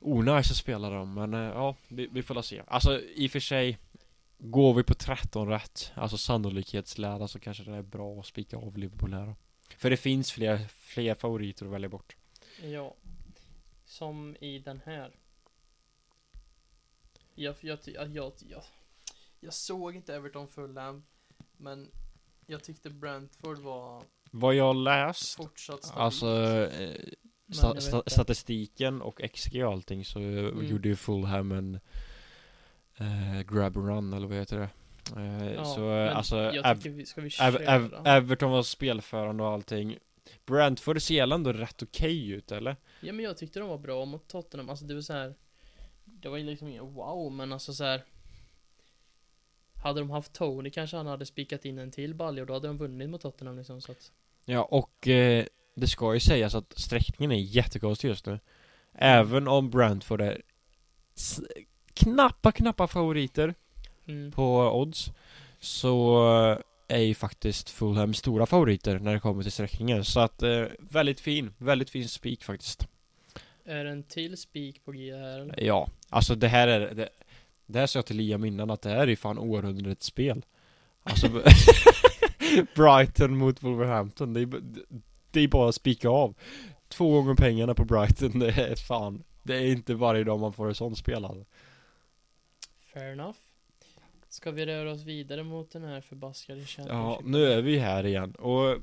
Onajs 0.00 0.50
att 0.50 0.56
spela 0.56 0.90
dem, 0.90 1.14
men 1.14 1.34
eh, 1.34 1.40
ja, 1.40 1.76
vi, 1.88 2.06
vi 2.06 2.22
får 2.22 2.34
la 2.34 2.42
se 2.42 2.62
Alltså 2.66 3.00
i 3.00 3.26
och 3.26 3.30
för 3.30 3.40
sig 3.40 3.78
Går 4.38 4.74
vi 4.74 4.82
på 4.82 4.94
13 4.94 5.48
rätt, 5.48 5.92
alltså 5.94 6.16
sannolikhetslära 6.16 7.28
så 7.28 7.38
kanske 7.38 7.64
det 7.64 7.76
är 7.76 7.82
bra 7.82 8.20
att 8.20 8.26
spika 8.26 8.56
av 8.56 8.78
Liverpool 8.78 9.14
här 9.14 9.26
då. 9.26 9.34
För 9.78 9.90
det 9.90 9.96
finns 9.96 10.32
fler, 10.32 10.58
fler 10.68 11.14
favoriter 11.14 11.66
att 11.66 11.72
välja 11.72 11.88
bort 11.88 12.16
Ja. 12.62 12.94
Som 13.84 14.36
i 14.40 14.58
den 14.58 14.80
här. 14.84 15.10
Jag, 17.34 17.54
jag, 17.60 17.78
jag, 17.84 18.32
jag, 18.48 18.62
jag, 19.44 19.54
såg 19.54 19.96
inte 19.96 20.14
Everton 20.14 20.48
Fulham. 20.48 21.04
Men 21.56 21.90
jag 22.46 22.64
tyckte 22.64 22.90
Brentford 22.90 23.58
var 23.58 24.02
Vad 24.30 24.54
jag 24.54 24.76
läst 24.76 25.34
fortsatt 25.36 25.84
stabilt. 25.84 26.00
Alltså 26.00 26.26
eh, 26.72 26.96
sta, 27.52 27.80
sta, 27.80 27.96
inte. 27.96 28.10
statistiken 28.10 29.02
och 29.02 29.20
XG 29.34 29.64
och 29.64 29.72
allting 29.72 30.04
så 30.04 30.18
Mm. 30.18 30.66
gjorde 30.66 30.88
ju 30.88 30.96
Fulham 30.96 31.52
en 31.52 31.74
eh, 32.96 33.42
grab 33.54 33.76
run 33.76 34.12
eller 34.12 34.26
vad 34.26 34.36
heter 34.36 34.56
det? 34.58 34.68
Eh, 35.20 35.52
Ja, 35.54 35.64
så 35.64 35.90
alltså 35.90 36.36
jag 36.36 36.66
Ev- 36.66 36.76
tycker 36.76 36.90
vi, 36.90 37.06
ska 37.06 37.20
vi 37.20 37.26
Ev- 37.28 37.30
köra? 37.30 37.74
Ev- 37.78 38.06
Everton 38.06 38.50
var 38.50 38.62
spelförande 38.62 39.42
och 39.42 39.48
allting 39.50 39.98
Brentford 40.46 41.02
ser 41.02 41.32
ändå 41.32 41.52
rätt 41.52 41.82
okej 41.82 42.30
ut 42.30 42.52
eller? 42.52 42.76
Ja 43.00 43.12
men 43.12 43.24
jag 43.24 43.36
tyckte 43.36 43.58
de 43.60 43.68
var 43.68 43.78
bra 43.78 44.04
mot 44.04 44.28
Tottenham. 44.28 44.70
Alltså 44.70 44.84
det 44.84 44.94
var 44.94 45.00
så 45.00 45.12
här. 45.12 45.34
Det 46.04 46.28
var 46.28 46.36
ju 46.36 46.44
liksom 46.44 46.68
ingen 46.68 46.92
wow 46.94 47.32
men 47.32 47.52
alltså 47.52 47.72
så 47.74 47.84
här. 47.84 48.04
Hade 49.84 50.00
de 50.00 50.10
haft 50.10 50.32
Tony 50.32 50.70
kanske 50.70 50.96
han 50.96 51.06
hade 51.06 51.26
spikat 51.26 51.64
in 51.64 51.78
en 51.78 51.90
till 51.90 52.14
balja 52.14 52.42
och 52.42 52.46
då 52.46 52.54
hade 52.54 52.66
de 52.66 52.78
vunnit 52.78 53.10
mot 53.10 53.20
Tottenham 53.20 53.56
liksom 53.56 53.80
så 53.80 53.92
att 53.92 54.12
Ja, 54.44 54.62
och 54.62 55.08
eh, 55.08 55.44
det 55.74 55.86
ska 55.86 56.14
ju 56.14 56.20
sägas 56.20 56.54
att 56.54 56.78
sträckningen 56.78 57.32
är 57.32 57.40
jättekonstig 57.40 58.08
just 58.08 58.26
nu. 58.26 58.38
Även 58.92 59.48
om 59.48 59.70
Brentford 59.70 60.20
är 60.20 60.42
knappa, 61.94 62.52
knappa 62.52 62.86
favoriter 62.86 63.54
mm. 64.06 64.32
på 64.32 64.80
odds 64.80 65.10
så 65.60 66.24
är 66.88 66.98
ju 66.98 67.14
faktiskt 67.14 67.70
Fulham 67.70 68.14
stora 68.14 68.46
favoriter 68.46 68.98
när 68.98 69.14
det 69.14 69.20
kommer 69.20 69.42
till 69.42 69.52
sträckningen. 69.52 70.04
Så 70.04 70.20
att 70.20 70.42
eh, 70.42 70.64
väldigt 70.78 71.20
fin, 71.20 71.54
väldigt 71.58 71.90
fin 71.90 72.08
spik 72.08 72.44
faktiskt. 72.44 72.88
Är 73.64 73.84
det 73.84 73.90
en 73.90 74.02
till 74.02 74.36
spik 74.36 74.84
på 74.84 74.92
G 74.92 75.16
här 75.16 75.40
eller? 75.40 75.62
Ja, 75.62 75.88
alltså 76.08 76.34
det 76.34 76.48
här 76.48 76.68
är 76.68 76.94
det, 76.94 77.08
det 77.66 77.78
här 77.78 77.86
sa 77.86 77.98
jag 77.98 78.06
till 78.06 78.16
Liam 78.16 78.44
innan 78.44 78.70
att 78.70 78.82
det 78.82 78.90
här 78.90 78.98
är 78.98 79.06
ju 79.06 79.16
fan 79.16 79.38
århundradets 79.38 80.06
spel. 80.06 80.44
Alltså 81.02 81.28
Brighton 82.76 83.36
mot 83.36 83.62
Wolverhampton, 83.62 84.34
det 84.34 84.40
är, 84.40 84.48
det 85.30 85.40
är 85.40 85.48
bara 85.48 85.68
att 85.68 85.74
spika 85.74 86.08
av. 86.08 86.34
Två 86.88 87.10
gånger 87.10 87.34
pengarna 87.34 87.74
på 87.74 87.84
Brighton, 87.84 88.38
det 88.38 88.48
är 88.50 88.76
fan 88.76 89.24
Det 89.42 89.56
är 89.56 89.66
inte 89.72 89.94
varje 89.94 90.24
dag 90.24 90.40
man 90.40 90.52
får 90.52 90.70
ett 90.70 90.76
sånt 90.76 90.98
spel 90.98 91.24
alltså. 91.24 91.44
Fair 92.92 93.12
enough. 93.12 93.36
Ska 94.28 94.50
vi 94.50 94.66
röra 94.66 94.92
oss 94.92 95.02
vidare 95.02 95.42
mot 95.42 95.70
den 95.70 95.84
här 95.84 96.00
förbaskade 96.00 96.60
Ja, 96.60 96.66
Championship? 96.66 97.26
nu 97.26 97.52
är 97.52 97.62
vi 97.62 97.78
här 97.78 98.06
igen 98.06 98.34
och 98.34 98.76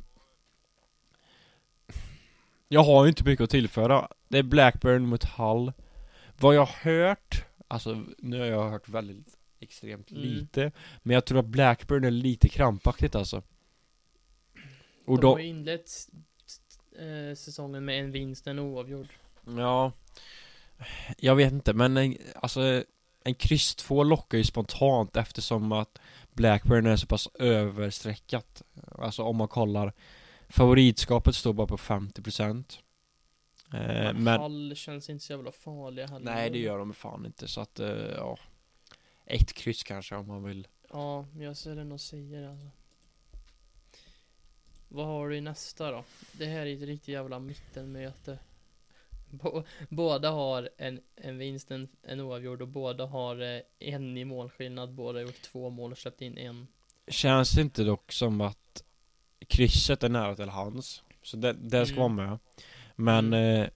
Jag 2.67 2.83
har 2.83 3.03
ju 3.05 3.09
inte 3.09 3.23
mycket 3.23 3.43
att 3.43 3.49
tillföra 3.49 4.07
Det 4.27 4.37
är 4.37 4.43
Blackburn 4.43 5.05
mot 5.05 5.23
Hull 5.23 5.73
Vad 6.39 6.55
jag 6.55 6.65
har 6.65 6.91
hört 6.91 7.45
Alltså 7.71 8.05
nu 8.17 8.39
har 8.39 8.45
jag 8.45 8.69
hört 8.69 8.89
väldigt 8.89 9.37
extremt 9.59 10.11
Mm. 10.11 10.23
lite 10.23 10.71
Men 11.03 11.13
jag 11.13 11.25
tror 11.25 11.39
att 11.39 11.45
Blackburn 11.45 12.03
är 12.03 12.11
lite 12.11 12.49
krampaktigt 12.49 13.15
alltså 13.15 13.43
Och 15.05 15.19
de 15.19 15.27
har 15.27 15.35
då, 15.35 15.39
ju 15.39 15.47
inlett 15.47 15.91
eh, 16.99 17.35
säsongen 17.35 17.85
med 17.85 17.99
en 17.99 18.11
vinst, 18.11 18.47
en 18.47 18.59
oavgjord. 18.59 19.07
ja 19.57 19.91
Jag 21.17 21.35
vet 21.35 21.51
inte 21.53 21.73
men 21.73 21.97
en, 21.97 22.17
alltså 22.35 22.83
En 23.23 23.35
kryss 23.35 23.75
2 23.75 24.03
lockar 24.03 24.37
ju 24.37 24.43
spontant 24.43 25.17
eftersom 25.17 25.71
att 25.71 25.99
Blackburn 26.33 26.85
är 26.85 26.95
så 26.95 27.07
pass 27.07 27.27
överstreckat 27.39 28.61
Alltså 28.97 29.23
om 29.23 29.35
man 29.37 29.47
kollar 29.47 29.93
Favoritskapet 30.49 31.35
står 31.35 31.53
bara 31.53 31.67
på 31.67 31.77
50% 31.77 32.79
eh, 33.73 34.13
Men 34.13 34.27
Hall 34.41 34.75
känns 34.75 35.09
inte 35.09 35.25
så 35.25 35.33
jävla 35.33 35.51
farliga 35.51 36.07
heller. 36.07 36.25
Nej 36.25 36.49
det 36.49 36.59
gör 36.59 36.77
de 36.77 36.93
fan 36.93 37.25
inte 37.25 37.47
så 37.47 37.61
att, 37.61 37.79
eh, 37.79 37.89
ja 37.89 38.37
Ett 39.25 39.53
kryss 39.53 39.83
kanske 39.83 40.15
om 40.15 40.27
man 40.27 40.43
vill 40.43 40.67
Ja, 40.93 41.25
men 41.33 41.41
jag 41.41 41.57
ser 41.57 41.75
den 41.75 41.91
och 41.91 42.01
säger 42.01 42.47
alltså. 42.49 42.67
Vad 44.87 45.05
har 45.05 45.29
du 45.29 45.37
i 45.37 45.41
nästa 45.41 45.91
då? 45.91 46.03
Det 46.31 46.45
här 46.45 46.65
är 46.65 46.73
ett 46.75 46.81
riktigt 46.81 47.07
jävla 47.07 47.39
mittenmöte. 47.39 48.39
Bå- 49.29 49.63
båda 49.89 50.29
har 50.31 50.69
en, 50.77 50.99
en 51.15 51.37
vinst, 51.37 51.71
en, 51.71 51.87
en 52.03 52.19
oavgjord 52.19 52.61
och 52.61 52.67
båda 52.67 53.05
har 53.05 53.41
eh, 53.55 53.61
en 53.79 54.17
i 54.17 54.25
målskillnad. 54.25 54.93
Båda 54.93 55.19
har 55.19 55.23
gjort 55.23 55.41
två 55.41 55.69
mål 55.69 55.91
och 55.91 55.97
släppt 55.97 56.21
in 56.21 56.37
en. 56.37 56.67
Känns 57.07 57.51
det 57.51 57.61
inte 57.61 57.83
dock 57.83 58.11
som 58.11 58.41
att 58.41 58.83
Krysset 59.47 60.03
är 60.03 60.09
nära 60.09 60.35
till 60.35 60.49
hans 60.49 61.03
Så 61.23 61.37
det, 61.37 61.53
det 61.53 61.85
ska 61.85 61.95
Mm. 62.01 62.15
vara 62.17 62.27
med 62.29 62.39
Men 63.03 63.25
Mm. 63.33 63.61
eh, 63.61 63.69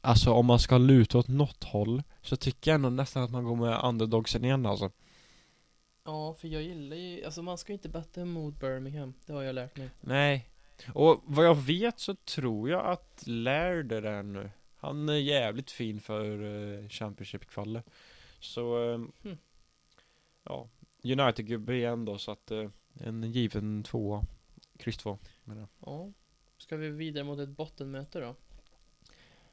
Alltså 0.00 0.32
om 0.32 0.46
man 0.46 0.58
ska 0.58 0.78
luta 0.78 1.18
åt 1.18 1.28
något 1.28 1.64
håll 1.64 2.02
Så 2.22 2.36
tycker 2.36 2.70
jag 2.70 2.74
ändå 2.74 2.90
nästan 2.90 3.22
att 3.22 3.30
man 3.30 3.44
går 3.44 3.56
med 3.56 3.80
underdogsen 3.84 4.44
igen 4.44 4.66
alltså 4.66 4.90
Ja, 6.04 6.34
för 6.34 6.48
jag 6.48 6.62
gillar 6.62 6.96
ju, 6.96 7.24
alltså 7.24 7.42
man 7.42 7.58
ska 7.58 7.72
ju 7.72 7.74
inte 7.74 7.88
betta 7.88 8.20
emot 8.20 8.60
Birmingham. 8.60 9.14
Det 9.26 9.32
har 9.32 9.42
jag 9.42 9.54
lärt 9.54 9.76
mig. 9.76 9.90
Nej 10.00 10.48
Och 10.94 11.22
vad 11.24 11.46
jag 11.46 11.54
vet 11.54 11.98
så 12.00 12.14
tror 12.14 12.70
jag 12.70 12.86
att 12.86 13.22
Laird 13.26 13.92
är 13.92 14.02
där 14.02 14.22
nu 14.22 14.50
Han 14.76 15.08
är 15.08 15.14
jävligt 15.14 15.70
fin 15.70 16.00
för 16.00 16.42
uh, 16.42 16.88
Championship-kvalet 16.88 17.84
Så 18.40 18.90
eh, 18.92 18.98
Hmm. 19.22 19.38
Ja 20.44 20.68
United-gubbe 21.04 21.74
igen 21.74 22.04
då 22.04 22.18
så 22.18 22.30
att 22.30 22.50
eh, 22.50 22.68
En 23.00 23.32
given 23.32 23.82
tvåa 23.82 24.22
Kryss 24.78 24.96
två 24.96 25.18
menar 25.44 25.60
jag. 25.60 25.68
Ja. 25.86 26.12
Ska 26.70 26.76
vi 26.76 26.90
vidare 26.90 27.24
mot 27.24 27.38
ett 27.38 27.48
bottenmöte 27.48 28.20
då? 28.20 28.36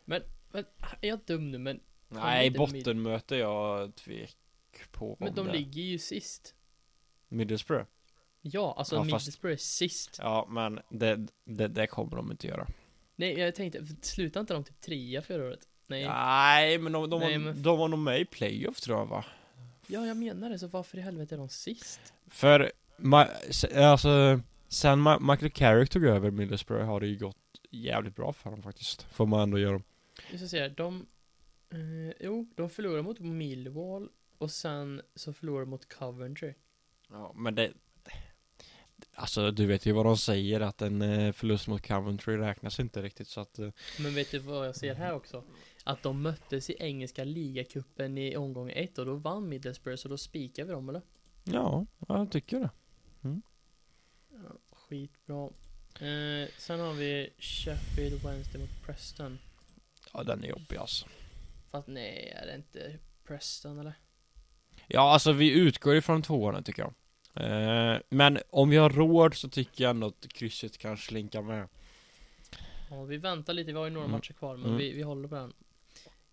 Men, 0.06 0.22
men 0.52 0.66
är 1.02 1.08
jag 1.08 1.20
dum 1.26 1.52
nu 1.52 1.58
men, 1.58 1.80
Nej 2.10 2.52
bottenmöte 2.52 3.36
jag 3.36 3.96
tvek 3.96 4.38
på 4.92 5.18
men 5.20 5.34
de 5.36 5.46
det. 5.46 5.54
ligger 5.54 5.82
ju 5.82 6.00
sist. 6.00 6.56
Middlesbrough 7.28 7.86
Ja, 8.42 8.76
alltså 8.78 8.96
Ja, 8.96 9.00
fast- 9.00 9.12
Middlesbrough 9.26 9.54
är 9.54 9.58
sist. 9.58 10.16
Ja 10.22 10.48
men 10.50 10.80
det, 10.90 11.28
det, 11.44 11.68
det 11.68 11.88
kommer 11.88 12.16
de 12.18 12.32
inte 12.32 12.48
göra 12.48 12.68
Nej, 13.16 13.40
jag 13.40 13.56
tänkte, 13.56 13.86
sluta 14.02 14.40
inte 14.40 14.54
de 14.54 14.64
typ 14.64 14.82
trea 14.82 15.22
förra 15.22 15.46
året? 15.46 15.68
Nej. 15.88 16.02
Ja. 16.02 16.14
Nej 16.14 16.78
men 16.78 16.92
de, 16.92 17.10
de, 17.10 17.20
Nej, 17.20 17.38
var, 17.38 17.46
men- 17.46 17.64
de 17.64 17.80
var 17.80 17.88
nog 17.88 18.00
med 18.00 18.22
i 18.22 18.26
playoff 18.26 18.82
tror 18.82 18.98
jag 18.98 19.06
va? 19.06 19.26
jag 19.88 20.18
menar 20.18 20.50
det, 20.50 20.60
så 20.60 20.68
varför 20.68 20.98
i 20.98 21.02
helvete 21.02 21.36
är 21.36 21.40
de 21.40 21.50
sist? 21.50 22.14
För, 22.28 22.72
ma, 22.98 23.28
alltså 23.76 24.40
Sen 24.68 25.00
ma, 25.00 25.20
Michael 25.20 25.52
Carrick 25.52 25.90
tog 25.90 26.04
över 26.06 26.32
Middlesbrough 26.32 26.86
har 26.86 27.00
det 27.00 27.08
ju 27.08 27.18
gått 27.18 27.38
jävligt 27.72 28.16
bra 28.16 28.34
för 28.34 28.50
dem 28.50 28.64
faktiskt 28.64 29.02
Får 29.02 29.26
man 29.26 29.40
ändå 29.40 29.60
göra 29.60 29.82
Vi 30.32 30.38
ska 30.38 30.48
se, 30.48 30.68
de, 30.68 31.06
eh, 31.70 32.14
jo, 32.20 32.48
de 32.56 32.70
förlorar 32.70 33.02
mot 33.02 33.20
Millwall 33.20 34.10
och 34.38 34.52
sen 34.52 35.02
så 35.16 35.34
förlorar 35.34 35.60
de 35.60 35.70
mot 35.70 35.94
Coventry. 35.94 36.54
Ja 37.10 37.34
men 37.36 37.56
det 37.56 37.74
Alltså 39.14 39.52
du 39.52 39.66
vet 39.66 39.86
ju 39.86 39.92
vad 39.92 40.06
de 40.06 40.18
säger 40.18 40.62
att 40.62 40.82
en 40.82 41.02
eh, 41.02 41.32
förlust 41.32 41.68
mot 41.68 41.88
Coventry 41.88 42.38
räknas 42.38 42.80
inte 42.80 43.02
riktigt 43.02 43.28
så 43.28 43.42
att 43.42 43.60
eh, 43.60 43.70
Men 44.00 44.16
vet 44.16 44.32
du 44.32 44.40
vad 44.40 44.68
jag 44.68 44.76
ser 44.76 44.96
här 44.96 45.14
också? 45.14 45.44
Att 45.84 46.04
de 46.04 46.22
möttes 46.22 46.70
i 46.70 46.76
engelska 46.80 47.24
ligacupen 47.24 48.18
i 48.18 48.38
omgång 48.38 48.72
ett 48.72 48.98
och 48.98 49.06
då 49.06 49.16
vann 49.16 49.50
Middlesbrough 49.50 49.98
så 49.98 50.08
då 50.08 50.18
spikar 50.18 50.66
vi 50.66 50.72
dem 50.72 50.90
eller? 50.90 51.02
Ja, 51.44 51.86
jag 52.08 52.32
tycker 52.32 52.60
det 52.60 52.70
skitbra. 54.90 55.44
Eh, 56.00 56.48
sen 56.58 56.80
har 56.80 56.94
vi 56.94 57.30
Sheffield 57.40 58.24
Wednesday 58.24 58.62
mot 58.62 58.86
Preston. 58.86 59.40
Ja 60.14 60.24
den 60.24 60.44
är 60.44 60.48
jobbig 60.48 60.78
alltså 60.78 61.06
Fast 61.72 61.88
nej, 61.88 62.34
är 62.42 62.46
det 62.48 62.56
inte 62.56 62.98
Preston 63.28 63.80
eller? 63.80 63.94
Ja, 64.88 65.14
alltså 65.14 65.32
vi 65.32 65.52
utgår 65.52 65.96
ifrån 65.96 66.22
tvåorna 66.22 66.62
tycker 66.62 66.82
jag. 66.82 66.94
Eh, 67.46 68.00
men 68.10 68.40
om 68.50 68.70
vi 68.70 68.78
har 68.78 68.90
råd 68.90 69.36
så 69.36 69.50
tycker 69.50 69.84
jag 69.84 69.90
ändå 69.90 70.08
att 70.08 70.28
krysset 70.34 70.78
kan 70.78 70.98
slinka 70.98 71.42
med. 71.42 71.68
Ja, 72.90 73.04
vi 73.04 73.18
väntar 73.18 73.54
lite, 73.54 73.72
vi 73.72 73.78
har 73.78 73.86
ju 73.86 73.92
några 73.92 74.06
Mm. 74.06 74.18
matcher 74.18 74.34
kvar 74.34 74.58
men 74.58 74.66
Mm. 74.66 74.78
vi, 74.78 74.92
vi 74.94 75.02
håller 75.02 75.28
på 75.28 75.36
den. 75.36 75.54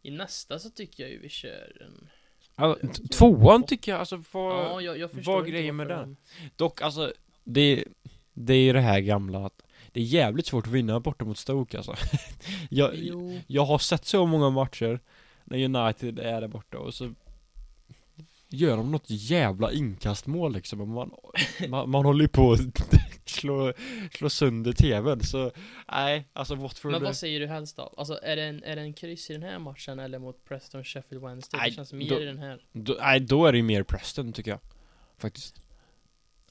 I 0.03 0.11
nästa 0.11 0.59
så 0.59 0.71
tycker 0.71 1.03
jag 1.03 1.13
ju 1.13 1.19
vi 1.19 1.29
kör 1.29 1.83
en... 1.83 2.09
Alltså, 2.55 2.87
tvåan 3.19 3.67
tycker 3.67 3.93
jag 3.93 3.99
alltså 3.99 4.23
får... 4.23 4.53
Ja, 4.53 4.81
jag, 4.81 4.99
jag 4.99 5.11
förstår 5.11 5.33
vad 5.33 5.47
grejen 5.49 5.77
med 5.77 5.89
den? 5.89 6.17
de- 6.39 6.51
Dock 6.57 6.83
alltså, 6.83 7.13
det, 7.45 7.85
det 8.35 8.55
är 8.55 8.63
ju 8.63 8.73
det 8.73 8.81
här 8.81 9.01
gamla 9.01 9.47
att 9.47 9.63
det 9.93 10.01
är 10.01 10.05
jävligt 10.05 10.47
svårt 10.47 10.67
att 10.67 10.73
vinna 10.73 11.01
borta 11.01 11.25
mot 11.25 11.39
Stoke 11.39 11.77
alltså. 11.77 11.95
jag, 12.71 12.91
Jo, 12.95 13.41
jag 13.47 13.65
har 13.65 13.79
sett 13.79 14.05
så 14.05 14.27
många 14.27 14.51
matcher 14.51 15.01
när 15.45 15.65
United 15.65 16.19
är 16.19 16.41
där 16.41 16.49
borta 16.49 16.79
och 16.79 16.95
så 16.95 17.15
gör 18.49 18.77
de 18.77 18.93
något 18.93 19.05
jävla 19.07 19.73
inkastmål 19.73 20.53
liksom 20.53 20.91
man, 20.91 21.11
man, 21.69 21.91
man 21.91 22.05
håller 22.05 22.23
ju 22.23 22.29
på 22.29 22.53
att 22.53 22.61
slå, 23.31 23.73
slå 24.13 24.31
sönder 24.31 24.73
tvn 24.73 25.21
så 25.21 25.53
nej, 25.93 26.29
alltså 26.33 26.55
Watford 26.55 26.93
men 26.93 27.03
vad 27.03 27.17
säger 27.17 27.41
du 27.41 27.47
helst 27.47 27.77
då? 27.77 27.95
Alltså 27.97 28.21
är 28.23 28.37
det, 28.37 28.43
en, 28.43 28.63
är 28.65 28.77
det 28.77 28.83
en 28.83 28.93
kryss 28.93 29.31
i 29.31 29.33
den 29.33 29.43
här 29.43 29.59
matchen 29.59 29.99
eller 29.99 30.19
mot 30.19 30.45
Preston 30.45 30.85
Sheffield 30.85 31.25
Wednesday? 31.25 31.61
Nej, 31.61 31.71
det 31.71 31.77
känns 31.77 31.93
mer 31.93 32.09
då- 32.09 32.21
i 32.21 32.25
den 32.25 32.39
här. 32.39 32.61
Då, 32.73 32.97
nej, 33.01 33.21
då 33.21 33.47
är 33.47 33.53
det 33.53 33.59
ju 33.59 33.65
mer 33.65 33.83
Preston 33.83 34.33
tycker 34.33 34.51
jag. 34.51 34.61
Faktiskt. 35.19 35.64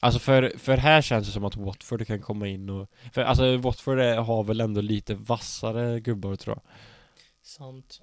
Alltså 0.03 0.19
för, 0.19 0.57
för 0.57 0.77
här 0.77 1.01
känns 1.01 1.27
det 1.27 1.33
som 1.33 1.45
att 1.45 1.55
Watford 1.55 2.07
kan 2.07 2.21
komma 2.21 2.47
in 2.47 2.69
och... 2.69 2.89
För 3.13 3.21
alltså 3.21 3.57
Watford 3.57 3.99
är, 3.99 4.17
har 4.17 4.43
väl 4.43 4.61
ändå 4.61 4.81
lite 4.81 5.15
vassare 5.15 5.99
gubbar 5.99 6.35
tror 6.35 6.55
jag. 6.55 6.73
Sant. 7.41 8.01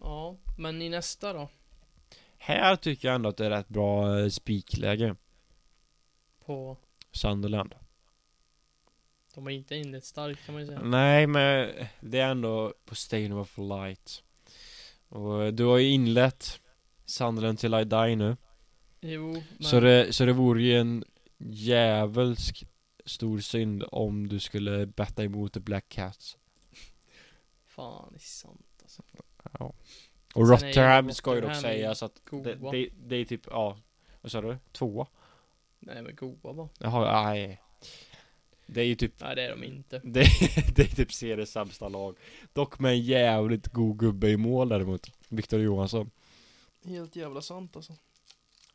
Ja, 0.00 0.36
men 0.58 0.82
i 0.82 0.88
nästa 0.88 1.32
då? 1.32 1.48
Här 2.38 2.76
tycker 2.76 3.08
jag 3.08 3.14
ändå 3.14 3.28
att 3.28 3.36
det 3.36 3.46
är 3.46 3.50
rätt 3.50 3.68
bra 3.68 4.18
eh, 4.18 4.28
spikläge. 4.28 5.16
På... 6.44 6.76
Sunderland. 7.12 7.74
De 9.34 9.44
har 9.44 9.50
inte 9.50 9.76
inlett 9.76 10.04
starkt 10.04 10.46
kan 10.46 10.52
man 10.52 10.62
ju 10.62 10.66
säga. 10.68 10.80
Nej 10.82 11.26
men 11.26 11.70
det 12.00 12.18
är 12.18 12.30
ändå 12.30 12.74
på 12.84 12.94
Stadium 12.94 13.38
of 13.38 13.58
Light. 13.58 14.22
Och 15.08 15.54
du 15.54 15.64
har 15.64 15.78
ju 15.78 15.90
inlett 15.90 16.60
Sunderland 17.04 17.58
till 17.58 17.74
I 17.74 17.84
Die 17.84 18.16
nu. 18.16 18.36
Jo, 19.00 19.32
men... 19.32 19.42
Så 19.68 19.80
det, 19.80 20.12
så 20.12 20.24
det 20.24 20.32
vore 20.32 20.62
ju 20.62 20.78
en 20.78 21.04
djävulsk 21.38 22.66
stor 23.04 23.38
synd 23.38 23.84
om 23.92 24.28
du 24.28 24.40
skulle 24.40 24.86
betta 24.86 25.24
emot 25.24 25.52
The 25.52 25.60
Black 25.60 25.88
Cats. 25.88 26.36
Fan, 27.66 28.08
det 28.10 28.16
är 28.16 28.20
sant 28.20 28.66
alltså. 28.82 29.02
Ja. 29.58 29.72
Och 30.34 30.48
Rotterdam 30.48 31.12
ska 31.12 31.34
ju 31.34 31.40
dock 31.40 31.56
sägas 31.56 32.02
att 32.02 32.20
det, 32.30 32.54
det, 32.54 32.88
det 33.06 33.16
är 33.16 33.24
typ, 33.24 33.46
ja, 33.50 33.78
vad 34.20 34.32
sa 34.32 34.40
du? 34.40 34.58
Tvåa? 34.72 35.06
Nej 35.78 36.02
men 36.02 36.14
goa 36.14 36.54
bara. 36.54 36.68
Jaha, 36.78 37.22
nej. 37.22 37.62
Det 38.66 38.80
är 38.80 38.84
ju 38.84 38.94
typ, 38.94 39.20
Nej 39.20 39.36
det 39.36 39.42
är 39.42 39.50
de 39.50 39.64
inte. 39.64 39.98
det, 40.04 40.26
det 40.76 40.82
är 40.82 40.96
typ 40.96 41.12
seriens 41.12 41.50
sämsta 41.50 41.88
lag. 41.88 42.16
Dock 42.52 42.78
med 42.78 42.92
en 42.92 43.00
jävligt 43.00 43.66
god 43.66 43.98
gubbe 43.98 44.28
i 44.28 44.36
mål 44.36 44.68
däremot. 44.68 45.10
Viktor 45.28 45.60
Johansson. 45.60 46.10
Helt 46.84 47.16
jävla 47.16 47.40
sant 47.40 47.76
alltså. 47.76 47.92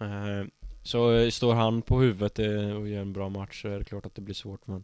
Eh, 0.01 0.45
Så 0.83 1.13
eh, 1.13 1.29
står 1.29 1.53
han 1.53 1.81
på 1.81 1.99
huvudet 1.99 2.39
eh, 2.39 2.71
och 2.71 2.87
gör 2.89 3.01
en 3.01 3.13
bra 3.13 3.29
match 3.29 3.61
så 3.61 3.67
är 3.67 3.79
det 3.79 3.85
klart 3.85 4.05
att 4.05 4.15
det 4.15 4.21
blir 4.21 4.35
svårt 4.35 4.67
men 4.67 4.83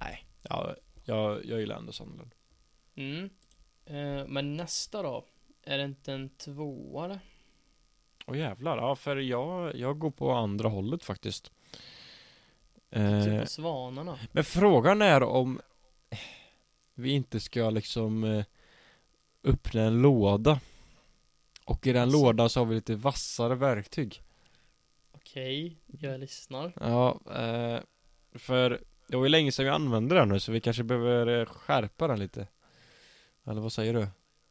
Nej, 0.00 0.26
ja, 0.42 0.74
jag, 1.04 1.44
jag 1.44 1.60
gillar 1.60 1.76
ändå 1.76 1.92
Sunderland 1.92 2.30
Mm. 2.96 3.30
Eh, 3.86 4.26
men 4.26 4.56
nästa 4.56 5.02
då? 5.02 5.24
Är 5.62 5.78
det 5.78 5.84
inte 5.84 6.12
en 6.12 6.28
tvåa 6.28 7.04
eller? 7.04 7.20
Åh 8.26 8.38
jävlar, 8.38 8.76
ja 8.76 8.96
för 8.96 9.16
jag, 9.16 9.76
jag 9.76 9.98
går 9.98 10.10
på 10.10 10.32
andra 10.32 10.68
hållet 10.68 11.04
faktiskt 11.04 11.52
Typ 12.90 13.02
eh, 13.32 13.40
på 13.40 13.46
Svanarna. 13.46 14.18
Men 14.32 14.44
frågan 14.44 15.02
är 15.02 15.22
om 15.22 15.60
Vi 16.94 17.10
inte 17.10 17.40
ska 17.40 17.70
liksom 17.70 18.44
Öppna 19.44 19.82
en 19.82 20.02
låda 20.02 20.60
Och 21.64 21.86
i 21.86 21.92
den 21.92 22.02
Alltså. 22.02 22.18
lådan 22.22 22.50
så 22.50 22.60
har 22.60 22.64
vi 22.66 22.74
lite 22.74 22.94
vassare 22.94 23.54
verktyg 23.54 24.22
Okej, 25.34 25.76
jag 25.86 26.20
lyssnar. 26.20 26.72
Ja, 26.80 27.20
eh, 27.26 27.80
för 28.34 28.80
det 29.08 29.16
var 29.16 29.24
ju 29.24 29.28
länge 29.28 29.52
sedan 29.52 29.64
vi 29.64 29.70
använde 29.70 30.14
den 30.14 30.28
nu 30.28 30.40
så 30.40 30.52
vi 30.52 30.60
kanske 30.60 30.82
behöver 30.82 31.40
eh, 31.40 31.46
skärpa 31.46 32.08
den 32.08 32.18
lite 32.18 32.46
Eller 33.46 33.60
vad 33.60 33.72
säger 33.72 33.94
du? 33.94 34.06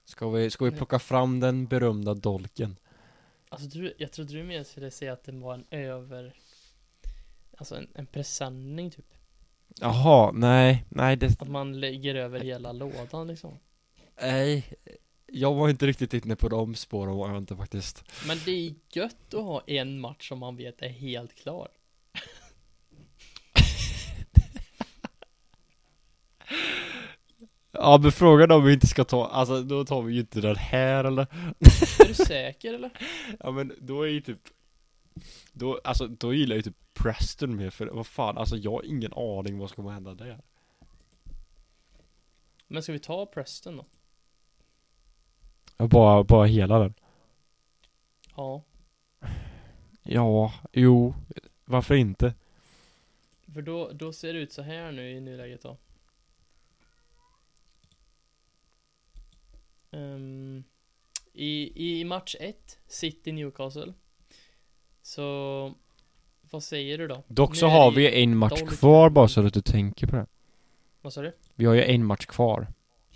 Ska 0.06 0.30
vi, 0.30 0.50
ska 0.50 0.66
vi 0.66 0.72
plocka 0.72 1.00
fram 1.00 1.40
den 1.40 1.68
berömda 1.68 2.14
dolken? 2.14 2.76
Alltså 3.50 3.68
du, 3.68 3.94
jag 3.98 4.12
trodde 4.12 4.34
du 4.34 4.44
mer 4.44 4.64
skulle 4.64 4.92
säga 4.92 5.14
att 5.14 5.24
det 5.24 5.32
var 5.32 5.54
en 5.54 5.66
över... 5.72 6.34
Alltså 7.58 7.76
en, 7.76 7.88
en 7.96 8.06
presenning 8.06 8.92
typ. 8.92 9.14
Jaha, 9.68 10.32
nej, 10.32 10.86
nej 10.90 11.16
det, 11.16 11.42
Att 11.42 11.50
man 11.50 11.80
lägger 11.80 12.16
över 12.16 12.40
hela 12.40 12.72
lådan 12.72 13.28
liksom. 13.28 13.60
nej 14.22 14.74
Jag 15.36 15.54
var 15.54 15.70
inte 15.70 15.88
riktigt 15.88 16.14
inne 16.14 16.36
på 16.36 16.50
de 16.50 16.76
spåren 16.76 17.16
var 17.16 17.30
jag 17.30 17.38
inte 17.38 17.56
faktiskt 17.56 18.04
Men 18.28 18.38
det 18.46 18.52
är 18.52 18.74
gött 18.94 19.34
att 19.34 19.44
ha 19.44 19.62
en 19.68 20.00
match 20.00 20.30
som 20.30 20.40
man 20.40 20.56
vet 20.56 20.82
är 20.82 20.90
helt 20.90 21.36
klar. 21.36 21.68
Ja 27.72 28.00
men 28.02 28.12
frågan 28.12 28.52
om 28.52 28.66
vi 28.66 28.74
inte 28.74 28.88
ska 28.88 29.04
ta, 29.04 29.28
alltså 29.28 29.62
då 29.62 29.86
tar 29.86 30.02
vi 30.02 30.14
ju 30.14 30.20
inte 30.20 30.42
den 30.42 30.56
här 30.56 31.04
eller? 31.04 31.28
Är 32.02 32.08
du 32.08 32.14
säker 32.14 32.74
eller? 32.74 32.92
Ja 33.40 33.52
men 33.52 33.74
då 33.80 34.02
är 34.02 34.08
ju 34.08 34.22
typ 34.22 34.42
Då, 35.52 35.82
alltså 35.84 36.08
då 36.08 36.34
gillar 36.34 36.56
jag 36.56 36.66
ju 36.66 36.72
typ 36.72 36.94
Preston 36.94 37.56
mer 37.56 37.70
för 37.70 37.88
vad 37.88 38.08
fan, 38.08 38.38
alltså 38.38 38.58
jag 38.58 38.72
har 38.72 38.86
ingen 38.86 39.14
aning 39.14 39.58
vad 39.58 39.70
som 39.70 39.76
kommer 39.76 39.92
hända 39.92 40.14
där 40.14 40.42
Men 42.68 42.84
ska 42.84 42.92
vi 42.92 43.00
ta 43.00 43.26
Preston 43.26 43.78
då? 43.78 43.86
Bara, 45.78 46.24
bara 46.24 46.46
hela 46.46 46.80
den 46.80 46.94
Ja. 48.36 48.64
Ja, 50.04 50.54
jo, 50.72 51.14
varför 51.66 51.96
inte? 51.96 52.34
För 53.54 53.62
då, 53.62 53.92
då 53.94 54.14
ser 54.14 54.34
det 54.34 54.40
ut 54.40 54.54
så 54.54 54.62
här 54.62 54.92
nu 54.92 55.12
i 55.12 55.20
nuläget 55.20 55.62
då. 55.62 55.78
Ehm, 59.92 60.64
i, 61.34 61.72
I 62.00 62.04
match 62.04 62.36
1, 62.40 62.80
City 62.88 63.32
Newcastle. 63.32 63.94
Så, 65.02 65.74
vad 66.42 66.64
säger 66.64 66.98
du 66.98 67.08
då? 67.08 67.24
Dock 67.28 67.56
så 67.56 67.68
har 67.68 67.92
vi 67.92 68.24
en 68.24 68.38
match 68.38 68.62
kvar 68.62 69.10
bara 69.10 69.28
så 69.28 69.46
att 69.46 69.54
du 69.54 69.62
tänker 69.62 70.08
på 70.08 70.16
det 70.16 70.26
Vad 71.02 71.14
sa 71.14 71.22
du? 71.22 71.36
Vi 71.56 71.66
har 71.66 71.74
ju 71.74 71.84
en 71.84 72.06
match 72.06 72.26
kvar 72.26 72.68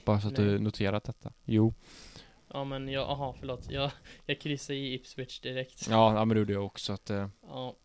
Bara 0.06 0.22
så 0.22 0.28
att 0.28 0.38
Nej. 0.38 0.48
du 0.48 0.60
noterat 0.60 1.04
detta 1.04 1.34
Jo 1.46 1.74
Ja 2.54 2.64
men 2.64 2.88
jag, 2.90 3.10
aha 3.10 3.36
förlåt. 3.40 3.70
Jag, 3.72 3.92
jag 4.26 4.42
kryssade 4.42 4.80
i 4.80 4.94
Ipswich 4.94 5.40
direkt. 5.40 5.88
Ja, 5.90 6.14
ja 6.14 6.26
men 6.26 6.36
det 6.36 6.40
gjorde 6.40 6.54
jag 6.54 6.66
också 6.66 6.94
att 6.94 7.10
eh, 7.10 7.28
Ja. 7.42 7.76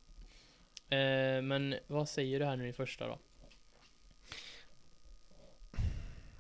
Eh, 0.97 1.43
men 1.43 1.75
vad 1.87 2.09
säger 2.09 2.39
du 2.39 2.45
här 2.47 2.57
nu 2.57 2.69
i 2.69 2.73
första 2.73 3.07
då? 3.07 3.19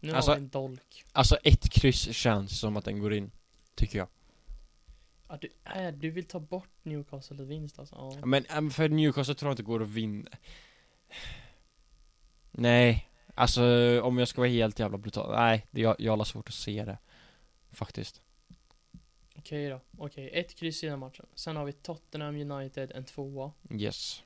Nu 0.00 0.12
Alltså- 0.12 0.30
har 0.30 0.36
vi 0.36 0.42
en 0.42 0.48
dolk. 0.48 1.04
Alltså 1.12 1.36
ett 1.36 1.70
kryss 1.70 2.16
känns 2.16 2.60
som 2.60 2.76
att 2.76 2.84
den 2.84 2.98
går 2.98 3.14
in 3.14 3.30
Tycker 3.74 3.98
jag 3.98 4.08
Ja, 5.28 5.38
du, 5.40 5.48
äh, 5.80 5.92
du 5.92 6.10
vill 6.10 6.24
ta 6.24 6.40
bort 6.40 6.68
Newcastle 6.82 7.44
vinst 7.44 7.78
alltså? 7.78 7.94
Ja. 8.20 8.26
Men 8.26 8.44
äm, 8.50 8.70
för 8.70 8.88
Newcastle 8.88 9.34
tror 9.34 9.48
jag 9.48 9.52
inte 9.52 9.62
går 9.62 9.82
att 9.82 9.88
vinna 9.88 10.30
Nej 12.50 13.08
Alltså 13.34 13.62
om 14.02 14.18
jag 14.18 14.28
ska 14.28 14.40
vara 14.40 14.50
helt 14.50 14.78
jävla 14.78 14.98
brutal 14.98 15.34
Nej, 15.34 15.66
det, 15.70 15.80
jag, 15.80 15.96
jag 15.98 16.16
har 16.16 16.24
svårt 16.24 16.48
att 16.48 16.54
se 16.54 16.84
det 16.84 16.98
Faktiskt 17.72 18.22
Okej 19.36 19.68
då. 19.68 19.80
Okej, 19.98 20.30
ett 20.32 20.54
kryss 20.54 20.84
i 20.84 20.86
den 20.86 20.98
matchen. 20.98 21.26
Sen 21.34 21.56
har 21.56 21.64
vi 21.64 21.72
Tottenham 21.72 22.50
United, 22.50 22.92
en 22.94 23.04
tvåa. 23.04 23.52
Yes 23.70 24.22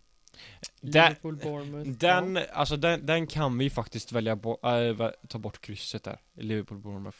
Den, 0.80 1.02
Liverpool 1.02 1.36
Bournemouth. 1.36 1.90
den, 1.90 2.38
alltså 2.52 2.76
den, 2.76 3.06
den 3.06 3.26
kan 3.26 3.58
vi 3.58 3.70
faktiskt 3.70 4.12
välja 4.12 4.36
bo, 4.36 4.68
äh, 4.68 5.10
ta 5.28 5.38
bort 5.38 5.60
krysset 5.60 6.02
där 6.02 6.20
Liverpool 6.34 6.78
Bournemouth 6.78 7.18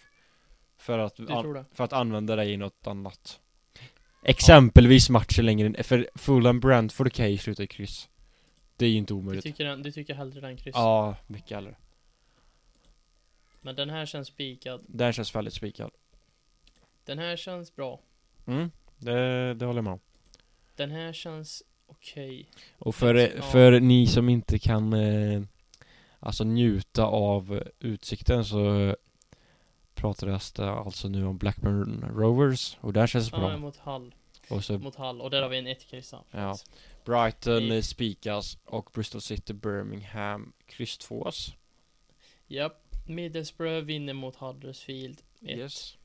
För 0.76 0.98
att, 0.98 1.20
an, 1.20 1.52
det? 1.52 1.64
för 1.72 1.84
att 1.84 1.92
använda 1.92 2.36
det 2.36 2.44
i 2.44 2.56
något 2.56 2.86
annat 2.86 3.40
Exempelvis 4.22 5.10
matchen 5.10 5.46
längre 5.46 5.82
för 5.82 6.10
Fulham 6.14 6.60
Brentford 6.60 7.12
kan 7.12 7.30
ju 7.30 7.38
sluta 7.38 7.62
i 7.62 7.66
kryss 7.66 8.08
Det 8.76 8.86
är 8.86 8.90
ju 8.90 8.96
inte 8.96 9.12
Du 9.12 9.18
omöjligt 9.18 9.44
tycker, 9.44 9.64
den, 9.64 9.82
du 9.82 9.92
tycker 9.92 10.14
hellre 10.14 10.40
den 10.40 10.56
kryss? 10.56 10.74
Ja, 10.74 11.16
mycket 11.26 11.50
hellre 11.50 11.76
Men 13.60 13.76
den 13.76 13.90
här 13.90 14.06
känns 14.06 14.28
spikad. 14.28 14.84
Den 14.88 15.12
känns 15.12 15.34
väldigt 15.34 15.54
spikad 15.54 15.90
Den 17.06 17.18
här 17.18 17.36
känns 17.36 17.76
bra. 17.76 18.00
Mm, 18.46 18.70
det, 18.98 19.54
det 19.54 19.64
håller 19.66 19.78
jag 19.78 19.84
med 19.84 19.92
om 19.92 20.00
Den 20.76 20.90
här 20.90 21.12
känns 21.12 21.62
okej. 21.86 22.50
Och 22.78 22.94
för, 22.94 23.14
Ja. 23.14 23.42
för 23.42 23.80
ni 23.80 24.06
som 24.06 24.28
inte 24.28 24.58
kan 24.58 24.92
eh, 24.92 25.42
Alltså 26.20 26.44
njuta 26.44 27.04
av 27.04 27.62
utsikten 27.80 28.44
så 28.44 28.96
Pratas 29.94 30.52
det 30.52 30.70
alltså 30.70 31.08
nu 31.08 31.26
om 31.26 31.38
Blackburn 31.38 32.04
Rovers 32.16 32.76
och 32.80 32.92
där 32.92 33.06
känns 33.06 33.30
det 33.30 33.36
Ja, 33.36 33.40
bra 33.48 33.56
mot 33.56 33.76
Hall. 33.76 34.14
Och 34.48 34.64
så 34.64 34.78
Mot 34.78 34.96
Hall. 34.96 35.20
Och 35.20 35.30
där 35.30 35.42
har 35.42 35.48
vi 35.48 35.58
en 35.58 35.66
ett 35.66 35.86
kryss 35.86 36.14
Ja. 36.30 36.56
Brighton 37.04 37.70
eh, 37.72 37.80
spikas 37.82 38.58
och 38.64 38.90
Bristol 38.94 39.20
City 39.20 39.52
Birmingham 39.52 40.52
kryss 40.66 40.98
tvås 40.98 41.54
Japp. 42.46 42.82
Middlesbrough 43.06 43.84
vinner 43.84 44.12
mot 44.12 44.36
Huddersfield. 44.36 45.22
Ett. 45.42 45.48
Yes 45.58 45.96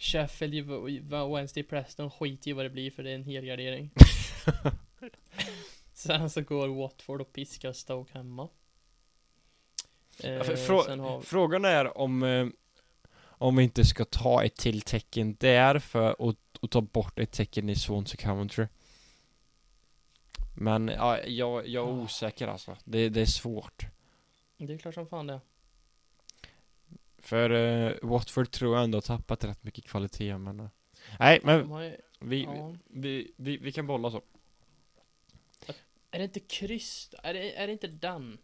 Sheffield, 0.00 0.70
Wednesday 1.10 1.62
Preston, 1.62 2.10
skit 2.10 2.46
i 2.46 2.52
vad 2.52 2.64
det 2.64 2.70
blir 2.70 2.90
för 2.90 3.02
det 3.02 3.10
är 3.10 3.14
en 3.14 3.24
helgardering. 3.24 3.90
Sen 5.92 6.30
så 6.30 6.40
går 6.42 6.68
Watford 6.68 7.20
och 7.20 7.32
piskar 7.32 7.72
Stoke 7.72 8.12
hemma. 8.14 8.48
Eh, 10.24 10.42
för- 10.42 10.56
frå- 10.56 10.98
har 11.00 11.20
Frågan 11.20 11.64
är 11.64 11.98
om 11.98 12.22
eh, 12.22 12.46
Om 13.22 13.56
vi 13.56 13.64
inte 13.64 13.84
ska 13.84 14.04
ta 14.04 14.44
ett 14.44 14.56
till 14.56 14.82
tecken 14.82 15.36
där 15.40 15.78
för 15.78 16.28
att, 16.28 16.36
att 16.62 16.70
ta 16.70 16.80
bort 16.80 17.18
ett 17.18 17.32
tecken 17.32 17.68
i 17.68 17.76
Swansea 17.76 18.20
Coventry 18.28 18.66
Men 20.56 20.88
ja, 20.88 21.20
jag, 21.20 21.68
jag 21.68 21.88
är 21.88 21.92
osäker 21.92 22.48
alltså 22.48 22.76
det, 22.84 23.08
det 23.08 23.20
är 23.20 23.26
svårt 23.26 23.86
det 24.56 24.74
är 24.74 24.78
klart 24.78 24.94
som 24.94 25.06
fan 25.06 25.26
det. 25.26 25.40
För 27.20 27.50
eh, 27.50 27.94
Watford 28.02 28.50
tror 28.50 28.74
jag 28.74 28.84
ändå 28.84 28.96
har 28.96 29.02
tappat 29.02 29.44
rätt 29.44 29.64
mycket 29.64 29.84
kvalitet 29.84 30.38
men 30.38 30.60
eh, 30.60 30.68
Nej 31.18 31.40
men 31.42 31.82
ju, 31.82 31.96
vi, 32.20 32.42
ja. 32.42 32.74
vi, 32.90 33.32
vi, 33.36 33.56
vi 33.56 33.72
kan 33.72 33.86
bolla 33.86 34.10
så 34.10 34.22
Är 36.10 36.18
det 36.18 36.24
inte 36.24 36.40
kryss? 36.40 37.14
Är 37.22 37.34
det, 37.34 37.56
är 37.56 37.66
det 37.66 37.72
inte 37.72 37.86
den? 37.86 38.38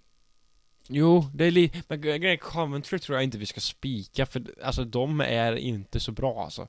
Jo, 0.88 1.24
det 1.34 1.44
är 1.44 1.50
lite, 1.50 1.82
men 1.88 2.02
gre- 2.02 2.18
grejen 2.18 2.38
Coventry 2.38 2.98
tror 2.98 3.16
jag 3.16 3.24
inte 3.24 3.38
vi 3.38 3.46
ska 3.46 3.60
spika 3.60 4.26
för 4.26 4.54
alltså 4.62 4.84
de 4.84 5.20
är 5.20 5.56
inte 5.56 6.00
så 6.00 6.12
bra 6.12 6.44
alltså 6.44 6.68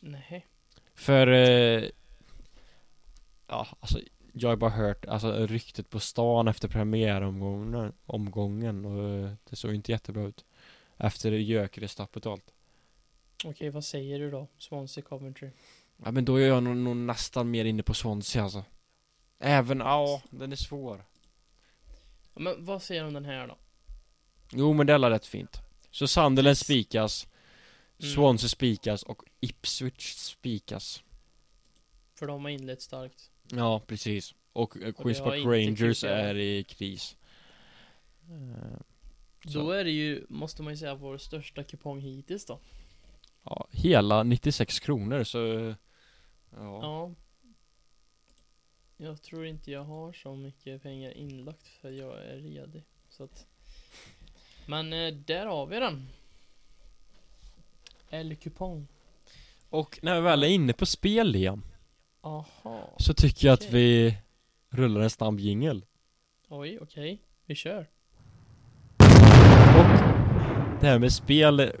Nej. 0.00 0.46
För 0.94 1.26
eh, 1.26 1.84
Ja, 3.48 3.66
alltså 3.80 4.00
Jag 4.38 4.48
har 4.48 4.56
bara 4.56 4.70
hört, 4.70 5.04
alltså 5.06 5.46
ryktet 5.46 5.90
på 5.90 6.00
stan 6.00 6.48
efter 6.48 6.68
premiäromgången 6.68 7.92
Omgången 8.06 8.84
och 8.84 9.08
eh, 9.08 9.32
det 9.50 9.56
såg 9.56 9.74
inte 9.74 9.92
jättebra 9.92 10.22
ut 10.22 10.44
Efter 10.96 11.32
Gyökeres-tappet 11.32 12.26
och 12.26 12.32
allt 12.32 12.52
Okej, 13.44 13.70
vad 13.70 13.84
säger 13.84 14.18
du 14.18 14.30
då? 14.30 14.48
Swansea 14.58 15.04
Coventry. 15.04 15.50
Ja 15.96 16.10
men 16.10 16.24
då 16.24 16.36
är 16.36 16.48
jag 16.48 16.62
nog, 16.62 16.76
nog 16.76 16.96
nästan 16.96 17.50
mer 17.50 17.64
inne 17.64 17.82
på 17.82 17.94
Swansea 17.94 18.42
alltså 18.42 18.64
Även, 19.38 19.78
ja, 19.78 20.22
den 20.30 20.52
är 20.52 20.56
svår 20.56 21.04
Ja, 22.34 22.40
Men 22.40 22.64
vad 22.64 22.82
säger 22.82 23.00
du 23.00 23.06
om 23.06 23.14
den 23.14 23.24
här 23.24 23.46
då? 23.46 23.56
Jo 24.52 24.72
men 24.72 24.86
det 24.86 24.92
är 24.92 24.98
rätt 24.98 25.26
fint 25.26 25.60
Så 25.90 26.08
Sunderland 26.08 26.58
spikas 26.58 27.28
Mm. 27.98 28.14
Swansea 28.14 28.48
spikas 28.48 29.02
och 29.02 29.22
Ipswich 29.40 30.14
spikas. 30.14 31.02
För 32.14 32.26
de 32.26 32.44
har 32.44 32.50
inlett 32.50 32.82
starkt. 32.82 33.30
Ja, 33.50 33.80
precis. 33.86 34.34
Och 34.52 34.76
eh, 34.82 34.92
Queens 34.92 35.18
Park 35.20 35.44
Rangers 35.44 36.04
är 36.04 36.34
i 36.34 36.64
kris. 36.64 37.16
Eh, 38.30 38.78
så, 39.46 39.58
Då 39.58 39.70
är 39.70 39.84
det 39.84 39.90
ju, 39.90 40.26
måste 40.28 40.62
man 40.62 40.72
ju 40.72 40.76
säga, 40.76 40.94
vår 40.94 41.18
största 41.18 41.64
kupong 41.64 42.00
hittills 42.00 42.46
då. 42.46 42.60
ja, 43.42 43.68
hela 43.70 44.22
96 44.22 44.80
kronor 44.80 45.24
så... 45.24 45.38
Ja. 46.50 46.82
Ja. 46.82 47.14
Jag 48.96 49.22
tror 49.22 49.46
inte 49.46 49.70
jag 49.70 49.84
har 49.84 50.12
så 50.12 50.34
mycket 50.34 50.82
pengar 50.82 51.10
inlagt 51.10 51.66
för 51.66 51.90
jag 51.90 52.18
är 52.24 52.36
redig. 52.36 52.84
Så 53.08 53.24
att. 53.24 53.46
Men 54.66 54.92
eh, 54.92 55.14
där 55.14 55.46
har 55.46 55.66
vi 55.66 55.76
den. 55.80 56.08
Eller 58.10 58.34
kupong. 58.34 58.86
Och 59.70 59.98
när 60.02 60.14
vi 60.14 60.20
väl 60.20 60.42
är 60.42 60.48
inne 60.48 60.72
på 60.72 60.86
spel 60.86 61.28
Liam, 61.30 61.62
Aha. 62.26 62.94
så 62.98 63.14
tycker 63.14 63.46
jag 63.46 63.54
att 63.54 63.70
vi 63.70 64.16
rullar 64.70 65.00
en 65.00 65.10
snabb 65.10 65.40
jingel. 65.40 65.84
Oj, 66.48 66.78
okej. 66.80 67.22
Vi 67.46 67.54
kör. 67.54 67.86
Och 69.78 69.86
det 70.80 70.86
här 70.86 70.98
med 70.98 71.12
spel, 71.12 71.72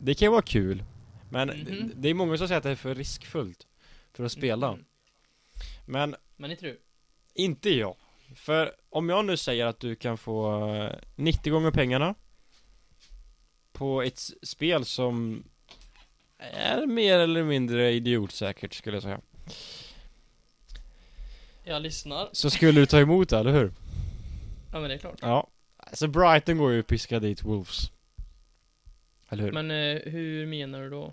det 0.00 0.14
kan 0.14 0.26
ju 0.26 0.30
vara 0.32 0.42
kul. 0.42 0.84
Men 1.30 1.48
Mhm. 1.48 1.92
det 1.96 2.08
är 2.08 2.14
många 2.14 2.36
som 2.38 2.48
säger 2.48 2.58
att 2.58 2.64
det 2.64 2.70
är 2.70 2.74
för 2.76 2.94
riskfullt 2.94 3.66
för 4.12 4.24
att 4.24 4.32
spela. 4.32 4.68
Mm. 4.68 4.84
Men 5.86 6.16
Men 6.36 6.50
inte 6.50 6.66
du? 6.66 6.80
inte 7.34 7.70
jag. 7.70 7.96
För 8.34 8.72
om 8.90 9.08
jag 9.08 9.24
nu 9.24 9.36
säger 9.36 9.66
att 9.66 9.80
du 9.80 9.94
kan 9.96 10.18
få 10.18 10.66
eh, 10.74 10.92
90 11.16 11.52
gånger 11.52 11.70
pengarna 11.70 12.14
på 13.72 14.02
ett 14.02 14.18
spel 14.42 14.84
som 14.84 15.44
är 16.38 16.86
mer 16.86 17.18
eller 17.18 17.42
mindre 17.42 17.92
idiotsäkert 17.92 18.74
skulle 18.74 18.96
jag 18.96 19.02
säga. 19.02 19.20
Jag 21.64 21.82
lyssnar. 21.82 22.28
Så 22.32 22.50
skulle 22.50 22.80
du 22.80 22.86
ta 22.86 22.98
emot 23.00 23.28
det, 23.28 23.38
eller 23.38 23.52
hur? 23.52 23.72
Ja 24.72 24.80
men 24.80 24.88
det 24.88 24.94
är 24.94 24.98
klart. 24.98 25.18
Ja. 25.20 25.48
Alltså 25.76 26.06
Brighton 26.08 26.58
går 26.58 26.72
ju 26.72 26.80
att 26.80 26.86
piska 26.86 27.20
dit 27.20 27.42
Wolves. 27.44 27.90
Eller 29.28 29.42
hur? 29.44 29.52
Men 29.52 29.70
eh, 29.70 30.02
hur 30.12 30.46
menar 30.46 30.80
du 30.82 30.90
då? 30.90 31.12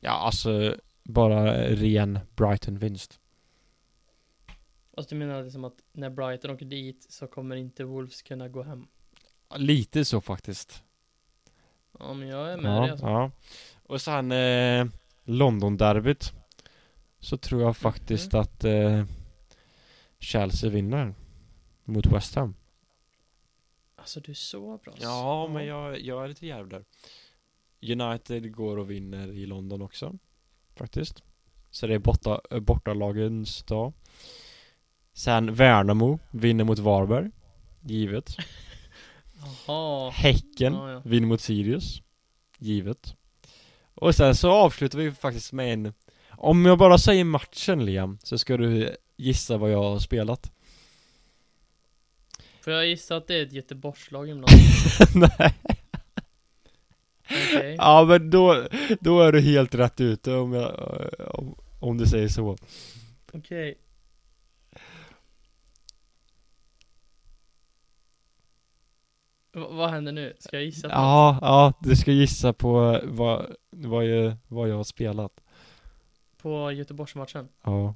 Ja, 0.00 0.10
alltså 0.10 0.76
bara 1.04 1.68
ren 1.68 2.18
Brighton-vinst. 2.36 3.20
Alltså 4.96 5.14
du 5.14 5.18
menar 5.18 5.42
liksom 5.42 5.64
att 5.64 5.74
när 5.92 6.10
Brighton 6.10 6.50
åker 6.50 6.66
dit 6.66 7.06
så 7.08 7.26
kommer 7.26 7.56
inte 7.56 7.84
Wolves 7.84 8.22
kunna 8.22 8.48
gå 8.48 8.62
hem? 8.62 8.86
Lite 9.56 10.04
så 10.04 10.20
faktiskt. 10.20 10.82
Ja 11.98 12.14
men 12.14 12.28
jag 12.28 12.52
är 12.52 12.56
med 12.56 12.76
Ja, 12.76 12.80
dig 12.82 12.90
alltså. 12.90 13.06
ja. 13.06 13.30
Och 13.82 14.00
sen 14.00 14.32
eh, 14.32 14.86
London-derbyt. 15.24 16.32
Så 17.26 17.36
tror 17.36 17.62
jag 17.62 17.76
faktiskt 17.76 18.32
Mhm. 18.32 18.40
att 18.42 18.64
eh, 18.64 19.04
Chelsea 20.18 20.70
vinner. 20.70 21.14
Mot 21.84 22.06
West 22.06 22.34
Ham. 22.34 22.54
Alltså 23.96 24.20
du 24.20 24.32
är 24.32 24.34
så 24.36 24.78
bra. 24.84 24.94
Ja, 25.00 25.48
men 25.52 25.66
jag, 25.66 26.00
jag 26.00 26.24
är 26.24 26.28
lite 26.28 26.46
djärv 26.46 26.68
där. 26.68 26.84
United 27.82 28.54
går 28.54 28.76
och 28.76 28.90
vinner 28.90 29.28
i 29.28 29.46
London 29.46 29.82
också. 29.82 30.18
Faktiskt. 30.74 31.22
Så 31.70 31.86
det 31.86 31.94
är 31.94 31.98
borta, 31.98 32.40
eh, 32.50 32.60
bortalagens 32.60 33.62
dag. 33.62 33.92
Sen 35.12 35.54
Värnamo 35.54 36.18
vinner 36.30 36.64
mot 36.64 36.78
Varberg. 36.78 37.30
Givet. 37.82 38.36
Jaha. 39.66 40.10
Häcken 40.10 40.72
Ja, 40.74 40.90
ja. 40.92 41.02
vinner 41.04 41.26
mot 41.28 41.40
Sirius. 41.40 42.02
Givet. 42.58 43.16
Och 43.94 44.14
sen 44.14 44.34
så 44.34 44.50
avslutar 44.50 44.98
vi 44.98 45.12
faktiskt 45.12 45.52
med 45.52 45.72
en 45.72 45.92
Om 46.38 46.66
jag 46.66 46.78
bara 46.78 46.98
säger 46.98 47.24
matchen 47.24 47.84
Liam 47.84 48.18
Så 48.22 48.38
ska 48.38 48.56
du 48.56 48.96
gissa 49.16 49.56
vad 49.56 49.70
jag 49.70 49.82
har 49.82 49.98
spelat 49.98 50.52
Får 52.60 52.72
jag 52.72 52.86
gissa 52.86 53.16
att 53.16 53.26
det 53.26 53.34
är 53.34 53.42
ett 53.42 53.52
Göteborgslag 53.52 54.28
ibland? 54.28 54.50
Nej 55.14 55.54
Okej. 57.30 57.74
Ja 57.78 58.04
men 58.08 58.30
då 58.30 58.66
Då 59.00 59.20
är 59.20 59.32
du 59.32 59.40
helt 59.40 59.74
rätt 59.74 60.00
ute 60.00 60.34
om 60.34 60.52
jag 60.52 60.74
Om, 61.30 61.54
om 61.80 61.98
du 61.98 62.06
säger 62.06 62.28
så 62.28 62.56
Okej. 63.32 63.78
Va- 69.52 69.68
vad 69.70 69.90
händer 69.90 70.12
nu? 70.12 70.36
Ska 70.38 70.56
jag 70.56 70.64
gissa? 70.64 70.88
på? 70.88 70.94
Ja, 70.94 71.38
ja 71.42 71.72
du 71.80 71.96
ska 71.96 72.12
gissa 72.12 72.52
på 72.52 73.00
vad, 73.04 73.54
vad, 73.70 74.06
jag, 74.06 74.36
vad 74.48 74.68
jag 74.68 74.76
har 74.76 74.84
spelat 74.84 75.32
På 76.46 76.72
Göteborgsmatchen? 76.72 77.48
Ja 77.62 77.94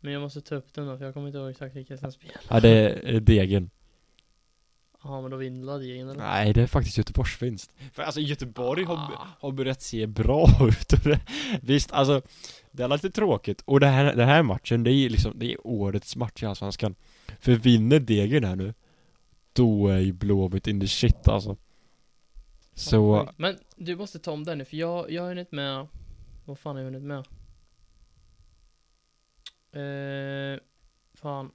Men 0.00 0.12
jag 0.12 0.22
måste 0.22 0.40
ta 0.40 0.54
upp 0.54 0.74
den 0.74 0.86
då, 0.86 0.98
för 0.98 1.04
jag 1.04 1.14
kommer 1.14 1.26
inte 1.26 1.38
ihåg 1.38 1.50
exakt 1.50 1.76
vilka 1.76 1.96
som 1.96 2.12
spelar. 2.12 2.36
Ja 2.50 2.60
det 2.60 2.68
är 3.14 3.20
Degen 3.20 3.70
Ja, 5.04 5.20
men 5.20 5.30
då 5.30 5.36
vinner 5.36 5.64
Ladegen 5.64 6.08
eller? 6.08 6.20
Nej 6.20 6.52
det 6.52 6.62
är 6.62 6.66
faktiskt 6.66 6.98
Göteborgsvinst 6.98 7.72
För 7.92 8.02
alltså 8.02 8.20
Göteborg 8.20 8.84
har, 8.84 8.94
Ah. 8.94 9.26
har 9.40 9.52
börjat 9.52 9.82
se 9.82 10.06
bra 10.06 10.46
ut 10.68 10.92
Visst 11.62 11.92
alltså 11.92 12.22
Det 12.70 12.82
är 12.82 12.88
lite 12.88 13.10
tråkigt 13.10 13.62
och 13.64 13.80
det 13.80 13.86
här, 13.86 14.14
den 14.16 14.28
här 14.28 14.42
matchen 14.42 14.84
det 14.84 14.90
är 14.92 15.10
liksom 15.10 15.32
Det 15.38 15.52
är 15.52 15.66
årets 15.66 16.16
match 16.16 16.42
i 16.42 16.46
Allsvenskan 16.46 16.94
För 17.40 17.52
vinner 17.52 18.00
Degen 18.00 18.44
här 18.44 18.56
nu 18.56 18.74
Då 19.52 19.88
är 19.88 19.98
ju 19.98 20.12
Blåvitt 20.12 20.66
in 20.66 20.80
the 20.80 20.88
shit 20.88 21.28
alltså 21.28 21.56
Så 22.74 23.28
Men 23.36 23.58
du 23.76 23.96
måste 23.96 24.18
ta 24.18 24.32
om 24.32 24.44
den 24.44 24.58
nu, 24.58 24.64
för 24.64 24.76
jag, 24.76 25.10
jag 25.10 25.22
har 25.22 25.28
hunnit 25.28 25.52
med 25.52 25.86
Vad 26.44 26.58
fan 26.58 26.76
har 26.76 26.82
jag 26.82 26.90
hunnit 26.90 27.02
med? 27.02 27.26
Eh, 29.72 30.60
fan. 31.14 31.52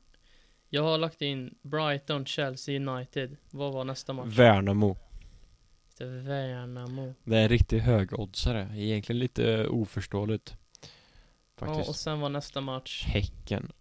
Jag 0.69 0.83
har 0.83 0.97
lagt 0.97 1.21
in 1.21 1.57
Brighton, 1.61 2.25
Chelsea, 2.25 2.79
United. 2.79 3.37
Vad 3.51 3.73
var 3.73 3.83
nästa 3.83 4.13
match? 4.13 4.37
Värnamo. 4.37 4.97
Det 5.97 6.03
är 6.03 6.07
Värnamo. 6.07 7.13
Det 7.23 7.37
är 7.37 7.43
en 7.43 7.49
riktigt 7.49 7.83
hög 7.83 8.19
oddsare 8.19 8.69
Egentligen 8.75 9.19
lite 9.19 9.67
oförståeligt 9.67 10.57
Ja, 11.59 11.67
och 11.67 11.75
Faktiskt 11.75 11.99
sen 11.99 12.19
var 12.19 12.29
nästa 12.29 12.61
match? 12.61 13.05
Häcken. 13.05 13.71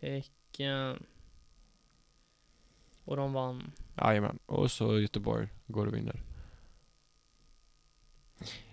Häcken. 0.00 1.06
Och 3.04 3.16
de 3.16 3.32
vann. 3.32 3.72
Jajamän, 3.96 4.38
och 4.46 4.70
så 4.70 5.00
Göteborg 5.00 5.48
går 5.66 5.86
och 5.86 5.94
vinner 5.94 6.22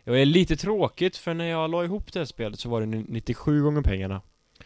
Det 0.05 0.19
är 0.19 0.25
lite 0.25 0.55
tråkigt 0.55 1.17
för 1.17 1.33
när 1.33 1.45
jag 1.45 1.71
la 1.71 1.83
ihop 1.83 2.13
det 2.13 2.19
här 2.19 2.25
spelet 2.25 2.59
så 2.59 2.69
var 2.69 2.81
det 2.81 2.85
97 2.85 3.61
gånger 3.63 3.81
pengarna. 3.81 4.21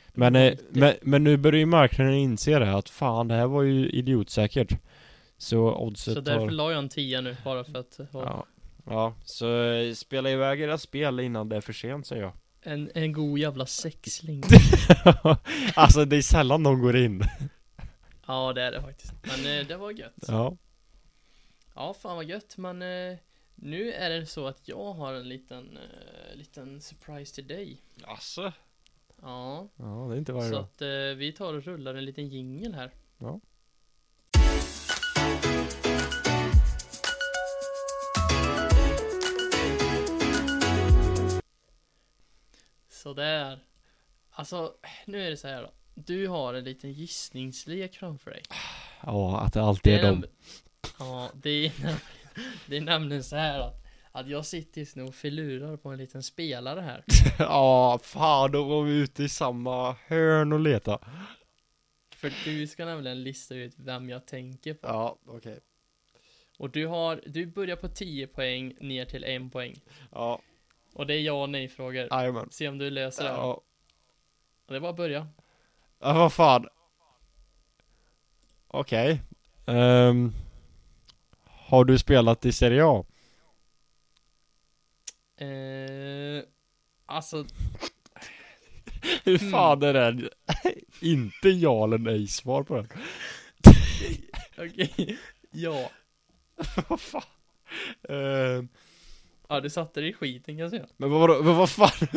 Men, 0.08 0.36
eh, 0.36 0.52
90. 0.52 0.66
men, 0.70 0.96
men 1.02 1.24
nu 1.24 1.38
börjar 1.38 1.60
ju 1.60 1.66
marknaden 1.66 2.14
inse 2.14 2.60
det 2.60 2.74
att 2.74 2.90
fan 2.90 3.28
det 3.28 3.36
här 3.36 3.48
var 3.48 3.62
ju 3.64 3.90
idiotsäkert. 3.90 4.72
Så 5.38 5.76
oddset 5.76 6.14
Så 6.14 6.22
därför 6.22 6.40
har... 6.40 6.50
la 6.52 6.72
jag 6.72 6.80
en 6.80 6.90
tia 6.90 7.22
nu 7.22 7.38
bara 7.44 7.64
för 7.64 7.80
att 7.80 8.00
ha 8.12 8.24
Ja, 8.24 8.46
ja, 8.86 9.16
så 9.26 9.64
eh, 9.64 9.94
spela 9.94 10.30
iväg 10.30 10.62
era 10.62 10.78
spel 10.78 11.20
innan 11.20 11.50
det 11.50 11.56
är 11.56 11.62
för 11.62 11.74
sent 11.74 12.08
säger 12.08 12.22
jag. 12.24 12.34
En, 12.62 12.92
en 12.96 13.14
god 13.14 13.40
jävla 13.40 13.66
sexling. 13.66 14.44
Alltså 15.76 16.06
det 16.06 16.16
är 16.16 16.22
sällan 16.22 16.64
de 16.64 16.82
går 16.82 16.98
in. 16.98 17.24
Ja 18.28 18.54
det 18.54 18.62
är 18.62 18.72
det 18.72 18.82
faktiskt. 18.82 19.14
Men 19.24 19.60
eh, 19.60 19.68
det 19.68 19.78
var 19.78 19.92
gött. 19.92 20.26
Ja, 20.28 20.58
Ja, 21.76 21.94
fan 22.02 22.16
vad 22.16 22.26
gött, 22.26 22.58
men 22.58 22.82
eh, 22.82 23.18
nu 23.62 23.92
är 23.92 24.10
det 24.10 24.26
så 24.26 24.48
att 24.48 24.68
jag 24.68 24.94
har 24.94 25.14
en 25.14 25.30
liten, 25.30 25.78
eh, 25.78 26.36
liten 26.36 26.82
surprise 26.82 27.36
till 27.36 27.48
dig. 27.48 27.82
alltså 28.04 28.54
Ja, 29.22 29.68
Ja, 29.76 30.06
det 30.10 30.16
är 30.16 30.18
inte 30.18 30.34
varje 30.34 30.50
så 30.50 30.56
dag 30.56 30.64
att 30.64 30.82
eh, 30.82 30.88
vi 31.18 31.34
tar 31.38 31.54
och 31.54 31.64
rullar 31.64 31.96
en 31.96 32.06
liten 32.06 32.28
jingel 32.28 32.74
här. 32.74 32.92
Ja. 33.18 33.40
Sådär. 42.90 43.60
Alltså, 44.32 44.74
nu 45.06 45.26
är 45.26 45.30
det 45.30 45.38
så 45.38 45.48
här 45.48 45.62
då. 45.62 45.72
Du 45.96 46.28
har 46.28 46.54
en 46.54 46.64
liten 46.64 46.92
gissningslek 46.94 47.96
framför 47.96 48.32
dig. 48.32 48.44
Ja, 49.04 49.40
att 49.40 49.54
det 49.54 49.62
alltid 49.62 49.94
är 49.94 50.04
dem 50.04 50.26
Ja, 51.00 51.30
det 51.34 51.50
är, 51.50 51.72
nämligen, 51.82 52.00
det 52.66 52.78
är 52.78 52.82
nämligen 52.82 53.24
så 53.24 53.36
här 53.36 53.60
att, 53.60 53.86
att 54.12 54.28
jag 54.30 54.46
sitter 54.46 54.82
just 54.82 54.96
nu 54.96 55.04
och 55.04 55.16
filurar 55.16 55.78
på 55.78 55.90
en 55.90 55.98
liten 55.98 56.24
spelare 56.24 56.82
här. 56.82 57.04
Ja, 57.40 58.00
fan 58.04 58.52
då 58.52 58.64
var 58.64 58.84
vi 58.84 58.92
ute 58.92 59.24
i 59.24 59.30
samma 59.30 59.96
hörn 60.08 60.54
och 60.54 60.60
leta 60.60 61.00
För 62.16 62.34
du 62.46 62.68
ska 62.68 62.86
nämligen 62.86 63.24
lista 63.24 63.56
ut 63.56 63.74
vem 63.78 64.10
jag 64.10 64.26
tänker 64.28 64.74
på. 64.74 64.88
Ja, 64.88 65.18
okej 65.26 65.60
Och 66.58 66.70
du 66.70 66.88
har, 66.88 67.22
du 67.26 67.46
börjar 67.46 67.76
på 67.76 67.88
10 67.90 68.28
poäng 68.28 68.76
ner 68.80 69.06
till 69.06 69.24
1 69.24 69.52
poäng. 69.52 69.76
Ja, 70.12 70.42
Och 70.94 71.08
det 71.08 71.14
är 71.14 71.22
ja 71.22 71.34
och 71.44 71.50
nej 71.50 71.68
frågor. 71.68 72.08
jajamän 72.12 72.48
Se 72.52 72.68
om 72.68 72.78
du 72.78 72.90
löser 72.90 73.24
det. 73.24 73.30
Ja, 73.30 73.54
Och 74.66 74.74
det 74.74 74.76
är 74.76 74.80
bara 74.80 74.92
att 74.92 74.98
börja. 74.98 75.28
ja 76.00 76.14
vad 76.14 76.34
fan 76.34 76.68
Okej 78.68 79.22
Ehm, 79.66 80.34
Har 81.70 81.86
du 81.86 81.98
spelat 82.00 82.46
i 82.46 82.52
Serie 82.52 82.84
A? 82.86 83.06
Eh, 85.38 86.44
alltså, 87.06 87.46
Hur 89.24 89.38
fan 89.38 89.84
är 89.84 89.94
det? 89.94 90.30
Inte 91.02 91.50
ja 91.50 91.84
eller 91.84 91.98
nej 91.98 92.28
svar 92.28 92.64
på 92.64 92.76
den. 92.76 92.88
okej. 94.58 95.18
Ja. 95.52 95.92
Vad 96.88 97.00
fan? 97.02 97.22
Eh, 98.10 98.64
Ja, 99.52 99.60
du 99.60 99.70
satte 99.70 100.00
dig 100.02 100.10
i 100.10 100.14
skiten 100.14 100.56
kan 100.56 100.58
jag 100.58 100.70
säga. 100.70 100.86
men 100.98 101.10
vad, 101.12 101.44
vad, 101.46 101.56
vad 101.56 101.70
fan? 101.70 102.08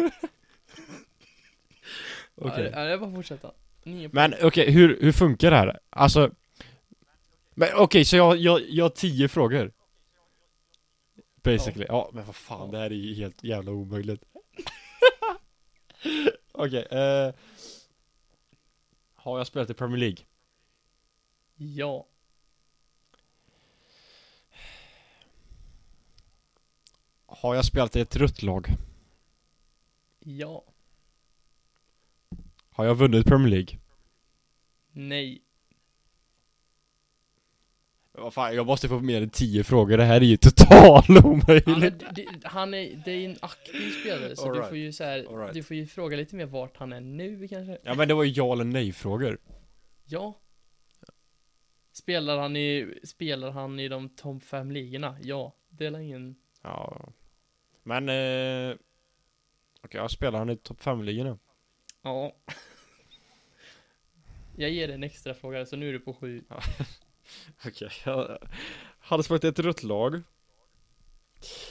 Okej. 2.35 2.71
Ja, 2.73 2.85
jag 2.85 3.01
bara 3.01 3.13
fortsätta. 3.15 3.53
Nio 3.83 4.11
Men 4.13 4.35
okej, 4.43 4.71
hur, 4.71 4.99
hur 5.01 5.13
funkar 5.13 5.51
det 5.51 5.57
här? 5.57 5.79
Alltså 5.91 6.31
Men 7.55 7.69
okej, 7.77 8.05
så 8.05 8.17
jag, 8.17 8.37
jag, 8.37 8.61
jag 8.69 8.85
har 8.85 8.91
tio 8.91 9.29
frågor 9.29 9.73
Basically, 11.43 11.87
ja. 11.89 12.11
men 12.13 12.25
vad 12.25 12.37
fan, 12.37 12.71
det 12.71 12.79
här 12.79 12.91
är 12.91 12.95
ju 12.95 13.15
helt 13.15 13.45
jävla 13.45 13.73
omöjligt 13.73 14.23
Okej, 16.53 16.87
eh 16.91 17.35
Har 19.15 19.39
jag 19.39 19.47
spelat 19.47 19.71
i 19.71 19.75
Premier 19.75 19.99
League? 19.99 20.19
Ja. 21.57 22.07
Har 27.27 27.55
jag 27.55 27.65
spelat 27.65 27.97
i 27.97 28.01
ett 28.01 28.17
rött 28.17 28.43
lag? 28.43 28.69
Ja. 30.19 30.65
Har 32.71 32.85
jag 32.85 32.95
vunnit 32.95 33.27
Premier 33.27 33.51
League? 33.51 33.79
Nej. 34.93 35.43
Vad 38.23 38.35
fan, 38.35 38.55
jag 38.55 38.67
måste 38.67 38.89
få 38.89 39.01
mer 39.01 39.23
än 39.23 39.31
tio 39.31 39.65
frågor, 39.65 39.97
det 39.97 40.05
här 40.05 40.21
är 40.21 40.25
ju 40.25 40.37
total 40.37 41.05
omöjligt 41.25 41.81
det, 41.81 41.91
det, 41.91 42.27
han 42.45 42.75
är, 42.75 43.03
det 43.05 43.11
är 43.11 43.29
en 43.29 43.37
aktiv 43.41 43.91
spelare 44.01 44.37
så 44.37 44.43
All 44.43 44.53
du 44.53 44.59
right. 44.59 44.69
får 44.69 44.79
ju 44.79 44.93
så 44.93 45.05
här, 45.05 45.19
right. 45.19 45.55
du 45.55 45.63
får 45.63 45.77
ju 45.77 45.87
fråga 45.87 46.17
lite 46.17 46.37
mer 46.37 46.47
vart 46.47 46.77
han 46.77 46.93
är 46.93 47.01
nu 47.01 47.49
kanske. 47.49 47.79
Ja 47.83 47.95
men 47.95 48.09
det 48.09 48.15
var 48.15 48.25
ju 48.25 48.31
ja 48.31 48.53
eller 48.53 48.65
nej 48.65 48.93
frågor 48.93 49.39
Ja. 50.05 50.39
Spelar 51.93 52.39
han 52.39 52.57
i, 52.57 52.95
spelar 53.05 53.51
han 53.51 53.81
i 53.81 53.89
de 53.89 54.09
topp 54.09 54.43
fem 54.43 54.71
ligorna? 54.71 55.17
Ja. 55.23 55.55
Det 55.69 55.87
är 55.87 55.99
ingen, 55.99 56.37
Ja 56.63 57.13
Men 57.83 58.09
eh 58.09 58.77
Okej, 59.85 60.01
jag 60.01 60.11
spelar 60.11 60.39
han 60.39 60.51
i 60.51 60.57
topp 60.57 60.81
5-ligorna? 60.81 61.39
ja. 62.03 62.37
Jag 64.57 64.71
ger 64.71 64.87
dig 64.87 64.95
en 64.95 65.03
extra 65.03 65.35
fråga 65.35 65.67
så 65.67 65.77
nu 65.77 65.89
är 65.89 65.93
du 65.93 66.01
på 66.01 66.15
sju. 66.15 66.45
Okej, 67.67 67.91
jag 68.05 68.39
hade 68.99 69.47
i 69.47 69.49
ett 69.49 69.59
rött 69.59 69.83
lag 69.83 70.23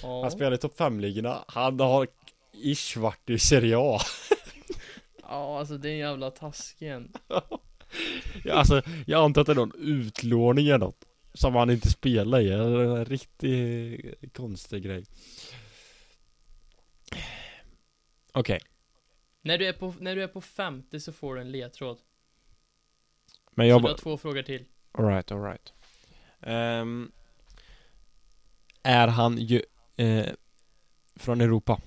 Ja. 0.02 0.22
Han 0.22 0.32
spelar 0.32 0.54
i 0.54 0.58
topp 0.58 0.80
5-ligorna 0.80 1.46
Han 1.48 1.80
har 1.80 2.08
ish 2.54 2.98
varit 2.98 3.30
i 3.30 3.40
Serie 3.40 3.76
A 3.78 4.00
Ja, 5.22 5.60
alltså 5.60 5.78
det 5.78 5.90
är 5.90 5.92
en 5.92 5.98
jävla 5.98 6.32
task 6.32 6.82
igen. 6.82 7.14
ja, 7.28 8.54
Alltså, 8.54 8.82
jag 9.08 9.24
antar 9.24 9.42
att 9.42 9.48
det 9.48 9.54
är 9.54 9.56
någon 9.56 9.76
utlåning 9.78 10.68
eller 10.68 10.78
något 10.78 11.06
Som 11.34 11.56
han 11.56 11.70
inte 11.70 11.90
spelar 11.90 12.40
i, 12.40 12.50
eller 12.52 12.98
en 12.98 13.06
riktigt 13.06 14.34
konstig 14.34 14.84
grej 14.84 15.06
Okej, 18.34 18.60
När 19.42 19.58
du 19.58 19.68
är 19.68 19.74
på, 19.74 19.94
när 20.00 20.16
du 20.16 20.24
är 20.24 20.28
på 20.28 20.42
femte 20.42 21.00
så 21.00 21.12
får 21.12 21.36
du 21.36 21.42
en 21.42 21.52
ledtråd. 21.52 21.98
men 23.52 23.66
Så 23.66 23.70
jag 23.70 23.82
du 23.82 23.88
har 23.88 23.98
två 23.98 24.18
frågor 24.18 24.42
till. 24.42 24.66
Alright, 24.92 25.32
alright 25.32 25.74
Ehm, 26.42 27.12
Är 28.84 29.08
han 29.08 29.38
ju 29.38 29.62
eh, 29.98 30.34
från 31.16 31.42
Europa? 31.42 31.82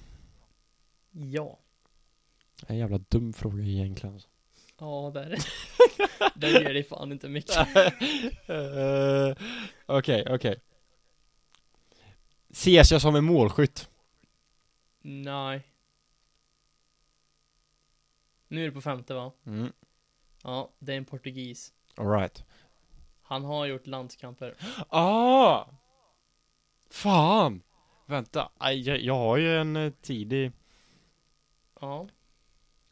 Ja. 1.11 1.59
En 2.67 2.77
jävla 2.79 2.99
dum 2.99 3.33
fråga 3.33 3.63
egentligen. 3.63 4.21
Ja, 4.79 5.11
där. 5.15 5.39
där 6.35 6.49
ger 6.63 6.75
dig 6.75 6.85
fan 6.85 7.13
inte 7.13 7.29
mycket. 7.29 7.57
Eh, 8.49 9.35
Okej, 9.87 10.27
okej 10.31 10.61
Ses 12.51 12.93
jag 12.93 13.01
som 13.01 13.15
en 13.17 13.25
målskytt? 13.25 13.89
Nej. 15.03 15.63
Nu 18.49 18.63
är 18.63 18.67
du 18.67 18.73
på 18.73 18.81
femte 18.81 19.15
va? 19.15 19.33
Mm. 19.47 19.73
Ja, 20.43 20.71
det 20.79 20.93
är 20.93 20.97
en 20.97 21.05
portugis. 21.05 21.73
Alright 21.97 22.45
Han 23.27 23.45
har 23.45 23.66
gjort 23.66 23.87
landskamper. 23.87 24.55
Ah! 24.89 25.64
Fan! 26.91 27.62
Vänta, 28.07 28.51
aj, 28.59 28.81
jag, 28.89 29.01
jag 29.01 29.14
har 29.14 29.37
ju 29.37 29.57
en 29.59 29.77
eh, 29.77 29.93
tidig 30.03 30.53
Ja. 31.81 32.09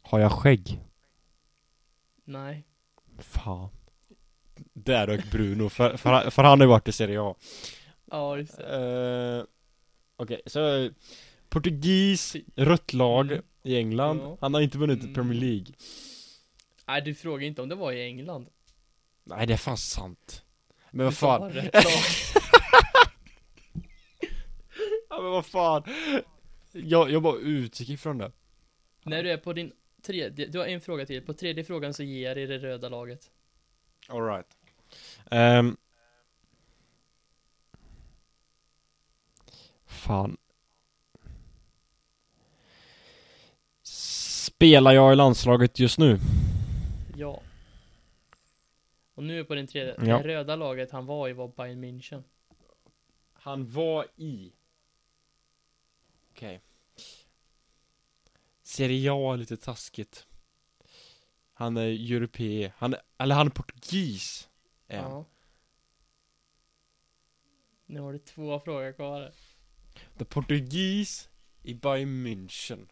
Har 0.03 0.18
jag 0.18 0.33
skägg? 0.33 0.80
Nej. 2.24 2.66
Fan 3.18 3.68
Där 4.72 5.07
rök 5.07 5.30
Bruno, 5.30 5.68
för, 5.68 5.97
för, 5.97 6.11
han- 6.12 6.30
för 6.30 6.43
han 6.43 6.61
har 6.61 6.66
ju 6.66 6.70
varit 6.70 6.89
i 6.89 6.93
Serie 6.93 7.20
A 7.22 7.35
Ja, 8.11 8.39
just 8.39 8.57
det. 8.59 9.39
uh, 9.39 9.45
Okej, 10.16 10.41
så 10.47 10.91
Portugis, 11.49 12.37
rött 12.57 12.93
lag 12.93 13.26
Mm. 13.33 13.45
i 13.62 13.76
England 13.76 14.20
Ja. 14.22 14.37
Han 14.41 14.55
har 14.55 14.61
inte 14.61 14.78
vunnit 14.78 15.03
Mm. 15.03 15.14
Premier 15.14 15.41
League 15.41 15.66
Nej, 16.87 17.03
du 17.03 17.14
frågar 17.14 17.47
inte 17.47 17.62
om 17.62 17.68
det 17.68 17.74
var 17.74 17.93
i 17.93 18.03
England. 18.07 18.47
Nej 19.25 19.47
det 19.47 19.53
är 19.53 19.57
fan 19.57 19.77
sant 19.77 20.45
Men 20.91 21.07
vad 21.07 21.16
fan. 21.16 21.53
Ja 25.09 25.23
men 25.23 25.31
vad 25.31 25.47
fan 25.47 25.83
Jag, 26.73 27.11
jag 27.11 27.23
bara 27.23 27.39
utgick 27.39 27.89
ifrån 27.89 28.18
det 28.18 28.33
När 29.03 29.23
du 29.23 29.31
är 29.31 29.37
på 29.37 29.53
din 29.53 29.73
tredje, 30.03 30.47
du 30.47 30.59
har 30.59 30.66
en 30.66 30.81
fråga 30.81 31.07
till. 31.07 31.23
På 31.23 31.35
tredje 31.35 31.64
frågan 31.64 31.95
så 31.95 32.03
ger 32.03 32.29
jag 32.29 32.37
dig 32.37 32.47
det 32.47 32.59
röda 32.59 32.89
laget. 32.89 33.31
Alright 34.09 34.47
um, 35.31 35.77
Fan 39.87 40.37
Spelar 43.83 44.93
jag 44.93 45.12
i 45.12 45.16
landslaget 45.16 45.79
just 45.79 45.99
nu? 45.99 46.18
Ja. 47.16 47.43
Och 49.15 49.23
nu 49.25 49.41
är 49.41 49.45
på 49.45 49.55
din 49.55 49.67
tredje. 49.67 49.95
Ja. 49.99 50.19
Det 50.19 50.29
röda 50.29 50.57
laget 50.57 50.91
han 50.91 51.07
var 51.07 51.29
i 51.29 51.33
var 51.33 51.49
Bayern 51.49 51.85
München. 51.85 52.23
Han 53.33 53.71
var 53.73 54.07
i 54.17 54.53
Okej 56.31 56.61
Serie 58.63 59.13
A 59.13 59.33
är 59.33 59.37
lite 59.37 59.57
taskigt 59.57 60.27
Han 61.53 61.77
är 61.77 62.13
europe 62.13 62.73
Han 62.77 62.95
är, 62.95 63.01
eller 63.19 63.35
han 63.35 63.47
är 63.47 63.51
portugis 63.51 64.49
är 64.89 64.99
han. 64.99 65.11
Ja. 65.13 65.25
Nu 67.87 68.01
har 68.01 68.13
du 68.13 68.19
två 68.19 68.61
frågor 68.61 68.93
kvar. 68.93 69.33
The 70.19 70.25
portugis 70.25 71.29
i 71.63 71.75
Bayern 71.75 72.27
München 72.27 72.89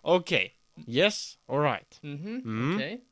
Okej 0.00 0.54
Yes, 0.86 1.38
alright 1.46 1.98
Mhm, 2.02 2.42
Mm. 2.44 2.74
okej. 2.76 3.04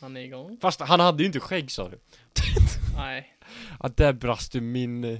Han 0.00 0.16
är 0.16 0.20
igång. 0.20 0.58
Fast 0.60 0.80
han 0.80 1.00
hade 1.00 1.22
ju 1.22 1.26
inte 1.26 1.40
skägg 1.40 1.70
sa 1.70 1.88
du 1.88 1.98
Nej. 2.96 3.36
Ja, 3.80 3.88
där 3.96 4.12
brast 4.12 4.52
du 4.52 4.60
min 4.60 5.04
eh, 5.04 5.18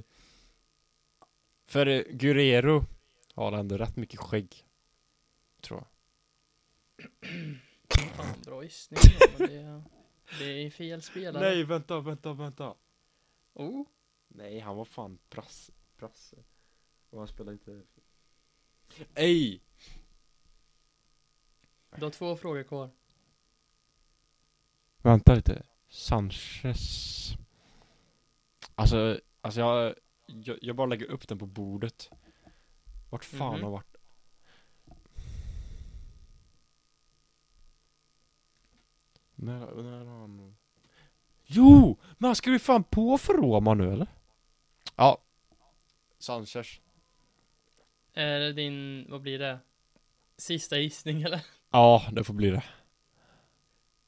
För 1.65 1.85
eh, 1.87 2.01
Guerrero 2.09 2.85
har 3.35 3.51
ändå 3.51 3.77
rätt 3.77 3.95
mycket 3.95 4.19
skägg 4.19 4.65
Tror 5.61 5.79
jag 5.79 7.07
Fan, 8.15 8.41
bra 8.45 8.63
gissning 8.63 8.99
men 9.39 9.47
det, 9.47 9.55
är- 9.57 9.83
det 10.39 10.45
är 10.65 10.69
fel 10.69 11.01
spelare. 11.01 11.43
Nej, 11.43 11.63
vänta, 11.63 11.99
vänta, 11.99 12.33
vänta 12.33 12.75
Oh. 13.53 13.87
Nej, 14.27 14.59
han 14.59 14.75
var 14.75 14.85
fan 14.85 15.19
brasse, 15.29 15.71
brasse 15.97 16.35
Och 17.09 17.19
han 17.19 17.27
spelade 17.27 17.53
inte 17.53 17.81
Ej! 19.15 19.61
Du 21.95 22.03
har 22.03 22.09
två 22.11 22.35
frågor 22.35 22.63
kvar. 22.63 22.89
Vänta 25.01 25.35
lite 25.35 25.63
Sanchez 25.89 27.33
Alltså, 28.75 29.19
alltså 29.41 29.59
jag, 29.59 29.95
jag, 30.27 30.57
jag 30.61 30.75
bara 30.75 30.87
lägger 30.87 31.05
upp 31.11 31.27
den 31.27 31.39
på 31.39 31.45
bordet 31.45 32.09
Vart 33.09 33.23
fan 33.23 33.53
Mhm. 33.55 33.63
har 33.63 33.71
varit 33.71 33.95
När, 39.35 39.59
när 39.83 40.05
har 40.05 40.19
han 40.21 40.55
Jo! 41.45 41.97
Men 42.17 42.27
han 42.27 42.35
ska 42.35 42.51
vi 42.51 42.59
fan 42.59 42.83
på 42.83 43.17
för 43.17 43.33
Roma 43.33 43.73
nu 43.73 43.93
eller? 43.93 44.07
Ja 44.95 45.17
Sanchez 46.19 46.79
Är 48.13 48.39
det 48.39 48.53
din, 48.53 49.05
vad 49.09 49.21
blir 49.21 49.39
det? 49.39 49.59
Sista 50.37 50.77
gissning 50.77 51.21
eller? 51.21 51.45
Ja, 51.71 52.03
det 52.11 52.23
får 52.23 52.33
bli 52.33 52.49
det 52.51 52.63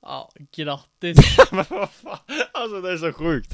Ja, 0.03 0.31
grattis. 0.51 1.37
Men 1.51 1.65
vad 1.69 1.89
fan, 1.91 2.17
alltså 2.51 2.81
det 2.81 2.91
är 2.91 2.97
så 2.97 3.13
sjukt 3.13 3.53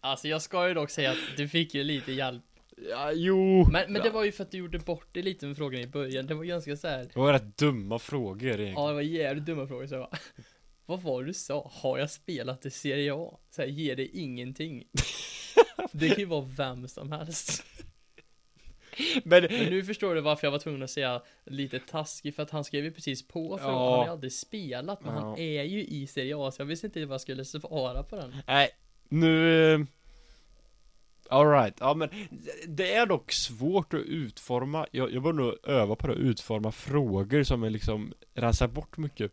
Alltså 0.00 0.28
jag 0.28 0.42
ska 0.42 0.68
ju 0.68 0.74
dock 0.74 0.90
säga 0.90 1.10
att 1.10 1.36
du 1.36 1.48
fick 1.48 1.74
ju 1.74 1.84
lite 1.84 2.12
hjälp. 2.12 2.44
Ja, 2.90 3.12
jo. 3.12 3.68
Men, 3.70 3.92
men 3.92 4.02
det 4.02 4.10
var 4.10 4.24
ju 4.24 4.32
för 4.32 4.42
att 4.44 4.50
du 4.50 4.58
gjorde 4.58 4.78
bort 4.78 5.08
det 5.12 5.22
lite 5.22 5.46
med 5.46 5.56
frågan 5.56 5.80
i 5.80 5.86
början. 5.86 6.26
Det 6.26 6.34
var 6.34 6.44
ganska 6.44 6.76
så 6.76 6.88
här. 6.88 7.10
Det 7.14 7.18
var 7.20 7.32
rätt 7.32 7.58
dumma 7.58 7.98
frågor 7.98 8.46
egentligen. 8.46 8.72
Ja, 8.72 8.88
det 8.88 8.94
var 8.94 9.00
jävligt 9.00 9.46
dumma 9.46 9.66
frågor. 9.66 9.86
Så 9.86 9.94
jag 9.94 10.02
bara, 10.02 10.18
vad 10.86 11.02
var 11.02 11.22
det 11.22 11.28
du 11.28 11.34
sa? 11.34 11.70
Har 11.74 11.98
jag 11.98 12.10
spelat 12.10 12.66
i 12.66 12.70
Serie 12.70 13.14
A? 13.14 13.38
Så 13.50 13.62
här, 13.62 13.68
ger 13.68 13.96
det 13.96 14.06
ingenting? 14.06 14.84
det 15.92 16.08
kan 16.08 16.18
ju 16.18 16.24
vara 16.24 16.48
vem 16.56 16.88
som 16.88 17.12
helst. 17.12 17.64
Men, 19.24 19.42
Men 19.42 19.64
nu 19.70 19.84
förstår 19.84 20.14
du 20.14 20.20
varför 20.20 20.46
jag 20.46 20.52
var 20.52 20.58
tvungen 20.58 20.82
att 20.82 20.90
säga 20.90 21.22
lite 21.44 21.78
taskig, 21.78 22.34
för 22.34 22.42
att 22.42 22.50
han 22.50 22.64
skrev 22.64 22.84
ju 22.84 22.90
precis 22.92 23.28
på 23.28 23.58
för 23.58 23.64
Ja. 23.64 23.70
han 23.70 23.98
har 23.98 24.04
ju 24.04 24.10
aldrig 24.10 24.32
spelat, 24.32 25.04
men 25.04 25.14
Ja. 25.14 25.20
han 25.20 25.38
är 25.38 25.62
ju 25.62 25.84
i 25.84 26.06
Serie 26.06 26.36
A, 26.38 26.50
så 26.50 26.60
jag 26.62 26.66
visste 26.66 26.86
inte 26.86 27.06
vad 27.06 27.14
jag 27.14 27.20
skulle 27.20 27.44
svara 27.44 28.02
på 28.02 28.16
den. 28.16 28.36
nej, 28.46 28.68
nu... 29.08 29.72
eh, 29.74 29.80
Alright, 31.28 31.74
ja 31.80 31.94
men 31.94 32.08
det 32.66 32.94
är 32.94 33.06
dock 33.06 33.32
svårt 33.32 33.94
att 33.94 34.00
utforma, 34.00 34.86
jag, 34.90 35.12
jag 35.12 35.22
borde 35.22 35.38
nog 35.42 35.54
öva 35.68 35.96
på 35.96 36.10
att 36.10 36.16
utforma 36.16 36.72
frågor 36.72 37.42
som 37.42 37.62
är 37.62 37.70
liksom, 37.70 38.14
rensar 38.34 38.68
bort 38.68 38.96
mycket. 38.96 39.32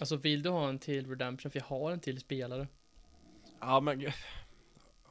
Alltså 0.00 0.16
vill 0.16 0.42
du 0.42 0.50
ha 0.50 0.68
en 0.68 0.78
till 0.78 1.06
Redemption? 1.10 1.50
För 1.50 1.58
jag 1.58 1.64
har 1.66 1.90
en 1.92 2.00
till 2.00 2.20
spelare. 2.20 2.66
Ja 3.60 3.80
men 3.80 4.00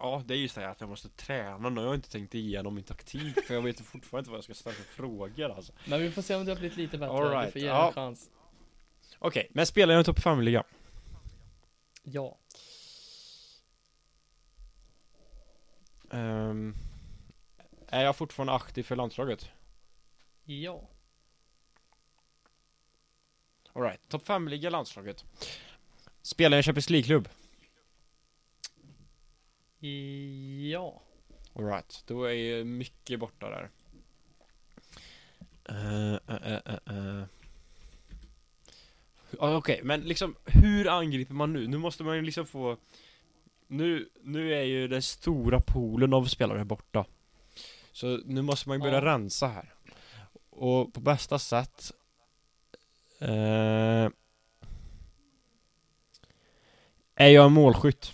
Ja 0.04 0.24
det 0.26 0.34
är 0.34 0.38
ju 0.38 0.47
så 0.47 0.62
här 0.62 0.68
att 0.68 0.82
jag 0.82 0.89
måste 0.89 1.10
träna 1.10 1.70
nu, 1.70 1.82
jag 1.82 1.88
har 1.88 1.95
inte 1.95 2.12
tänkt 2.12 2.36
igenom 2.36 2.76
min 2.76 2.84
taktik 2.84 3.45
för 3.45 3.54
jag 3.54 3.62
vet 3.62 3.82
fortfarande 3.82 4.20
inte 4.20 4.30
vad 4.30 4.38
jag 4.38 4.43
ska 4.43 4.54
ställa 4.54 4.76
för 4.76 4.84
frågor 4.84 5.49
alltså 5.49 5.74
Men 5.86 6.02
vi 6.02 6.12
får 6.12 6.22
se 6.22 6.36
om 6.36 6.45
det 6.45 6.52
har 6.52 6.60
blivit 6.60 6.78
lite 6.78 6.97
bättre. 6.97 7.14
All 7.14 7.24
du 7.24 7.36
right, 7.36 7.52
får 7.52 7.62
ge 7.62 7.68
ja. 7.68 7.88
en 7.88 7.93
chans. 7.93 8.30
Okej, 9.20 9.47
men 9.52 9.66
spelar 9.66 9.93
jag 9.93 9.99
en 9.99 10.06
topp 10.06 10.20
5-liga? 10.20 10.64
Ja. 12.04 12.38
Ehm, 16.12 16.76
är 17.88 18.04
jag 18.04 18.16
fortfarande 18.16 18.54
aktiv 18.54 18.84
för 18.84 18.95
landslaget? 18.95 19.49
Ja. 20.43 20.89
Alright, 23.74 24.10
topp 24.10 24.28
5-liga 24.28 24.70
landslaget 24.70 25.26
Spelar 26.22 26.58
jag 26.58 26.60
i 26.60 26.64
Champions 26.64 26.89
League-klubb? 26.89 27.30
Ja. 30.71 31.01
Alright, 31.53 32.03
då 32.07 32.23
är 32.23 32.32
ju 32.34 32.63
mycket 32.63 33.19
borta 33.19 33.49
där 33.49 33.69
eh, 35.69 36.15
eh. 36.95 37.23
Ja, 39.39 39.55
Okej, 39.57 39.79
men 39.84 40.01
liksom 40.01 40.36
hur 40.45 40.88
angriper 40.89 41.34
man 41.34 41.53
nu? 41.53 41.67
Nu 41.67 41.77
måste 41.77 42.03
man 42.03 42.15
ju 42.15 42.21
liksom 42.21 42.45
få 42.45 42.77
Nu, 43.67 44.09
nu 44.23 44.53
är 44.53 44.63
ju 44.63 44.88
den 44.88 45.01
stora 45.01 45.59
poolen 45.59 46.13
av 46.13 46.25
spelare 46.25 46.65
borta 46.65 47.05
Så 47.91 48.17
nu 48.25 48.41
måste 48.41 48.69
man 48.69 48.77
ju 48.77 48.82
börja 48.82 48.95
Ja. 48.95 49.05
rensa 49.05 49.47
här 49.47 49.73
Och 50.49 50.93
på 50.93 50.99
bästa 50.99 51.39
sätt 51.39 51.91
eh, 53.19 54.09
Är 57.15 57.27
jag 57.27 57.45
en 57.45 57.53
målskytt? 57.53 58.13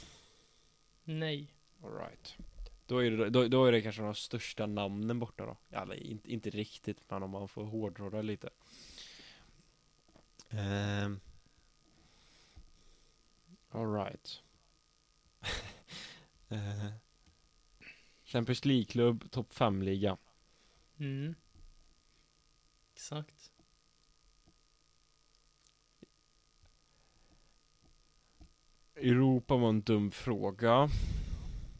Nej. 1.04 1.48
Alright. 1.88 2.38
Då 2.86 3.04
är, 3.04 3.12
det, 3.12 3.30
då, 3.30 3.48
då 3.48 3.66
är 3.66 3.72
det 3.72 3.82
kanske 3.82 4.02
de 4.02 4.16
största 4.16 4.66
namnen 4.66 5.20
borta 5.20 5.46
då. 5.46 5.78
Eller 5.78 5.96
inte, 5.96 6.34
inte 6.34 6.50
riktigt, 6.50 7.10
men 7.10 7.24
om 7.24 7.30
man 7.30 7.48
får 7.48 7.64
hårdra 7.64 8.10
det 8.10 8.22
lite. 8.22 8.50
Um, 10.50 11.20
Alright. 13.70 14.42
uh, 16.52 16.88
Champions 18.24 18.66
League-klubb, 18.66 19.32
topp 19.32 19.54
5-liga. 19.54 20.18
Mm. 20.98 21.36
Exakt. 22.94 23.52
Europa 28.96 29.58
var 29.58 29.70
en 29.70 29.82
dum 29.82 30.12
fråga. 30.12 30.90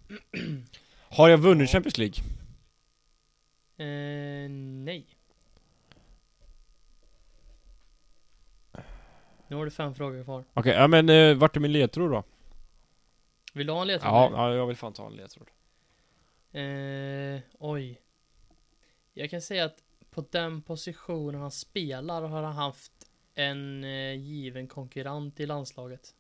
Har 1.10 1.30
jag 1.30 1.38
vunnit 1.38 1.70
Champions 1.70 1.98
League? 1.98 2.24
Eh, 3.78 4.50
nej. 4.50 5.08
Nu 9.48 9.56
har 9.56 9.66
du 9.66 9.72
fem 9.72 9.96
frågor 9.96 10.24
kvar. 10.24 10.44
Okej, 10.54 10.74
ja 10.74 10.88
men 10.88 11.10
uh, 11.10 11.38
vart 11.38 11.56
är 11.56 11.60
min 11.60 11.72
ledtråd 11.72 12.12
då? 12.12 12.24
Vill 13.54 13.68
du 13.68 13.74
ha 13.74 13.82
en 13.82 13.88
ledtråd? 13.88 14.12
Ja, 14.12 14.32
ja, 14.34 14.54
jag 14.54 14.68
vill 14.68 14.78
fan 14.78 14.94
ta 14.94 15.08
en 15.08 15.14
ledtråd. 15.14 15.48
Eh, 16.52 17.42
oj. 17.60 18.02
Jag 19.14 19.30
kan 19.30 19.42
säga 19.42 19.66
att 19.66 19.84
på 20.10 20.26
den 20.32 20.62
positionen 20.62 21.42
han 21.42 21.52
spelar 21.52 22.22
har 22.22 22.44
han 22.44 22.56
haft 22.56 22.92
en 23.36 23.84
eh, 23.84 24.14
given 24.14 24.68
konkurrent 24.68 25.40
i 25.40 25.46
landslaget. 25.46 26.16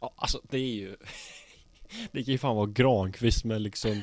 Ja, 0.00 0.14
alltså 0.16 0.40
det 0.50 0.58
är 0.58 0.74
ju 0.74 0.96
Det 2.12 2.24
kan 2.24 2.32
ju 2.32 2.38
fan 2.38 2.56
vara 2.56 2.66
Granqvist 2.66 3.44
med 3.44 3.60
liksom 3.62 3.90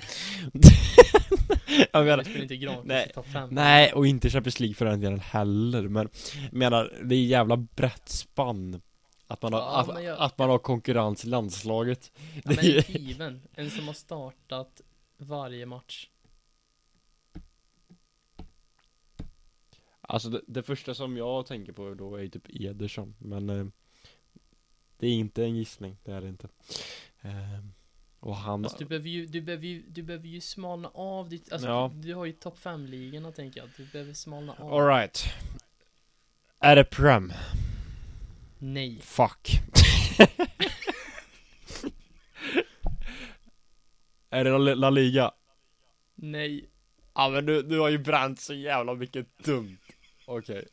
Jag 1.94 2.06
menar 2.06 2.42
inte 2.42 2.56
Granqvist 2.58 2.86
nej, 2.88 3.08
i 3.10 3.14
topp 3.14 3.28
fem. 3.28 3.50
Nej, 3.52 3.94
och 3.94 4.08
inte 4.08 4.30
Champions 4.30 4.60
League 4.60 4.76
för 4.76 4.86
den 4.86 5.02
delen 5.02 5.20
heller 5.20 5.82
Men 5.88 6.10
jag 6.44 6.54
menar, 6.54 7.00
det 7.04 7.16
är 7.16 7.24
jävla 7.26 7.58
brett 7.58 8.10
spann 8.10 8.82
Att 9.28 9.42
man 9.42 9.54
har, 9.54 9.60
Ja, 9.60 9.80
att, 9.98 10.04
jag- 10.04 10.20
att 10.20 10.38
man 10.38 10.50
har 10.50 10.58
konkurrens 10.60 11.26
i 11.26 11.28
landslaget 11.28 12.12
Ja, 12.36 12.42
det 12.44 12.56
men 12.56 12.66
är- 12.66 12.98
given. 12.98 13.42
En 13.54 13.70
som 13.72 13.88
har 13.88 13.94
startat 13.94 14.82
varje 15.18 15.66
match. 15.66 16.08
Alltså 20.02 20.30
det, 20.30 20.42
det 20.48 20.64
första 20.64 20.94
som 20.94 21.18
jag 21.18 21.46
tänker 21.46 21.74
på 21.74 21.94
då 21.94 22.16
är 22.16 22.22
ju 22.22 22.30
typ 22.30 22.48
Ederson 22.50 23.16
Men 23.20 23.50
eh, 23.50 23.66
Det 24.98 25.08
är 25.08 25.12
inte 25.14 25.44
en 25.44 25.56
gissning, 25.56 25.98
det 26.04 26.12
är 26.12 26.22
det 26.22 26.28
inte 26.28 26.48
eh, 27.22 27.32
Och 28.20 28.36
han 28.36 28.64
Alltså, 28.66 28.78
du, 28.78 28.86
behöver 28.86 29.10
ju, 29.10 29.26
du, 29.26 29.42
behöver 29.42 29.66
ju, 29.68 29.84
du 29.90 30.04
behöver 30.04 30.28
ju 30.28 30.42
smalna 30.42 30.92
av 30.94 31.30
ditt, 31.30 31.54
alltså, 31.54 31.68
Ja. 31.68 31.92
du 31.96 32.14
har 32.14 32.26
ju 32.26 32.32
topp 32.34 32.58
5-ligorna 32.60 33.32
tänker 33.32 33.60
jag. 33.60 33.70
Du 33.78 33.86
behöver 33.86 34.14
smalna 34.14 34.54
av. 34.60 34.74
Alright 34.74 35.26
Är 36.60 36.76
det 36.76 36.84
Prem? 36.84 37.34
Nej. 38.60 39.00
Fuck 39.02 39.50
Är 44.30 44.44
det 44.44 44.76
La- 44.76 44.90
Liga? 44.90 45.32
Nej. 46.16 46.70
Ja 47.16 47.30
men 47.30 47.46
du, 47.46 47.62
du 47.62 47.80
har 47.80 47.90
ju 47.90 47.98
bränt 47.98 48.42
så 48.42 48.54
jävla 48.54 48.94
mycket 48.94 49.38
dumt 49.38 49.78
Okej 50.26 50.68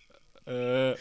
Eh, 0.47 0.95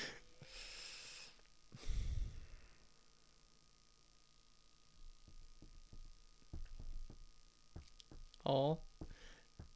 Ja. 8.50 8.78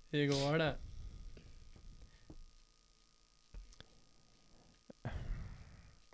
Hur 0.10 0.28
går 0.28 0.58
det? 0.58 0.76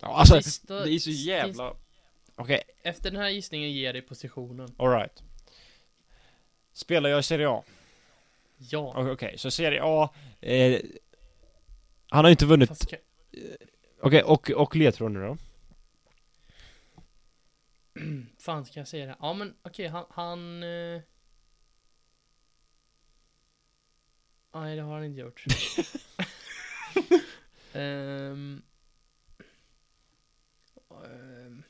ja, 0.00 0.08
Alltså 0.08 0.34
Sista- 0.36 0.84
det 0.84 0.92
är 0.94 0.98
så 0.98 1.10
jävla 1.10 1.74
Okej, 2.34 2.62
Efter 2.82 3.10
den 3.10 3.20
här 3.20 3.28
gissningen 3.28 3.72
ger 3.72 3.92
dig 3.92 4.02
positionen. 4.02 4.74
alright 4.78 5.22
Spelar 6.72 7.10
jag 7.10 7.20
i 7.20 7.22
Serie 7.22 7.48
A? 7.48 7.62
Ja. 8.56 8.92
Okej, 8.96 9.10
okej, 9.12 9.38
så 9.38 9.50
Serie 9.50 9.80
A 9.82 10.10
eh, 10.40 10.80
Han 12.08 12.24
har 12.24 12.28
ju 12.30 12.32
inte 12.32 12.46
vunnit 12.46 12.68
Fast 12.68 12.88
kan, 12.88 12.98
Okej, 14.00 14.22
och, 14.22 14.50
och 14.50 14.76
ledtråd 14.76 15.12
nu 15.12 15.20
då? 15.20 15.36
fan 18.38 18.64
ska 18.64 18.80
jag 18.80 18.88
säga 18.88 19.06
det? 19.06 19.16
Ja 19.20 19.32
men 19.32 19.54
okej, 19.62 19.88
han, 19.88 20.04
han... 20.10 20.62
Eh... 20.62 21.00
Nej, 24.52 24.76
det 24.76 24.82
har 24.82 24.94
han 24.94 25.04
inte 25.04 25.20
gjort. 25.20 25.44
Ehm. 27.72 28.62
Ehm. 30.90 31.62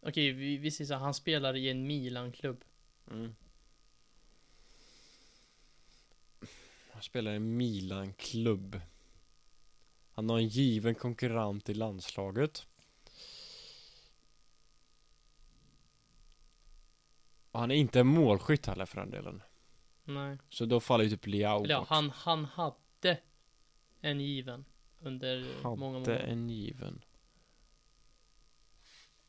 Okej, 0.00 0.32
vi, 0.32 0.56
vi 0.56 0.70
säger 0.70 0.88
så 0.88 0.94
här, 0.94 1.00
han 1.00 1.14
spelar 1.14 1.56
i 1.56 1.70
en 1.70 1.86
Milan-klubb. 1.86 2.64
Mm. 3.10 3.34
Han 6.96 7.02
spelar 7.02 7.32
i 7.32 7.36
en 7.36 7.56
Milan-klubb 7.56 8.80
Han 10.12 10.28
har 10.28 10.38
en 10.38 10.48
given 10.48 10.94
konkurrent 10.94 11.68
i 11.68 11.74
landslaget 11.74 12.66
Och 17.50 17.60
han 17.60 17.70
är 17.70 17.74
inte 17.74 18.00
en 18.00 18.06
målskytt 18.06 18.66
heller 18.66 18.86
för 18.86 19.00
den 19.00 19.10
delen 19.10 19.42
Nej. 20.08 20.38
Så 20.48 20.64
då 20.66 20.80
faller 20.80 21.04
ju 21.04 21.10
typ 21.10 21.26
Leao 21.26 21.64
Eller 21.64 21.74
ja, 21.74 21.80
bort. 21.80 21.88
han, 21.88 22.10
han 22.10 22.44
hade 22.44 23.18
en 24.00 24.20
given 24.20 24.64
under 25.00 25.46
många 25.62 25.68
Hade 25.68 25.76
månader. 25.76 26.18
en 26.18 26.50
given 26.50 27.04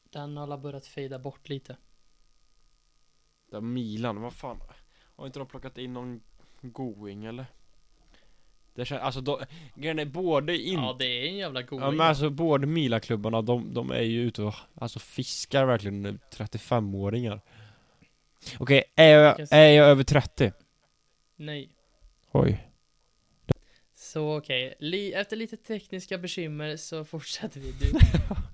Den 0.03 0.37
har 0.37 0.43
alla 0.43 0.57
börjat 0.57 0.85
fejda 0.85 1.19
bort 1.19 1.49
lite. 1.49 1.77
Där 3.51 3.61
Milan, 3.61 4.21
vad 4.21 4.33
fan 4.33 4.57
Har 5.15 5.25
inte 5.25 5.39
de 5.39 5.47
plockat 5.47 5.77
in 5.77 5.93
någon 5.93 6.21
going 6.61 7.25
eller? 7.25 7.45
Det 8.73 8.85
känns, 8.85 9.01
alltså 9.01 9.21
då, 9.21 9.41
grejen 9.75 9.99
är 9.99 10.05
både 10.05 10.57
in 10.57 10.79
Ja, 10.79 10.95
det 10.99 11.05
är 11.05 11.27
en 11.29 11.37
jävla 11.37 11.61
god 11.61 11.81
Ja 11.81 11.91
men 11.91 12.01
alltså 12.07 12.29
båda 12.29 12.67
Milan-klubbarna, 12.67 13.41
de, 13.41 13.73
de 13.73 13.91
är 13.91 14.01
ju 14.01 14.21
ute 14.21 14.43
och 14.43 14.53
alltså 14.75 14.99
fiskar 14.99 15.65
verkligen 15.65 16.19
35-åringar 16.31 17.41
Okej, 18.59 18.83
är, 18.95 19.09
jag, 19.09 19.47
är 19.51 19.69
jag 19.69 19.87
över 19.87 20.03
30? 20.03 20.51
Nej. 21.37 21.69
Oj 22.31 22.69
Så 23.95 24.37
okej, 24.37 24.75
Li- 24.79 25.13
efter 25.13 25.35
lite 25.35 25.57
tekniska 25.57 26.17
bekymmer 26.17 26.77
så 26.77 27.05
fortsätter 27.13 27.59
vi. 27.59 27.71
Du, 27.71 27.91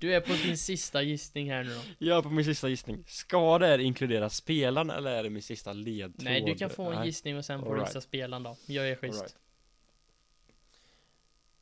du 0.00 0.14
är 0.14 0.20
på 0.20 0.32
din 0.32 0.58
sista 0.58 1.02
gissning 1.02 1.50
här 1.50 1.64
nu 1.64 1.74
då. 1.74 1.80
Jag 1.98 2.18
är 2.18 2.22
på 2.22 2.30
min 2.30 2.44
sista 2.44 2.68
gissning 2.68 3.04
Ska 3.06 3.58
det 3.58 3.66
här 3.66 3.78
inkludera 3.78 4.30
spelaren 4.30 4.90
eller 4.90 5.10
är 5.10 5.22
det 5.22 5.30
min 5.30 5.42
sista 5.42 5.72
ledtråd? 5.72 6.24
Nej, 6.24 6.40
du 6.40 6.54
kan 6.54 6.70
få 6.70 6.82
en 6.90 6.94
Nej. 6.98 7.06
gissning 7.06 7.36
och 7.36 7.44
sen 7.44 7.60
får 7.60 7.66
All 7.66 7.72
du 7.74 7.78
right. 7.80 7.88
gissa 7.90 8.00
spelaren 8.00 8.42
då. 8.42 8.56
Jag 8.66 8.88
är 8.88 8.96
schysst. 8.96 9.22
Right. 9.22 9.36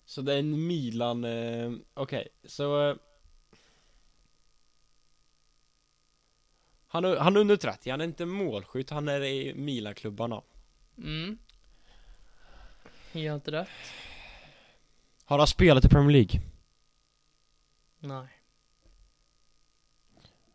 Så 0.04 0.22
det 0.22 0.34
är 0.34 0.38
en 0.38 0.66
Milan, 0.66 1.24
eh, 1.24 1.72
okej, 1.94 2.28
så 2.44 2.88
eh, 2.90 2.96
han, 6.86 7.04
han 7.04 7.36
är 7.36 7.40
under 7.40 7.56
30, 7.56 7.90
han 7.90 8.00
är 8.00 8.04
inte 8.04 8.26
målskytt, 8.26 8.90
han 8.90 9.08
är 9.08 9.22
i 9.24 9.54
Milan-klubbarna 9.54 10.42
Mm. 10.98 11.38
Helt 13.12 13.48
rätt. 13.48 13.68
Har 15.24 15.38
han 15.38 15.46
spelat 15.46 15.84
i 15.84 15.88
Premier 15.88 16.12
League? 16.12 16.40
Nej. 17.98 18.28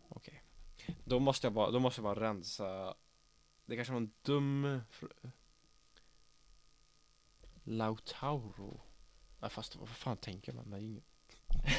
Okej 0.10 0.44
Då 1.06 1.20
måste 1.20 1.48
jag 1.48 1.54
bara, 1.54 1.72
då 1.72 1.80
måste 1.80 2.02
jag 2.02 2.16
bara 2.16 2.28
rensa 2.30 2.96
Det 3.66 3.76
kanske 3.76 3.94
var 3.94 4.02
en 4.02 4.12
dum 4.22 4.82
fr- 4.92 5.32
Lautauro 7.64 8.82
Nej 9.40 9.50
fast 9.50 9.76
vad 9.76 9.90
fan 9.90 10.18
tänker 10.18 10.54
man? 10.54 10.66
Nej, 10.70 10.86
ingen... 10.86 11.04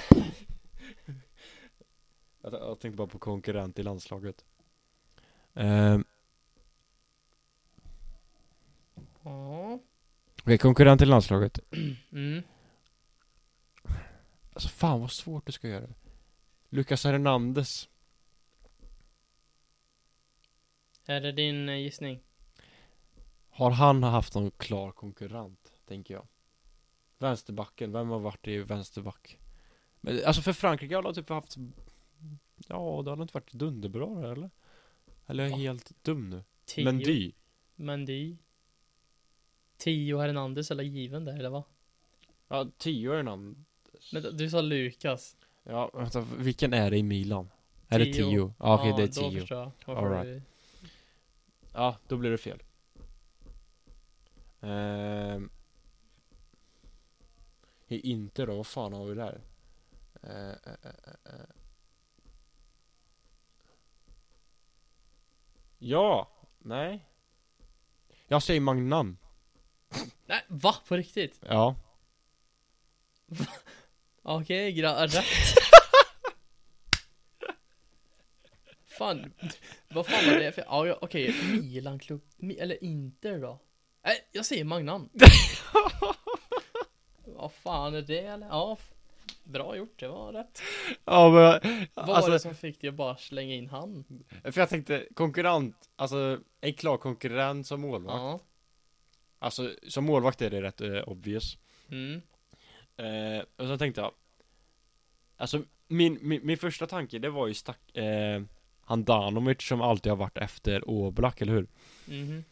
jag, 2.40 2.52
jag 2.52 2.80
tänkte 2.80 2.96
bara 2.96 3.06
på 3.08 3.18
konkurrent 3.18 3.78
i 3.78 3.82
landslaget 3.82 4.44
Ehm, 5.54 6.04
Ja. 9.28 9.78
Okej, 10.42 10.58
konkurrent 10.58 11.02
i 11.02 11.04
landslaget 11.04 11.58
Mm. 12.12 12.42
Alltså 14.52 14.68
fan 14.68 15.00
vad 15.00 15.10
svårt 15.10 15.46
det 15.46 15.52
ska 15.52 15.68
göra 15.68 15.88
Lucas 16.68 17.04
Hernandez 17.04 17.88
Är 21.06 21.20
det 21.20 21.32
din 21.32 21.68
eh, 21.68 21.76
gissning? 21.76 22.20
Har 23.48 23.70
han 23.70 24.02
haft 24.02 24.34
någon 24.34 24.50
klar 24.50 24.92
konkurrent, 24.92 25.72
tänker 25.86 26.14
jag? 26.14 26.26
Vänsterbacken, 27.18 27.92
vem 27.92 28.08
har 28.08 28.18
varit 28.18 28.48
i 28.48 28.58
vänsterback? 28.58 29.38
Men 30.00 30.20
alltså 30.26 30.42
för 30.42 30.52
Frankrike 30.52 30.94
har 30.94 31.02
de 31.02 31.14
typ 31.14 31.28
haft 31.28 31.56
Ja, 32.68 33.02
det 33.04 33.10
har 33.10 33.22
inte 33.22 33.34
varit 33.34 33.52
dunderbra 33.52 34.32
eller? 34.32 34.50
Eller 35.26 35.44
är 35.44 35.48
jag 35.48 35.58
Ja. 35.58 35.62
helt 35.62 36.04
dum 36.04 36.30
nu? 36.30 36.44
Tio. 36.64 36.84
Mendy 36.84 37.32
Mendy. 37.74 38.36
Tio 39.78 40.18
Hernandez 40.18 40.70
eller 40.70 40.84
given 40.84 41.24
där 41.24 41.38
eller 41.38 41.50
vad? 41.50 41.62
Ja, 42.48 42.70
tio 42.78 43.22
namn 43.22 43.64
Men 44.12 44.36
du 44.36 44.50
sa 44.50 44.60
Lukas. 44.60 45.36
Ja, 45.62 45.90
vänta, 45.94 46.20
vilken 46.38 46.72
är 46.72 46.90
det 46.90 46.96
i 46.96 47.02
Milan? 47.02 47.50
Är 47.88 47.98
det 47.98 48.04
Tio. 48.04 48.54
Ja, 48.58 48.74
okej 48.74 48.94
det 48.96 49.02
är 49.02 49.06
Då 49.06 49.30
tio 49.30 49.40
förstår 49.40 49.72
jag. 49.86 49.98
All 49.98 50.10
right. 50.10 50.42
Ja, 51.72 51.96
då 52.08 52.16
blir 52.16 52.30
det 52.30 52.38
fel 52.38 52.62
Ehm 54.60 55.50
inte 57.88 58.46
då, 58.46 58.56
vad 58.56 58.66
fan 58.66 58.92
har 58.92 59.06
vi 59.06 59.14
där? 59.14 59.40
Eh, 60.22 60.48
eh, 60.48 60.76
eh, 60.82 60.90
eh, 61.24 61.34
eh. 61.34 61.46
Ja! 65.78 66.30
Nej 66.58 67.06
Jag 68.26 68.42
säger 68.42 68.60
Magnan 68.60 69.16
Nej, 70.26 70.44
va? 70.48 70.74
På 70.88 70.96
riktigt? 70.96 71.40
Ja 71.48 71.76
Okej, 74.22 74.72
gra- 74.72 75.06
rätt. 75.06 75.24
fan, 78.98 79.32
vad 79.88 80.06
fan 80.06 80.26
var 80.26 80.38
det 80.38 80.52
för, 80.52 80.62
ja, 80.62 80.86
ja 80.86 80.98
okej, 81.00 81.34
Milan-klubb, 81.62 82.22
Mi- 82.36 82.60
eller 82.60 82.84
Inter 82.84 83.38
då? 83.38 83.58
Nej, 84.04 84.28
jag 84.32 84.46
säger 84.46 84.64
Magnan. 84.64 85.08
vad 87.24 87.52
fan 87.52 87.94
är 87.94 88.02
det 88.02 88.18
eller? 88.18 88.46
Ja, 88.46 88.78
bra 89.44 89.76
gjort, 89.76 89.98
det 90.00 90.08
var 90.08 90.32
rätt. 90.32 90.62
Ja 91.04 91.30
men 91.30 91.86
Vad 91.94 92.06
var 92.06 92.14
alltså, 92.14 92.30
det 92.30 92.40
som 92.40 92.54
fick 92.54 92.80
dig 92.80 92.88
att 92.88 92.94
bara 92.94 93.16
slänga 93.16 93.54
in 93.54 93.68
han? 93.68 94.04
För 94.44 94.60
jag 94.60 94.68
tänkte 94.68 95.06
konkurrent, 95.14 95.88
alltså 95.96 96.38
en 96.60 96.74
klar 96.74 96.96
konkurrent 96.96 97.66
som 97.66 97.80
målvakt 97.80 98.16
Ja. 98.16 98.40
Alltså 99.38 99.74
som 99.88 100.04
målvakt 100.04 100.42
är 100.42 100.50
det 100.50 100.62
rätt 100.62 100.80
eh, 100.80 101.02
obvious 101.08 101.58
Mm. 101.90 102.20
Eh, 102.96 103.42
och 103.56 103.66
så 103.66 103.78
tänkte 103.78 104.00
jag 104.00 104.12
Alltså 105.36 105.62
min, 105.88 106.18
min, 106.22 106.40
min 106.46 106.58
första 106.58 106.86
tanke 106.86 107.18
det 107.18 107.30
var 107.30 107.46
ju 107.46 107.54
stack, 107.54 107.96
eh, 107.96 108.42
Handanovic 108.80 109.62
som 109.62 109.80
alltid 109.82 110.12
har 110.12 110.16
varit 110.16 110.38
efter 110.38 110.88
Oblak, 110.90 111.40
eller 111.40 111.52
hur? 111.52 111.66
Mhm. 112.04 112.44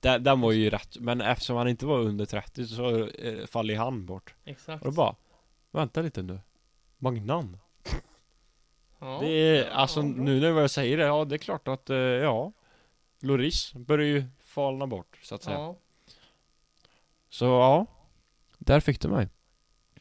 Den, 0.00 0.24
den 0.24 0.40
var 0.40 0.52
ju 0.52 0.70
rätt, 0.70 0.96
men 1.00 1.20
eftersom 1.20 1.56
han 1.56 1.68
inte 1.68 1.86
var 1.86 1.98
under 1.98 2.26
30 2.26 2.66
så 2.66 3.06
eh, 3.06 3.46
faller 3.46 3.76
han 3.76 4.06
bort 4.06 4.34
Exakt. 4.44 4.84
Och 4.84 4.90
då 4.90 4.96
bara 4.96 5.16
Vänta 5.70 6.02
lite 6.02 6.22
nu 6.22 6.40
Magnan 6.98 7.56
Ja. 8.98 9.18
Det 9.22 9.28
är, 9.28 9.64
Ja, 9.64 9.70
alltså 9.72 10.02
bra. 10.02 10.24
nu 10.24 10.40
när 10.40 10.48
jag 10.60 10.70
säger 10.70 10.96
det, 10.96 11.04
ja 11.04 11.24
det 11.24 11.36
är 11.36 11.38
klart 11.38 11.68
att, 11.68 11.90
eh, 11.90 11.96
ja 11.96 12.52
Loris 13.20 13.72
börjar 13.74 14.06
ju 14.06 14.24
falna 14.40 14.86
bort 14.86 15.18
så 15.22 15.34
att 15.34 15.42
säga 15.42 15.56
Ja. 15.56 15.76
Så 17.28 17.44
ja 17.44 17.86
Där 18.58 18.80
fick 18.80 19.00
du 19.00 19.08
mig 19.08 19.28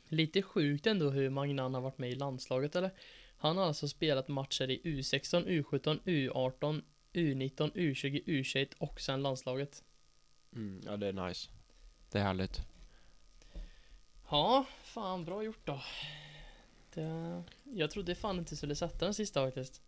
Lite 0.09 0.41
sjukt 0.41 0.87
ändå 0.87 1.09
hur 1.09 1.29
Magnan 1.29 1.73
har 1.73 1.81
varit 1.81 1.97
med 1.97 2.09
i 2.11 2.15
landslaget 2.15 2.75
eller? 2.75 2.91
Han 3.37 3.57
har 3.57 3.65
alltså 3.65 3.87
spelat 3.87 4.27
matcher 4.27 4.69
i 4.69 4.81
U16, 4.83 5.47
U17, 5.47 5.99
U18, 6.03 6.81
U19, 7.13 7.71
U20, 7.71 8.23
U21 8.25 8.73
och 8.77 9.01
sen 9.01 9.21
landslaget. 9.23 9.83
mm, 10.55 10.81
Ja 10.85 10.97
det 10.97 11.07
är 11.07 11.13
nice 11.13 11.49
Det 12.11 12.19
är 12.19 12.23
härligt 12.23 12.61
Ja, 14.29 14.65
fan 14.83 15.25
bra 15.25 15.43
gjort 15.43 15.65
då. 15.65 15.81
Det, 16.93 17.43
jag 17.63 17.91
trodde 17.91 18.15
fan 18.15 18.39
inte 18.39 18.55
skulle 18.55 18.75
sätta 18.75 19.05
den 19.05 19.13
sista 19.13 19.45
faktiskt. 19.45 19.81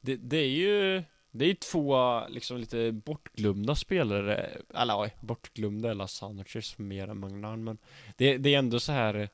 Det, 0.00 0.16
det 0.16 0.36
är 0.36 0.50
ju 0.50 1.02
Det 1.34 1.44
är 1.44 1.48
ju 1.48 1.54
två 1.54 2.20
liksom 2.28 2.58
lite 2.58 2.92
bortglömda 2.92 3.74
spelare. 3.74 4.50
Eller 4.74 4.94
ja, 4.94 5.08
bortglömda 5.20 5.90
eller 5.90 6.06
Sanchez 6.06 6.78
mer 6.78 7.08
än 7.08 7.18
Magnan 7.18 7.64
men 7.64 7.78
det, 8.16 8.36
det 8.38 8.54
är 8.54 8.58
ändå 8.58 8.80
så 8.80 8.92
här 8.92 9.28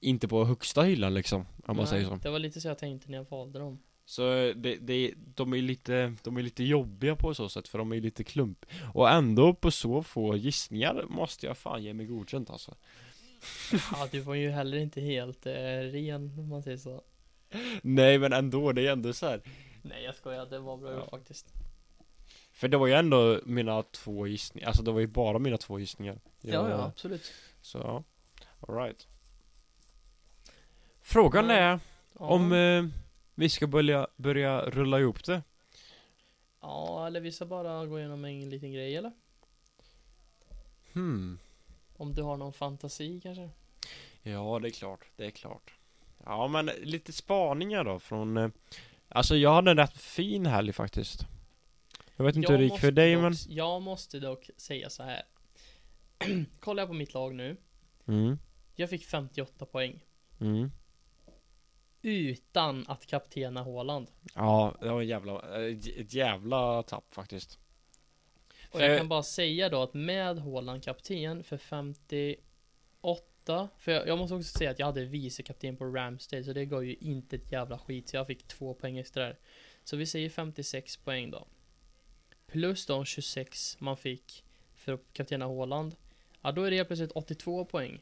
Inte 0.00 0.28
på 0.28 0.44
högsta 0.44 0.82
hyllan 0.82 1.14
liksom 1.14 1.40
Om 1.40 1.46
man 1.66 1.76
Nej, 1.76 1.86
säger 1.86 2.06
så. 2.06 2.14
Det 2.14 2.30
var 2.30 2.38
lite 2.38 2.60
så 2.60 2.68
jag 2.68 2.78
tänkte 2.78 3.10
när 3.10 3.18
jag 3.18 3.30
valde 3.30 3.58
dem. 3.58 3.78
Så 4.04 4.22
det, 4.56 4.76
det, 4.80 5.14
de 5.16 5.52
är 5.52 5.62
lite 5.62 6.14
De 6.22 6.36
är 6.36 6.42
lite 6.42 6.64
jobbiga 6.64 7.16
på 7.16 7.34
så 7.34 7.48
sätt 7.48 7.68
för 7.68 7.78
de 7.78 7.92
är 7.92 8.00
lite 8.00 8.24
klump. 8.24 8.66
Och 8.94 9.10
ändå 9.10 9.54
på 9.54 9.70
så 9.70 10.02
få 10.02 10.36
gissningar 10.36 11.04
måste 11.08 11.46
jag 11.46 11.58
fan 11.58 11.82
ge 11.82 11.94
mig 11.94 12.06
godkänt 12.06 12.50
alltså. 12.50 12.74
Ja, 13.72 14.08
du 14.10 14.20
var 14.20 14.34
ju 14.34 14.50
heller 14.50 14.78
inte 14.78 15.00
helt 15.00 15.46
eh, 15.46 15.52
ren 15.92 16.38
om 16.38 16.48
man 16.48 16.62
säger 16.62 16.76
så. 16.76 17.02
Nej 17.82 18.18
men 18.18 18.32
ändå, 18.32 18.72
det 18.72 18.86
är 18.86 18.92
ändå 18.92 19.12
så 19.12 19.26
här 19.26 19.40
Nej 19.82 20.02
jag 20.04 20.14
skojar, 20.14 20.46
det 20.46 20.58
var 20.58 20.76
bra 20.76 20.92
Ja. 20.92 21.06
faktiskt. 21.10 21.46
För 22.52 22.68
det 22.68 22.76
var 22.76 22.86
ju 22.86 22.92
ändå 22.92 23.40
mina 23.46 23.82
två 23.82 24.26
gissningar 24.26 24.68
Alltså 24.68 24.82
det 24.82 24.92
var 24.92 25.00
ju 25.00 25.06
bara 25.06 25.38
mina 25.38 25.58
två 25.58 25.78
gissningar 25.78 26.20
Ja, 26.40 26.70
ja, 26.70 26.84
absolut. 26.84 27.32
Så 27.60 27.78
ja, 27.78 28.04
alright 28.68 29.08
Frågan 31.00 31.46
Men- 31.46 31.56
är 31.56 31.80
Ja. 32.18 32.26
om 32.26 32.52
eh, 32.52 32.84
vi 33.34 33.48
ska 33.48 33.66
börja, 33.66 34.06
börja 34.16 34.60
rulla 34.70 35.00
ihop 35.00 35.24
det 35.24 35.42
Ja, 36.60 37.06
eller 37.06 37.20
vi 37.20 37.32
ska 37.32 37.46
bara 37.46 37.86
gå 37.86 37.98
igenom 37.98 38.24
en 38.24 38.50
liten 38.50 38.72
grej 38.72 38.96
eller? 38.96 39.12
Hmm 40.92 41.38
Om 41.96 42.14
du 42.14 42.22
har 42.22 42.36
någon 42.36 42.52
fantasi 42.52 43.20
kanske? 43.22 43.50
Ja, 44.22 44.58
det 44.62 44.68
är 44.68 44.72
klart, 44.72 45.04
det 45.16 45.26
är 45.26 45.30
klart 45.30 45.74
Ja 46.24 46.48
men 46.48 46.66
lite 46.66 47.12
spaningar 47.12 47.84
då 47.84 47.98
från 47.98 48.36
eh, 48.36 48.48
Alltså 49.14 49.36
jag 49.36 49.54
hade 49.54 49.70
en 49.70 49.76
rätt 49.76 49.98
fin 49.98 50.46
helg 50.46 50.72
faktiskt 50.72 51.26
Jag 52.16 52.24
vet 52.24 52.36
inte 52.36 52.52
hur 52.52 52.58
det 52.58 52.64
gick 52.64 52.78
för 52.80 52.90
dig 52.90 53.14
dock, 53.14 53.22
men 53.22 53.34
Jag 53.48 53.82
måste 53.82 54.18
dock 54.20 54.50
säga 54.56 54.90
så 54.90 55.02
här. 55.02 55.22
Kollar 56.60 56.82
jag 56.82 56.88
på 56.88 56.94
mitt 56.94 57.14
lag 57.14 57.34
nu. 57.34 57.56
mm, 58.06 58.38
Jag 58.74 58.90
fick 58.90 59.04
58 59.04 59.66
poäng. 59.66 60.04
mm, 60.40 60.70
utan 62.02 62.84
att 62.88 63.06
kaptena 63.06 63.62
Haaland. 63.64 64.06
Ja, 64.34 64.74
det 64.80 64.88
var 64.90 65.00
en 65.00 65.08
jävla, 65.08 65.58
ett 65.66 66.14
jävla 66.14 66.82
tapp 66.82 67.14
faktiskt. 67.14 67.58
Och 68.70 68.80
jag 68.80 68.98
kan 68.98 69.08
bara 69.08 69.22
säga 69.22 69.68
då 69.68 69.82
att 69.82 69.94
med 69.94 70.38
Haaland 70.38 70.84
kapten 70.84 71.44
för 71.44 71.56
58 71.56 73.22
För 73.78 73.92
jag, 73.92 74.08
jag 74.08 74.18
måste 74.18 74.34
också 74.34 74.58
säga 74.58 74.70
att 74.70 74.78
jag 74.78 74.86
hade 74.86 75.04
vice 75.04 75.42
kapten 75.42 75.76
på 75.76 75.84
Ramsdale 75.84 76.44
så 76.44 76.52
det 76.52 76.64
gav 76.64 76.84
ju 76.84 76.94
inte 76.94 77.36
ett 77.36 77.52
jävla 77.52 77.78
skit 77.78 78.08
så 78.08 78.16
jag 78.16 78.26
fick 78.26 78.48
två 78.48 78.74
poäng 78.74 78.98
extra 78.98 79.22
där. 79.22 79.38
Så 79.84 79.96
vi 79.96 80.06
säger 80.06 80.28
56 80.28 80.96
poäng 80.96 81.30
då. 81.30 81.46
Plus 82.46 82.86
de 82.86 83.04
26 83.04 83.80
man 83.80 83.96
fick 83.96 84.44
för 84.74 84.92
att 84.92 85.12
kaptena 85.12 85.46
Haaland. 85.46 85.94
Ja 86.42 86.52
då 86.52 86.62
är 86.62 86.70
det 86.70 86.76
helt 86.76 86.88
plötsligt 86.88 87.12
82 87.12 87.64
poäng. 87.64 88.00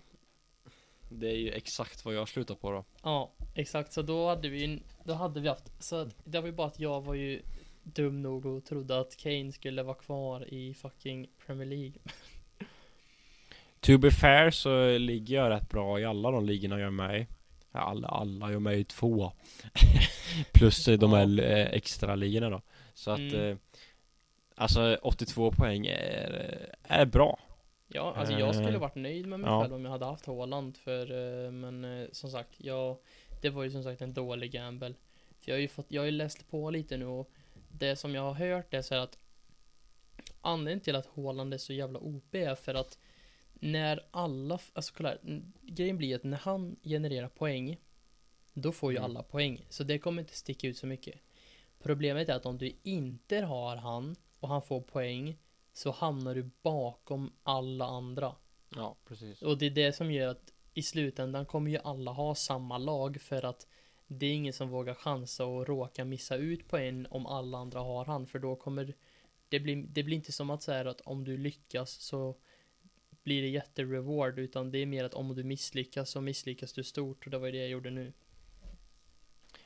Det 1.08 1.28
är 1.28 1.36
ju 1.36 1.50
exakt 1.50 2.04
vad 2.04 2.14
jag 2.14 2.28
slutar 2.28 2.54
på 2.54 2.70
då. 2.70 2.84
Ja, 3.02 3.32
exakt. 3.54 3.92
Så 3.92 4.02
då 4.02 4.28
hade 4.28 4.48
vi 4.48 4.82
Då 5.04 5.12
hade 5.12 5.40
vi 5.40 5.48
haft 5.48 5.84
Så 5.84 6.08
det 6.24 6.40
var 6.40 6.46
ju 6.46 6.52
bara 6.52 6.66
att 6.66 6.80
jag 6.80 7.00
var 7.00 7.14
ju 7.14 7.42
Dum 7.82 8.22
nog 8.22 8.46
och 8.46 8.64
trodde 8.64 9.00
att 9.00 9.16
Kane 9.16 9.52
skulle 9.52 9.82
vara 9.82 9.94
kvar 9.94 10.54
i 10.54 10.74
fucking 10.74 11.30
Premier 11.46 11.66
League. 11.68 11.92
To 13.80 13.98
be 13.98 14.10
fair 14.10 14.50
så 14.50 14.98
ligger 14.98 15.36
jag 15.36 15.50
rätt 15.50 15.68
bra 15.68 16.00
i 16.00 16.04
alla 16.04 16.30
de 16.30 16.44
ligorna 16.46 16.78
jag 16.78 16.86
är 16.86 16.90
med 16.90 17.20
i. 17.20 17.26
Alla, 17.72 18.08
alla, 18.08 18.46
jag 18.46 18.54
är 18.54 18.58
med 18.60 18.78
i 18.78 18.84
två. 18.84 19.32
Plus 20.52 20.88
eh, 20.88 20.98
de 20.98 21.12
här 21.12 21.40
eh, 21.40 21.66
extra 21.66 22.14
ligorna 22.14 22.50
då. 22.50 22.62
Så 22.94 23.10
att 23.10 23.18
Mm. 23.18 23.50
eh, 23.50 23.56
Alltså 24.54 24.98
82 25.02 25.52
poäng 25.52 25.86
är, 25.86 26.74
är 26.82 27.04
bra. 27.06 27.38
Ja, 27.88 28.14
alltså 28.16 28.34
jag 28.38 28.54
skulle 28.54 28.72
Eh, 28.74 28.78
varit 28.80 28.94
nöjd 28.94 29.26
med 29.26 29.40
mig 29.40 29.50
ja. 29.50 29.62
själv 29.62 29.74
om 29.74 29.84
jag 29.84 29.92
hade 29.92 30.04
haft 30.04 30.26
Haaland 30.26 30.76
för 30.76 31.10
eh, 31.46 31.50
Men 31.50 31.84
eh, 31.84 32.06
som 32.12 32.30
sagt, 32.30 32.50
jag 32.56 32.96
Det 33.42 33.50
var 33.50 33.64
ju 33.64 33.70
som 33.70 33.82
sagt 33.84 34.02
en 34.02 34.14
dålig 34.14 34.52
gamble. 34.52 34.94
För 35.40 35.50
jag 35.50 35.54
har 35.54 35.60
ju 35.60 35.68
fått, 35.68 35.86
jag 35.88 36.02
har 36.02 36.06
ju 36.06 36.10
läst 36.10 36.50
på 36.50 36.70
lite 36.70 36.96
nu 36.96 37.06
och 37.06 37.30
Det 37.68 37.96
som 37.96 38.14
jag 38.14 38.22
har 38.22 38.34
hört 38.34 38.74
är 38.74 38.82
så 38.82 38.94
här 38.94 39.02
att 39.02 39.18
Anledningen 40.40 40.80
till 40.80 40.96
att 40.96 41.08
Haaland 41.16 41.54
är 41.54 41.58
så 41.58 41.72
jävla 41.72 41.98
OP 41.98 42.34
är 42.34 42.54
för 42.54 42.74
att 42.74 42.98
När 43.60 44.06
alla, 44.10 44.58
alltså 44.72 44.94
kolla 44.96 45.08
här, 45.08 45.42
Grejen 45.62 45.96
blir 45.96 46.16
att 46.16 46.24
när 46.24 46.38
han 46.38 46.76
genererar 46.82 47.28
poäng 47.28 47.76
Då 48.52 48.72
får 48.72 48.92
ju 48.92 48.98
Mm. 48.98 49.10
alla 49.10 49.22
poäng. 49.22 49.66
Så 49.68 49.84
det 49.84 49.98
kommer 49.98 50.22
inte 50.22 50.36
sticka 50.36 50.68
ut 50.68 50.76
så 50.76 50.86
mycket. 50.86 51.20
Problemet 51.82 52.28
är 52.28 52.34
att 52.34 52.46
om 52.46 52.58
du 52.58 52.72
inte 52.82 53.36
har 53.36 53.76
han 53.76 54.16
och 54.40 54.48
han 54.48 54.62
får 54.62 54.80
poäng 54.80 55.38
så 55.72 55.90
hamnar 55.90 56.34
du 56.34 56.50
bakom 56.62 57.32
alla 57.42 57.84
andra. 57.84 58.34
Ja, 58.76 58.96
precis. 59.04 59.42
Och 59.42 59.58
det 59.58 59.66
är 59.66 59.70
det 59.70 59.92
som 59.92 60.12
gör 60.12 60.28
att 60.28 60.52
i 60.74 60.82
slutändan 60.82 61.46
kommer 61.46 61.70
ju 61.70 61.78
alla 61.78 62.10
ha 62.10 62.34
samma 62.34 62.78
lag 62.78 63.20
för 63.20 63.44
att 63.44 63.66
det 64.06 64.26
är 64.26 64.32
ingen 64.32 64.52
som 64.52 64.68
vågar 64.68 64.94
chansa 64.94 65.44
och 65.44 65.66
råka 65.66 66.04
missa 66.04 66.36
ut 66.36 66.68
på 66.68 66.76
en 66.78 67.06
om 67.10 67.26
alla 67.26 67.58
andra 67.58 67.80
har 67.80 68.04
han 68.04 68.26
för 68.26 68.38
då 68.38 68.56
kommer 68.56 68.94
det 69.48 69.60
blir, 69.60 69.76
det 69.76 70.02
blir 70.02 70.16
inte 70.16 70.32
som 70.32 70.50
att 70.50 70.62
säga 70.62 70.90
att 70.90 71.00
om 71.00 71.24
du 71.24 71.36
lyckas 71.36 71.90
så 71.90 72.36
blir 73.24 73.42
det 73.42 73.48
jättereward 73.48 74.38
utan 74.38 74.70
det 74.70 74.78
är 74.78 74.86
mer 74.86 75.04
att 75.04 75.14
om 75.14 75.34
du 75.34 75.44
misslyckas 75.44 76.10
så 76.10 76.20
misslyckas 76.20 76.72
du 76.72 76.84
stort 76.84 77.24
och 77.24 77.30
det 77.30 77.38
var 77.38 77.46
ju 77.46 77.52
det 77.52 77.58
jag 77.58 77.68
gjorde 77.68 77.90
nu. 77.90 78.12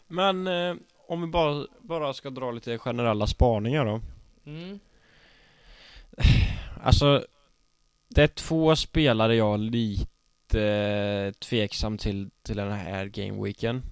Men 0.06 0.46
eh, 0.46 0.74
om 1.06 1.20
vi 1.20 1.26
bara, 1.26 1.66
bara 1.80 2.12
ska 2.14 2.30
dra 2.30 2.50
lite 2.50 2.78
generella 2.78 3.26
spaningar 3.26 3.84
då. 3.84 4.00
Mm. 4.50 4.80
Alltså 6.82 7.26
Det 8.08 8.22
är 8.22 8.26
två 8.28 8.76
spelare 8.76 9.36
jag 9.36 9.60
lite 9.60 10.60
eh, 10.60 11.32
tveksam 11.32 11.98
till 11.98 12.30
till 12.42 12.56
den 12.56 12.72
här 12.72 13.06
gameweeken 13.06 13.82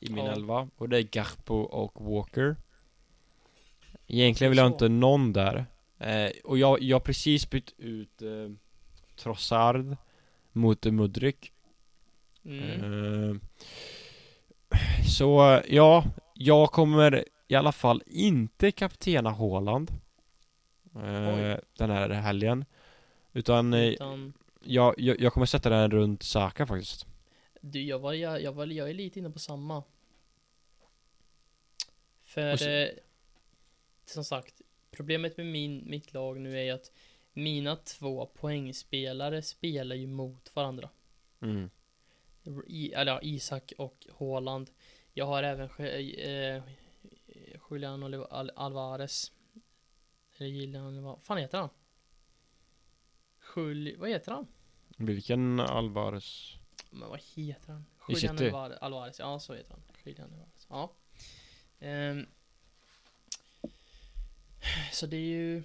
I 0.00 0.10
min 0.12 0.24
Ja. 0.24 0.32
elva 0.32 0.68
Och 0.76 0.88
det 0.88 0.98
är 0.98 1.02
Garpo 1.02 1.54
och 1.54 2.04
Walker 2.14 2.56
Egentligen 4.06 4.50
vill 4.50 4.58
jag 4.58 4.66
inte 4.66 4.88
någon 4.88 5.32
där 5.32 5.66
eh, 5.98 6.30
Och 6.44 6.58
jag, 6.58 6.82
jag 6.82 6.94
har 6.94 7.00
precis 7.00 7.50
bytt 7.50 7.74
ut 7.78 8.22
eh, 8.22 8.28
Trossard 9.20 9.96
Mot 10.52 10.84
Mudryk 10.84 11.52
Mm. 12.44 13.30
Eh, 13.30 13.36
Så 15.08 15.60
ja, 15.68 16.04
jag 16.34 16.72
kommer 16.72 17.24
i 17.48 17.54
alla 17.54 17.72
fall 17.72 18.02
inte 18.06 18.70
kaptena 18.72 19.30
Haaland 19.30 19.90
eh. 20.94 21.56
Den 21.78 21.90
här 21.90 22.08
helgen 22.10 22.64
Utan 23.32 23.74
eh, 23.74 23.84
Utan, 23.84 24.32
jag, 24.64 24.94
jag, 24.98 25.20
jag 25.20 25.32
kommer 25.32 25.46
sätta 25.46 25.68
den 25.70 25.90
runt 25.90 26.22
Saka 26.22 26.66
faktiskt 26.66 27.06
du, 27.60 27.82
jag 27.82 27.98
var, 27.98 28.12
jag, 28.12 28.42
jag 28.42 28.52
var, 28.52 28.66
jag 28.66 28.90
är 28.90 28.94
lite 28.94 29.18
inne 29.18 29.30
på 29.30 29.38
samma. 29.38 29.82
För, 32.22 32.56
så- 32.56 32.68
eh, 32.68 32.88
som 34.06 34.24
sagt, 34.24 34.60
problemet 34.90 35.36
med 35.36 35.46
min, 35.46 35.90
mitt 35.90 36.12
lag 36.12 36.40
nu 36.40 36.58
är 36.60 36.74
att 36.74 36.92
mina 37.42 37.76
två 37.76 38.26
poängspelare 38.26 39.42
spelar 39.42 39.96
ju 39.96 40.06
mot 40.06 40.56
varandra. 40.56 40.90
mm. 41.40 41.70
I, 42.66 42.92
eller 42.92 43.12
ja, 43.12 43.20
Isak 43.22 43.72
och 43.78 44.06
Haaland. 44.18 44.70
Jag 45.12 45.26
har 45.26 45.42
även 45.42 45.70
eh, 45.78 46.62
Julian 47.70 48.14
Al 48.30 48.50
Alvarez. 48.56 49.32
Eller 50.36 50.48
Julian, 50.48 51.02
vad 51.02 51.22
fan 51.22 51.38
heter 51.38 51.58
han? 51.58 51.68
Juli, 53.56 53.96
vad 53.96 54.08
heter 54.08 54.32
han? 54.32 54.46
Vilken 54.96 55.60
Alvarez? 55.60 56.54
Men 56.90 57.08
vad 57.08 57.20
heter 57.34 57.72
han? 57.72 57.86
Julian? 58.08 58.38
Alvarez, 58.38 58.78
Alvarez, 58.80 59.18
ja 59.18 59.38
så 59.38 59.54
heter 59.54 59.70
han. 59.70 59.82
Julian 60.04 60.32
Alvarez, 60.32 60.66
ja. 60.68 60.92
Ehm. 61.78 62.26
så 64.92 65.06
det 65.06 65.16
är 65.16 65.20
ju 65.20 65.62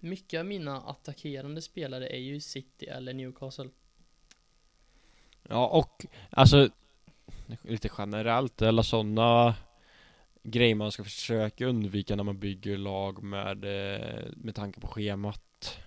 mycket 0.00 0.40
av 0.40 0.46
mina 0.46 0.80
attackerande 0.80 1.62
spelare 1.62 2.08
är 2.08 2.18
ju 2.18 2.40
City 2.40 2.86
eller 2.86 3.14
Newcastle. 3.14 3.68
Ja 5.42 5.66
och 5.66 6.06
alltså 6.30 6.68
Lite 7.62 7.90
generellt 7.98 8.62
eller 8.62 8.82
sådana 8.82 9.54
Grejer 10.42 10.74
man 10.74 10.92
ska 10.92 11.04
försöka 11.04 11.66
undvika 11.66 12.16
när 12.16 12.24
man 12.24 12.38
bygger 12.38 12.76
lag 12.76 13.22
med 13.22 13.64
eh, 13.64 14.24
Med 14.36 14.54
tanke 14.54 14.80
på 14.80 14.86
schemat 14.86 15.78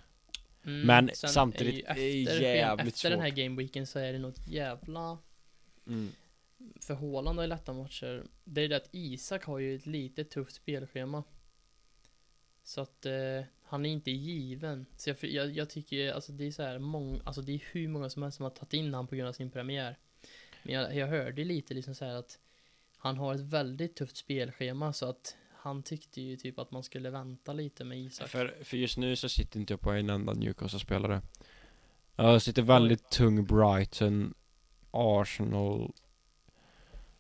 Mm, 0.64 0.88
Men 0.88 1.10
samtidigt, 1.14 1.86
är 1.88 1.98
är 1.98 2.16
ju 2.16 2.28
efter, 2.28 2.42
jävligt 2.42 2.96
Efter 2.96 3.10
den 3.10 3.20
här 3.20 3.30
svårt. 3.30 3.38
gameweeken 3.38 3.88
så 3.88 4.00
är 4.00 4.14
det 4.14 4.20
något 4.20 4.48
jävla 4.48 5.18
mm. 5.88 6.12
För 6.82 6.94
Haaland 6.94 7.38
har 7.38 7.44
ju 7.44 7.50
lätta 7.50 7.74
matcher. 7.74 8.24
Det 8.44 8.62
är 8.62 8.70
det 8.70 8.76
att 8.76 8.90
Isak 8.92 9.44
har 9.44 9.60
ju 9.60 9.76
ett 9.76 9.86
lite 9.86 10.24
tufft 10.24 10.56
spelschema. 10.56 11.24
Så 12.64 12.82
att 12.82 13.06
eh, 13.06 13.44
han 13.72 13.86
är 13.86 13.90
inte 13.90 14.12
given. 14.12 14.86
Så 14.98 15.10
jag, 15.10 15.18
jag, 15.24 15.52
jag 15.52 15.70
tycker 15.70 16.14
alltså 16.14 16.32
det 16.32 16.48
är 16.48 16.52
så 16.52 16.64
här 16.64 16.80
många, 16.80 17.20
alltså 17.24 17.42
det 17.42 17.52
är 17.54 17.62
hur 17.72 17.88
många 17.88 18.10
som 18.10 18.24
helst 18.24 18.36
som 18.38 18.44
har 18.44 18.50
tagit 18.50 18.74
in 18.74 18.94
han 18.94 19.08
på 19.08 19.16
grund 19.16 19.30
av 19.30 19.34
sin 19.34 19.52
premiär. 19.52 19.98
Men 20.64 20.74
jag, 20.76 20.96
jag 20.96 21.08
hörde 21.08 21.44
lite 21.44 21.74
liksom 21.74 21.96
så 21.96 22.06
här 22.06 22.14
att 22.16 22.40
han 22.98 23.18
har 23.18 23.36
ett 23.36 23.42
väldigt 23.42 23.96
tufft 23.96 24.18
spelschema 24.18 24.94
så 24.94 25.06
att 25.10 25.36
han 25.58 25.84
tyckte 25.84 26.22
ju 26.22 26.38
typ 26.38 26.60
att 26.60 26.72
man 26.72 26.84
skulle 26.84 27.10
vänta 27.10 27.54
lite 27.54 27.84
med 27.84 28.00
Isak. 28.00 28.28
För, 28.30 28.58
för 28.64 28.78
just 28.78 28.98
nu 28.98 29.16
så 29.16 29.30
sitter 29.30 29.60
inte 29.60 29.74
jag 29.74 29.82
på 29.82 29.92
en 29.92 30.10
enda 30.10 30.34
Newcastle-spelare 30.34 31.22
Jag 32.16 32.42
sitter 32.42 32.62
väldigt 32.62 33.10
tung 33.10 33.46
Brighton 33.46 34.34
Arsenal 34.92 35.92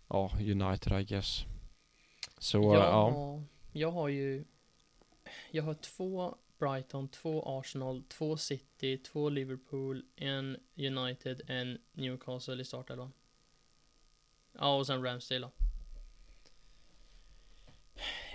Ja, 0.10 0.32
United 0.40 1.02
I 1.02 1.03
guess 1.03 1.45
Så 2.38 2.57
ja, 2.57 2.91
har- 2.91 3.44
jag 3.72 3.91
har 3.91 4.07
ju 4.07 4.44
Jag 5.52 5.64
har 5.64 5.74
två 5.74 6.36
Brighton, 6.60 7.08
två 7.08 7.60
Arsenal, 7.60 8.03
två 8.03 8.38
City, 8.38 8.98
två 8.98 9.30
Liverpool, 9.30 10.06
en 10.16 10.58
United, 10.76 11.41
en 11.48 11.78
Newcastle 11.91 12.62
i 12.62 12.66
startelvan. 12.66 13.14
Ja, 14.53 14.78
och 14.78 14.88
sen 14.88 15.03
Ramsdale 15.03 15.40
då. 15.40 15.52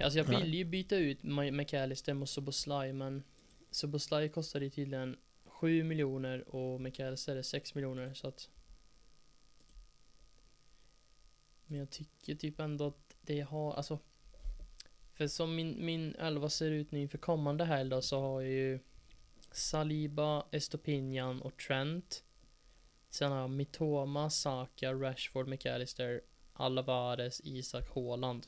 Alltså 0.05 0.18
jag 0.18 0.32
Ja. 0.32 0.39
ville 0.39 0.56
ju 0.56 0.64
byta 0.64 0.97
ut 0.97 1.23
McAllister 1.23 2.14
mot 2.14 2.28
Soboslaj 2.28 2.93
men 2.93 3.23
Soboslaj 3.70 4.28
kostade 4.28 4.64
ju 4.64 4.70
tydligen 4.70 5.16
7 5.44 5.82
miljoner 5.85 6.55
och 6.55 6.81
McAllister 6.81 7.36
är 7.36 7.43
6 7.43 7.74
miljoner 7.74 8.14
så 8.14 8.28
att 8.28 8.48
Men 11.66 11.78
jag 11.78 11.90
tycker 11.90 12.35
typ 12.35 12.60
ändå 12.60 12.86
att 12.86 13.16
det 13.20 13.40
har, 13.40 13.73
alltså 13.73 13.98
för 15.16 15.26
som 15.26 15.56
min, 15.56 15.84
min 15.84 16.14
elva 16.14 16.48
ser 16.48 16.70
ut 16.70 16.93
nu 16.93 17.01
inför 17.01 17.18
kommande 17.18 17.64
helg 17.64 17.90
då 17.90 18.02
så 18.02 18.20
har 18.20 18.40
jag 18.40 18.51
ju 18.51 18.78
Saliba, 19.52 20.44
Estopinian 20.51 21.43
och 21.43 21.56
Trent. 21.56 22.24
Sen 23.10 23.32
har 23.32 23.38
jag 23.38 23.51
Mitoma, 23.51 24.30
Saka, 24.30 24.93
Rashford, 24.94 25.48
McAllister 25.48 26.20
Alvarez, 26.52 27.40
Isak, 27.44 27.94
Haaland. 27.94 28.47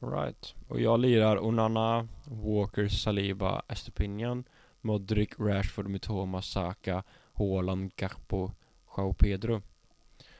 Right. 0.00 0.54
Och 0.68 0.80
jag 0.80 1.00
lirar 1.00 1.44
Onana, 1.44 2.08
Walker, 2.26 2.88
Saliba, 2.88 3.62
Estopinian, 3.68 4.44
Modric, 4.80 5.30
Rashford, 5.38 5.86
Mitoma, 5.86 6.42
Saka 6.42 7.04
Haaland, 7.32 7.96
Garpo, 7.96 8.50
Jao 8.96 9.12
Pedro. 9.12 9.62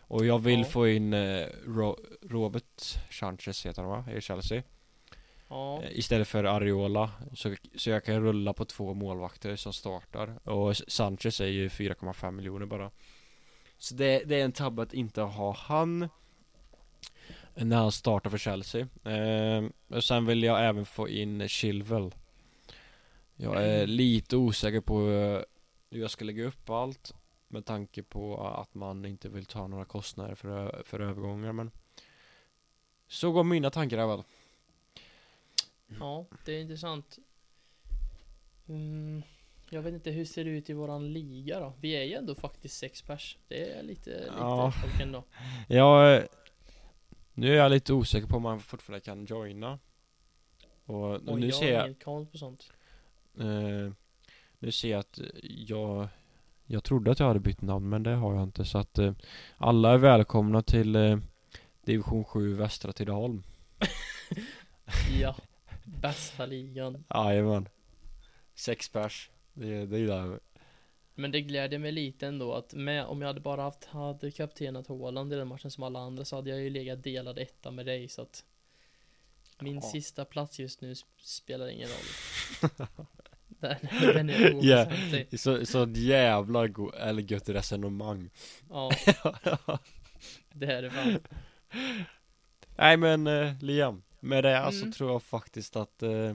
Och 0.09 0.27
jag 0.27 0.39
vill 0.39 0.59
Ja. 0.61 0.65
få 0.65 0.89
in 0.89 1.13
eh, 1.13 1.47
Ro- 1.67 1.99
Robert 2.23 2.81
Sanchez 3.11 3.67
heter 3.67 3.83
han 3.83 3.91
va? 3.91 4.05
I 4.13 4.21
Chelsea. 4.21 4.63
Ja, 5.49 5.83
Eh, 5.83 5.99
Istället 5.99 6.29
för 6.29 6.45
Ariola. 6.45 7.11
Så, 7.35 7.55
så 7.77 7.91
jag 7.91 8.05
kan 8.05 8.21
rulla 8.21 8.53
på 8.53 8.65
två 8.65 8.95
målvakter 8.95 9.57
som 9.57 9.73
startar. 9.73 10.49
Och 10.49 10.77
Sanchez 10.77 11.41
är 11.41 11.47
ju 11.47 11.69
4,5 11.69 12.31
miljoner 12.31 12.67
bara. 12.67 12.91
Så 13.79 13.95
det, 13.95 14.23
det 14.27 14.41
är 14.41 14.45
en 14.45 14.53
tabbe 14.53 14.83
att 14.83 14.95
inte 14.95 15.21
ha 15.23 15.53
han. 15.53 16.09
När 17.55 17.77
han 17.77 17.93
startar 17.93 18.31
för 18.31 18.39
Chelsea. 18.39 18.89
Eh, 19.05 19.65
och 19.89 20.05
sen 20.05 20.27
vill 20.27 20.43
jag 20.43 20.67
även 20.69 20.87
få 20.87 21.09
in 21.09 21.49
Chilwell. 21.49 22.15
Jag 23.37 23.63
är 23.63 23.77
Mm. 23.79 23.91
lite 23.91 24.37
osäker 24.37 24.81
på 24.81 25.11
eh, 25.11 25.41
hur 25.91 26.01
jag 26.01 26.11
ska 26.11 26.25
lägga 26.25 26.45
upp 26.45 26.71
allt. 26.71 27.15
Med 27.57 27.65
tanke 27.65 28.03
på 28.03 28.47
att 28.47 28.75
man 28.75 29.05
inte 29.05 29.29
vill 29.29 29.47
ta 29.47 29.67
några 29.67 29.85
kostnader 29.85 30.35
för, 30.35 30.83
för 30.87 31.01
övergångar 31.01 31.53
men 31.53 31.71
Så 33.09 33.33
går 33.33 33.45
mina 33.45 33.71
tankar 33.71 33.99
här 33.99 34.07
väl. 34.07 34.23
ja, 36.01 36.27
det 36.45 36.53
är 36.53 36.61
intressant. 36.61 37.19
Mm, 38.69 39.23
jag 39.71 39.83
vet 39.83 39.95
inte, 39.95 40.11
hur 40.11 40.25
ser 40.25 40.45
det 40.45 40.51
ut 40.51 40.71
i 40.71 40.73
våran 40.73 41.13
liga 41.13 41.61
då? 41.61 41.73
Vi 41.81 41.97
är 41.97 42.03
ju 42.03 42.15
ändå 42.15 42.35
faktiskt 42.35 42.79
sex 42.79 43.03
pers. 43.03 43.39
Det 43.49 43.71
är 43.71 43.83
lite, 43.83 44.11
lite 44.11 44.33
Ja. 44.39 44.73
folk 44.83 45.01
ändå. 45.01 45.25
Ja, 45.69 46.23
nu 47.35 47.53
är 47.53 47.57
jag 47.57 47.71
lite 47.71 47.93
osäker 47.93 48.27
på 48.29 48.37
om 48.37 48.43
man 48.43 48.61
fortfarande 48.61 49.05
kan 49.05 49.25
joina. 49.25 49.79
Och, 50.85 51.11
och 51.15 51.39
nu 51.41 51.47
jag 51.47 51.55
ser 51.55 51.67
har 51.67 51.73
jag, 51.73 51.85
ingen 51.87 52.01
koll 52.01 52.27
på 52.27 52.39
sånt. 52.39 52.73
eh, 53.39 53.93
nu 54.59 54.73
ser 54.73 54.91
jag 54.91 55.01
att 55.01 55.21
jag, 55.43 56.09
jag 56.67 56.85
trodde 56.85 57.11
att 57.11 57.19
jag 57.21 57.27
hade 57.27 57.41
bytt 57.41 57.63
namn 57.63 57.89
men 57.89 58.03
det 58.03 58.11
har 58.15 58.35
jag 58.35 58.43
inte 58.43 58.65
så 58.65 58.79
att 58.79 58.99
eh, 58.99 59.13
alla 59.57 59.93
är 59.93 59.99
välkomna 59.99 60.63
till 60.63 60.97
eh, 60.97 61.19
Division 61.85 62.25
7 62.25 62.55
Västra 62.55 62.93
Tidaholm. 62.93 63.43
Ja, 65.21 65.37
bästa 65.85 66.47
ligan. 66.47 67.05
Jajamän. 67.15 67.69
Sex 68.55 68.89
pers. 68.89 69.31
Det, 69.53 69.87
det 69.87 69.99
gillar 69.99 70.27
jag. 70.27 70.41
Men 71.15 71.31
det 71.31 71.41
gläder 71.41 71.79
mig 71.79 71.93
lite 71.93 72.27
ändå 72.27 72.53
att 72.55 72.75
med, 72.75 73.05
om 73.07 73.21
jag 73.21 73.29
hade 73.29 73.41
bara 73.41 73.63
haft, 73.63 73.85
hade 73.85 74.31
kaptenat 74.31 74.87
Haaland 74.87 75.33
i 75.33 75.37
den 75.37 75.49
matchen 75.49 75.71
som 75.71 75.85
alla 75.85 75.99
andra 76.01 76.25
så 76.25 76.37
hade 76.37 76.51
jag 76.51 76.61
ju 76.61 76.71
legat 76.71 77.03
delad 77.03 77.39
etta 77.39 77.71
med 77.71 77.87
dig 77.87 78.09
så 78.09 78.23
att 78.23 78.45
Min 79.59 79.75
Ja. 79.75 79.81
sista 79.81 80.25
plats 80.25 80.59
just 80.59 80.81
nu 80.81 80.93
sp- 80.93 81.05
spelar 81.19 81.69
ingen 81.69 81.89
roll. 81.89 82.87
den, 83.61 83.77
den 84.01 84.31
är 84.31 84.51
Ja. 84.65 84.85
oväsentlig. 84.87 85.41
Så, 85.41 85.67
så 85.67 85.87
jävla 85.95 86.67
go- 86.69 86.91
eller 86.93 87.23
gött 87.23 87.49
resonemang. 87.49 88.31
Ja, 88.71 88.91
det 90.53 90.67
är 90.73 90.83
det 90.83 90.91
fan. 90.91 91.19
Nej 92.77 92.97
men 92.97 93.27
eh, 93.27 93.53
Liam, 93.63 94.03
med 94.21 94.45
det 94.45 94.51
här 94.51 94.69
Mm. 94.69 94.73
så 94.73 94.99
tror 94.99 95.13
jag 95.13 95.23
faktiskt 95.23 95.77
att 95.77 96.03
eh, 96.03 96.35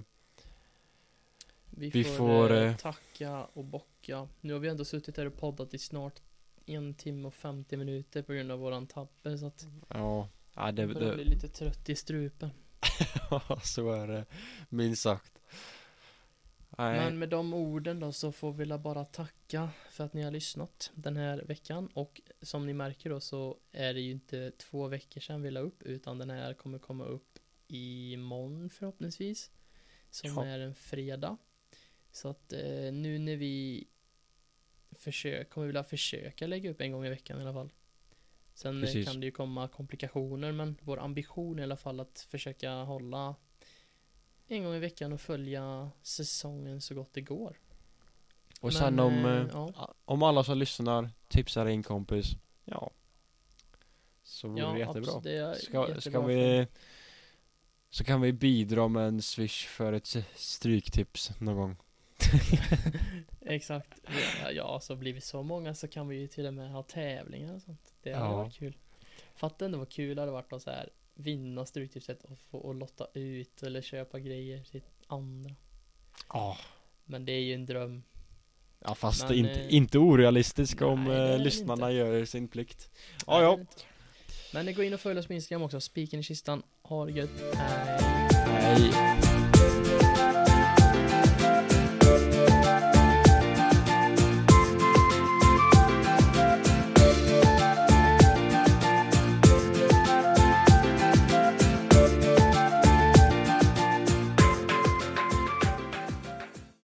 Vi, 1.69 1.89
Vi 1.89 2.03
får, 2.03 2.13
får, 2.17 2.51
eh, 2.51 2.63
eh, 2.69 2.75
tacka 2.77 3.43
och 3.53 3.65
bocka. 3.65 4.27
Nu 4.41 4.53
har 4.53 4.59
vi 4.59 4.67
ändå 4.69 4.85
suttit 4.85 5.17
här 5.17 5.25
och 5.25 5.37
poddat 5.37 5.73
i 5.73 5.77
snart 5.79 6.19
en 6.65 6.93
timme 6.93 7.27
och 7.27 7.33
50 7.33 7.77
minuter 7.77 8.21
på 8.21 8.33
grund 8.33 8.51
av 8.51 8.59
våran 8.59 8.87
tabbe 8.87 9.37
så 9.37 9.45
att 9.45 9.67
ja, 9.87 10.29
ja 10.55 10.71
det, 10.71 10.85
det, 10.85 11.15
bli 11.15 11.23
lite 11.23 11.47
trött 11.47 11.89
i 11.89 11.95
strupen. 11.95 12.49
så 13.63 13.91
är 13.91 14.07
det 14.07 14.25
minst 14.69 15.01
sagt. 15.01 15.31
Nej, 16.77 16.99
Men 16.99 17.19
med 17.19 17.29
de 17.29 17.53
orden 17.53 17.99
då 17.99 18.11
så 18.11 18.31
får 18.31 18.51
vi 18.53 18.65
bara 18.77 19.05
tacka 19.05 19.69
för 19.89 20.03
att 20.03 20.13
ni 20.13 20.21
har 20.21 20.31
lyssnat 20.31 20.91
den 20.95 21.17
här 21.17 21.37
veckan 21.37 21.87
och 21.93 22.21
som 22.41 22.65
ni 22.65 22.73
märker 22.73 23.09
då 23.09 23.19
så 23.19 23.57
är 23.71 23.93
det 23.93 23.99
ju 24.01 24.11
inte 24.11 24.51
två 24.51 24.87
veckor 24.87 25.21
sedan 25.21 25.41
vi 25.41 25.51
la 25.51 25.59
upp 25.59 25.83
utan 25.83 26.17
den 26.17 26.29
här 26.29 26.53
kommer 26.53 26.79
komma 26.79 27.05
upp 27.05 27.39
imorgon 27.67 28.69
förhoppningsvis 28.69 29.51
som 30.09 30.29
Ja. 30.29 30.45
är 30.45 30.59
en 30.59 30.75
fredag 30.75 31.37
så 32.11 32.27
att 32.27 32.53
eh, 32.53 32.93
nu 32.93 33.19
när 33.19 33.35
vi 33.35 33.87
försöker, 34.91 35.43
kommer 35.43 35.67
vi 35.67 35.69
vilja 35.69 35.83
försöka 35.83 36.47
lägga 36.47 36.71
upp 36.71 36.81
en 36.81 36.91
gång 36.91 37.05
i 37.05 37.09
veckan 37.09 37.39
i 37.39 37.41
alla 37.41 37.53
fall 37.53 37.71
sen 38.53 38.81
Precis. 38.81 39.07
kan 39.07 39.19
det 39.19 39.25
ju 39.25 39.31
komma 39.31 39.67
komplikationer 39.67 40.51
men 40.51 40.77
vår 40.81 40.99
ambition 40.99 41.59
i 41.59 41.63
alla 41.63 41.77
fall 41.77 41.99
att 41.99 42.27
försöka 42.29 42.73
hålla 42.73 43.35
en 44.51 44.63
gång 44.63 44.75
i 44.75 44.79
veckan 44.79 45.13
och 45.13 45.21
följa 45.21 45.91
säsongen 46.01 46.81
så 46.81 46.95
gott 46.95 47.13
det 47.13 47.21
går. 47.21 47.57
och 48.59 48.63
men, 48.63 48.71
sen 48.71 48.99
om, 48.99 49.25
eh, 49.25 49.31
eh, 49.41 49.47
ja. 49.53 49.93
om 50.05 50.23
alla 50.23 50.43
som 50.43 50.57
lyssnar 50.57 51.09
tipsar 51.27 51.65
en 51.65 51.83
kompis, 51.83 52.25
ja. 52.65 52.91
Så 54.23 54.47
vore 54.47 54.59
Ja, 54.61 54.73
det 54.73 54.79
jättebra. 54.79 55.19
det 55.23 55.37
är 55.37 55.53
Ska, 55.53 55.79
jättebra 55.81 56.01
ska 56.01 56.21
vi 56.21 56.67
Så 57.89 58.03
kan 58.03 58.21
vi 58.21 58.33
bidra 58.33 58.87
med 58.87 59.07
en 59.07 59.21
swish 59.21 59.67
för 59.67 59.93
ett 59.93 60.15
stryktips 60.35 61.31
någon 61.39 61.55
gång. 61.55 61.75
Exakt. 63.41 63.99
Ja, 64.43 64.51
ja, 64.51 64.79
så 64.79 64.95
blir 64.95 65.13
vi 65.13 65.21
så 65.21 65.43
många 65.43 65.73
så 65.75 65.87
kan 65.87 66.07
vi 66.07 66.15
ju 66.19 66.27
till 66.27 66.45
och 66.45 66.53
med 66.53 66.71
ha 66.71 66.83
tävlingar 66.83 67.53
och 67.55 67.61
sånt. 67.61 67.93
Det 68.01 68.13
hade 68.13 68.25
Ja. 68.25 68.35
varit 68.37 68.53
kul. 68.53 68.77
Fatta 69.35 69.65
ändå 69.65 69.77
vad 69.77 69.89
kul 69.89 70.15
det 70.15 70.21
hade 70.21 70.31
varit 70.31 70.53
att 70.53 70.61
så 70.61 70.69
här 70.71 70.89
vinna 71.21 71.65
Stryktipset 71.65 72.23
och 72.23 72.39
få 72.51 72.57
och 72.57 72.75
lotta 72.75 73.07
ut 73.13 73.63
eller 73.63 73.81
köpa 73.81 74.19
grejer 74.19 74.63
till 74.71 74.81
andra. 75.07 75.55
Ja. 76.29 76.57
Men 77.05 77.25
det 77.25 77.31
är 77.31 77.39
ju 77.39 77.53
en 77.53 77.65
dröm. 77.65 78.03
Ja 78.79 78.95
fast 78.95 79.29
Men, 79.29 79.37
inte, 79.37 79.61
eh, 79.61 79.73
inte 79.73 79.99
orealistisk 79.99 80.81
om 80.81 81.03
nej, 81.03 81.17
är 81.17 81.33
eh, 81.33 81.39
lyssnarna 81.39 81.91
inte. 81.91 81.97
gör 81.97 82.25
sin 82.25 82.47
plikt. 82.47 82.91
Ja 83.27 83.41
ja. 83.41 83.59
Men 84.53 84.73
gå 84.73 84.83
in 84.83 84.93
och 84.93 84.99
följ 84.99 85.19
oss 85.19 85.27
på 85.27 85.33
Instagram 85.33 85.61
också. 85.61 85.81
Spiken 85.81 86.19
i 86.19 86.23
kistan. 86.23 86.63
Ha 86.81 87.05
det 87.05 87.11
gött. 87.11 87.55
Hej. 87.55 88.91
Nej. 88.91 89.10